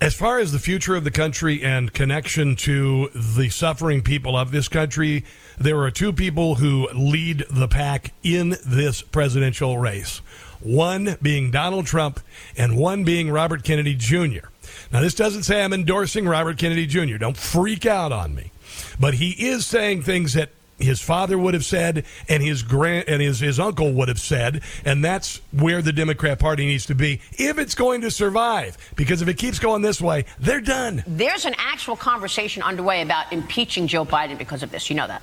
As 0.00 0.14
far 0.14 0.38
as 0.38 0.50
the 0.50 0.58
future 0.58 0.96
of 0.96 1.04
the 1.04 1.10
country 1.10 1.62
and 1.62 1.92
connection 1.92 2.56
to 2.56 3.10
the 3.14 3.50
suffering 3.50 4.00
people 4.00 4.34
of 4.34 4.50
this 4.50 4.66
country, 4.66 5.26
there 5.58 5.78
are 5.80 5.90
two 5.90 6.10
people 6.10 6.54
who 6.54 6.88
lead 6.94 7.44
the 7.50 7.68
pack 7.68 8.14
in 8.22 8.56
this 8.64 9.02
presidential 9.02 9.76
race. 9.76 10.22
One 10.60 11.18
being 11.20 11.50
Donald 11.50 11.84
Trump 11.84 12.20
and 12.56 12.78
one 12.78 13.04
being 13.04 13.30
Robert 13.30 13.62
Kennedy 13.62 13.94
Jr. 13.94 14.48
Now, 14.90 15.02
this 15.02 15.14
doesn't 15.14 15.42
say 15.42 15.62
I'm 15.62 15.74
endorsing 15.74 16.26
Robert 16.26 16.56
Kennedy 16.56 16.86
Jr. 16.86 17.18
Don't 17.18 17.36
freak 17.36 17.84
out 17.84 18.10
on 18.10 18.34
me. 18.34 18.52
But 18.98 19.14
he 19.14 19.32
is 19.32 19.66
saying 19.66 20.02
things 20.02 20.32
that 20.32 20.48
his 20.80 21.00
father 21.00 21.38
would 21.38 21.54
have 21.54 21.64
said 21.64 22.04
and 22.28 22.42
his 22.42 22.62
grand 22.62 23.08
and 23.08 23.22
his, 23.22 23.40
his 23.40 23.60
uncle 23.60 23.92
would 23.92 24.08
have 24.08 24.20
said 24.20 24.62
and 24.84 25.04
that's 25.04 25.40
where 25.52 25.82
the 25.82 25.92
democrat 25.92 26.38
party 26.38 26.66
needs 26.66 26.86
to 26.86 26.94
be 26.94 27.20
if 27.32 27.58
it's 27.58 27.74
going 27.74 28.00
to 28.00 28.10
survive. 28.10 28.76
Because 28.96 29.22
if 29.22 29.28
it 29.28 29.38
keeps 29.38 29.58
going 29.58 29.82
this 29.82 30.00
way 30.00 30.24
they're 30.38 30.60
done. 30.60 31.02
There's 31.06 31.44
an 31.44 31.54
actual 31.58 31.96
conversation 31.96 32.62
underway 32.62 33.02
about 33.02 33.32
impeaching 33.32 33.86
joe 33.86 34.04
biden 34.04 34.38
because 34.38 34.62
of 34.62 34.70
this. 34.70 34.90
You 34.90 34.96
know 34.96 35.06
that. 35.06 35.22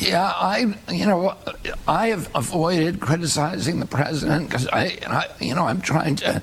Yeah, 0.00 0.32
I, 0.34 0.74
you 0.90 1.04
know, 1.04 1.36
I 1.86 2.08
have 2.08 2.34
avoided 2.34 3.00
criticizing 3.00 3.80
the 3.80 3.86
president 3.86 4.48
because 4.48 4.66
I, 4.68 4.96
I, 5.06 5.26
you 5.40 5.54
know, 5.54 5.66
I'm 5.66 5.82
trying 5.82 6.16
to 6.16 6.42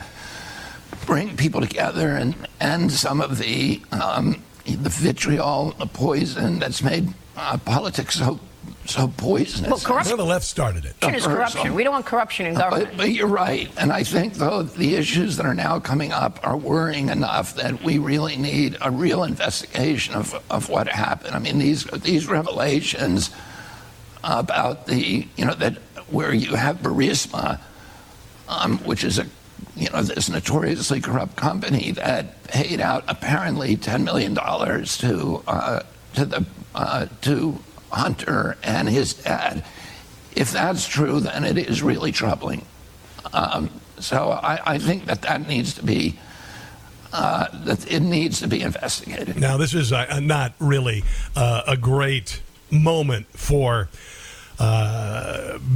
bring 1.07 1.35
people 1.35 1.61
together 1.61 2.09
and 2.09 2.35
end 2.61 2.91
some 2.91 3.19
of 3.19 3.39
the 3.39 3.81
um, 3.91 4.43
the 4.65 4.89
vitriol, 4.89 5.71
the 5.79 5.87
poison 5.87 6.59
that's 6.59 6.83
made 6.83 7.07
uh, 7.37 7.57
politics 7.59 8.15
so 8.15 8.39
so 8.85 9.07
poisonous. 9.17 9.69
Well, 9.69 9.79
corruption. 9.79 10.17
Well, 10.17 10.25
the 10.25 10.29
left 10.29 10.45
started 10.45 10.85
it. 10.85 10.99
Corruption 10.99 11.15
is 11.15 11.27
corruption. 11.27 11.75
We 11.75 11.83
don't 11.83 11.93
want 11.93 12.05
corruption 12.05 12.45
in 12.45 12.55
government. 12.55 12.91
But, 12.91 12.97
but, 12.97 13.11
you're 13.11 13.27
right, 13.27 13.69
and 13.77 13.91
I 13.91 14.03
think 14.03 14.35
though 14.35 14.63
the 14.63 14.95
issues 14.95 15.37
that 15.37 15.45
are 15.45 15.53
now 15.53 15.79
coming 15.79 16.11
up 16.11 16.39
are 16.43 16.57
worrying 16.57 17.09
enough 17.09 17.55
that 17.55 17.83
we 17.83 17.97
really 17.97 18.37
need 18.37 18.77
a 18.81 18.91
real 18.91 19.23
investigation 19.23 20.15
of 20.15 20.41
of 20.49 20.69
what 20.69 20.87
happened. 20.87 21.35
I 21.35 21.39
mean, 21.39 21.59
these 21.59 21.83
these 21.85 22.27
revelations 22.27 23.29
about 24.23 24.87
the 24.87 25.27
you 25.35 25.45
know 25.45 25.53
that 25.55 25.77
where 26.09 26.33
you 26.33 26.55
have 26.55 26.77
Burisma, 26.77 27.59
um, 28.49 28.79
which 28.79 29.03
is 29.03 29.19
a 29.19 29.27
you 29.75 29.89
know, 29.89 30.01
this 30.01 30.29
notoriously 30.29 30.99
corrupt 31.01 31.35
company 31.35 31.91
that 31.91 32.43
paid 32.45 32.81
out 32.81 33.03
apparently 33.07 33.77
$10 33.77 34.03
million 34.03 34.33
to 34.35 35.43
uh, 35.47 35.83
to 36.15 36.25
the 36.25 36.45
uh, 36.77 37.07
to 37.21 37.57
Hunter 37.91 38.55
and 38.63 38.87
his 38.87 39.15
dad. 39.15 39.65
If 40.35 40.51
that's 40.51 40.87
true, 40.87 41.19
then 41.19 41.43
it 41.43 41.57
is 41.57 41.81
really 41.81 42.11
troubling. 42.11 42.65
Um, 43.33 43.71
so 43.99 44.29
I, 44.31 44.75
I, 44.75 44.77
think 44.77 45.05
that 45.05 45.23
that 45.23 45.47
needs 45.47 45.73
to 45.73 45.83
be 45.83 46.19
uh, 47.11 47.47
that 47.65 47.91
it 47.91 48.01
needs 48.01 48.39
to 48.41 48.47
be 48.47 48.61
investigated. 48.61 49.39
Now, 49.39 49.57
this 49.57 49.73
is 49.73 49.91
uh, 49.91 50.19
not 50.19 50.53
really 50.59 51.03
uh, 51.35 51.63
a 51.67 51.75
great 51.75 52.41
moment 52.69 53.25
for 53.29 53.89
uh, 54.59 55.16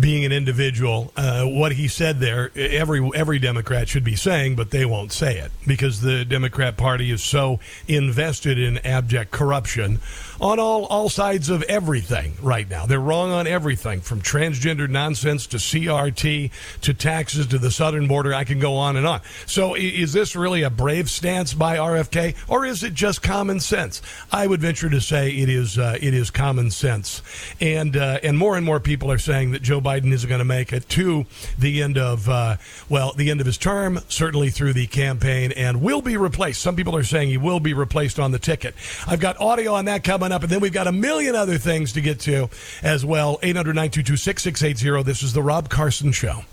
being 0.01 0.25
an 0.25 0.31
individual. 0.31 1.13
Uh, 1.15 1.45
what 1.45 1.73
he 1.73 1.87
said 1.87 2.19
there, 2.19 2.51
every 2.55 3.09
every 3.13 3.39
Democrat 3.39 3.87
should 3.87 4.03
be 4.03 4.15
saying, 4.15 4.55
but 4.55 4.71
they 4.71 4.85
won't 4.85 5.11
say 5.11 5.37
it 5.37 5.51
because 5.67 6.01
the 6.01 6.25
Democrat 6.25 6.75
Party 6.75 7.11
is 7.11 7.23
so 7.23 7.59
invested 7.87 8.57
in 8.57 8.79
abject 8.79 9.31
corruption 9.31 9.99
on 10.41 10.59
all 10.59 10.85
all 10.85 11.07
sides 11.07 11.49
of 11.49 11.61
everything 11.63 12.33
right 12.41 12.67
now. 12.69 12.85
They're 12.85 12.99
wrong 12.99 13.31
on 13.31 13.45
everything 13.45 14.01
from 14.01 14.21
transgender 14.21 14.89
nonsense 14.89 15.45
to 15.47 15.57
CRT 15.57 16.51
to 16.81 16.93
taxes 16.93 17.47
to 17.47 17.59
the 17.59 17.71
southern 17.71 18.07
border. 18.07 18.33
I 18.33 18.43
can 18.43 18.59
go 18.59 18.75
on 18.75 18.97
and 18.97 19.05
on. 19.05 19.21
So, 19.45 19.75
is 19.75 20.13
this 20.13 20.35
really 20.35 20.63
a 20.63 20.69
brave 20.69 21.09
stance 21.09 21.53
by 21.53 21.77
RFK, 21.77 22.35
or 22.47 22.65
is 22.65 22.83
it 22.83 22.93
just 22.95 23.21
common 23.21 23.59
sense? 23.59 24.01
I 24.31 24.47
would 24.47 24.61
venture 24.61 24.89
to 24.89 24.99
say 24.99 25.29
it 25.29 25.49
is. 25.49 25.77
Uh, 25.77 25.97
it 26.01 26.13
is 26.15 26.31
common 26.31 26.71
sense, 26.71 27.21
and 27.61 27.95
uh, 27.95 28.19
and 28.23 28.37
more 28.37 28.57
and 28.57 28.65
more 28.65 28.79
people 28.79 29.11
are 29.11 29.19
saying 29.19 29.51
that 29.51 29.61
Joe 29.61 29.79
Biden 29.79 29.90
isn't 29.97 30.27
going 30.27 30.39
to 30.39 30.45
make 30.45 30.73
it 30.73 30.87
to 30.89 31.25
the 31.57 31.81
end 31.81 31.97
of, 31.97 32.27
uh, 32.29 32.57
well, 32.89 33.13
the 33.13 33.29
end 33.29 33.39
of 33.39 33.45
his 33.45 33.57
term, 33.57 33.99
certainly 34.07 34.49
through 34.49 34.73
the 34.73 34.87
campaign, 34.87 35.51
and 35.51 35.81
will 35.81 36.01
be 36.01 36.17
replaced. 36.17 36.61
Some 36.61 36.75
people 36.75 36.95
are 36.95 37.03
saying 37.03 37.29
he 37.29 37.37
will 37.37 37.59
be 37.59 37.73
replaced 37.73 38.19
on 38.19 38.31
the 38.31 38.39
ticket. 38.39 38.75
I've 39.07 39.19
got 39.19 39.39
audio 39.39 39.73
on 39.73 39.85
that 39.85 40.03
coming 40.03 40.31
up, 40.31 40.43
and 40.43 40.51
then 40.51 40.59
we've 40.59 40.73
got 40.73 40.87
a 40.87 40.91
million 40.91 41.35
other 41.35 41.57
things 41.57 41.93
to 41.93 42.01
get 42.01 42.19
to 42.21 42.49
as 42.81 43.05
well. 43.05 43.39
800 43.43 43.73
922 43.73 44.17
6680. 44.17 45.03
This 45.03 45.23
is 45.23 45.33
The 45.33 45.43
Rob 45.43 45.69
Carson 45.69 46.11
Show. 46.11 46.43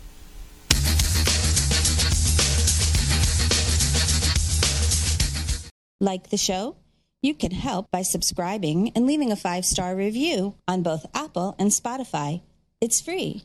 Like 6.01 6.29
the 6.29 6.37
show? 6.37 6.77
You 7.21 7.33
can 7.33 7.51
help 7.51 7.91
by 7.91 8.03
subscribing 8.03 8.93
and 8.95 9.05
leaving 9.05 9.33
a 9.33 9.35
five 9.35 9.65
star 9.65 9.93
review 9.93 10.55
on 10.67 10.83
both 10.83 11.05
Apple 11.13 11.55
and 11.59 11.71
Spotify. 11.71 12.41
It's 12.81 13.01
free. 13.01 13.43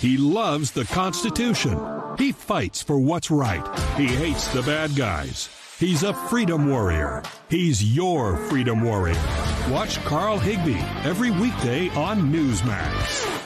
He 0.00 0.16
loves 0.16 0.70
the 0.70 0.86
Constitution. 0.86 1.78
He 2.16 2.32
fights 2.32 2.82
for 2.82 2.98
what's 2.98 3.30
right. 3.30 3.66
He 3.98 4.06
hates 4.06 4.48
the 4.54 4.62
bad 4.62 4.96
guys. 4.96 5.50
He's 5.78 6.02
a 6.02 6.14
freedom 6.14 6.70
warrior. 6.70 7.22
He's 7.50 7.94
your 7.94 8.38
freedom 8.48 8.80
warrior. 8.80 9.20
Watch 9.68 10.02
Carl 10.04 10.38
Higbie 10.38 10.80
every 11.04 11.30
weekday 11.30 11.90
on 11.90 12.32
Newsmax. 12.32 13.45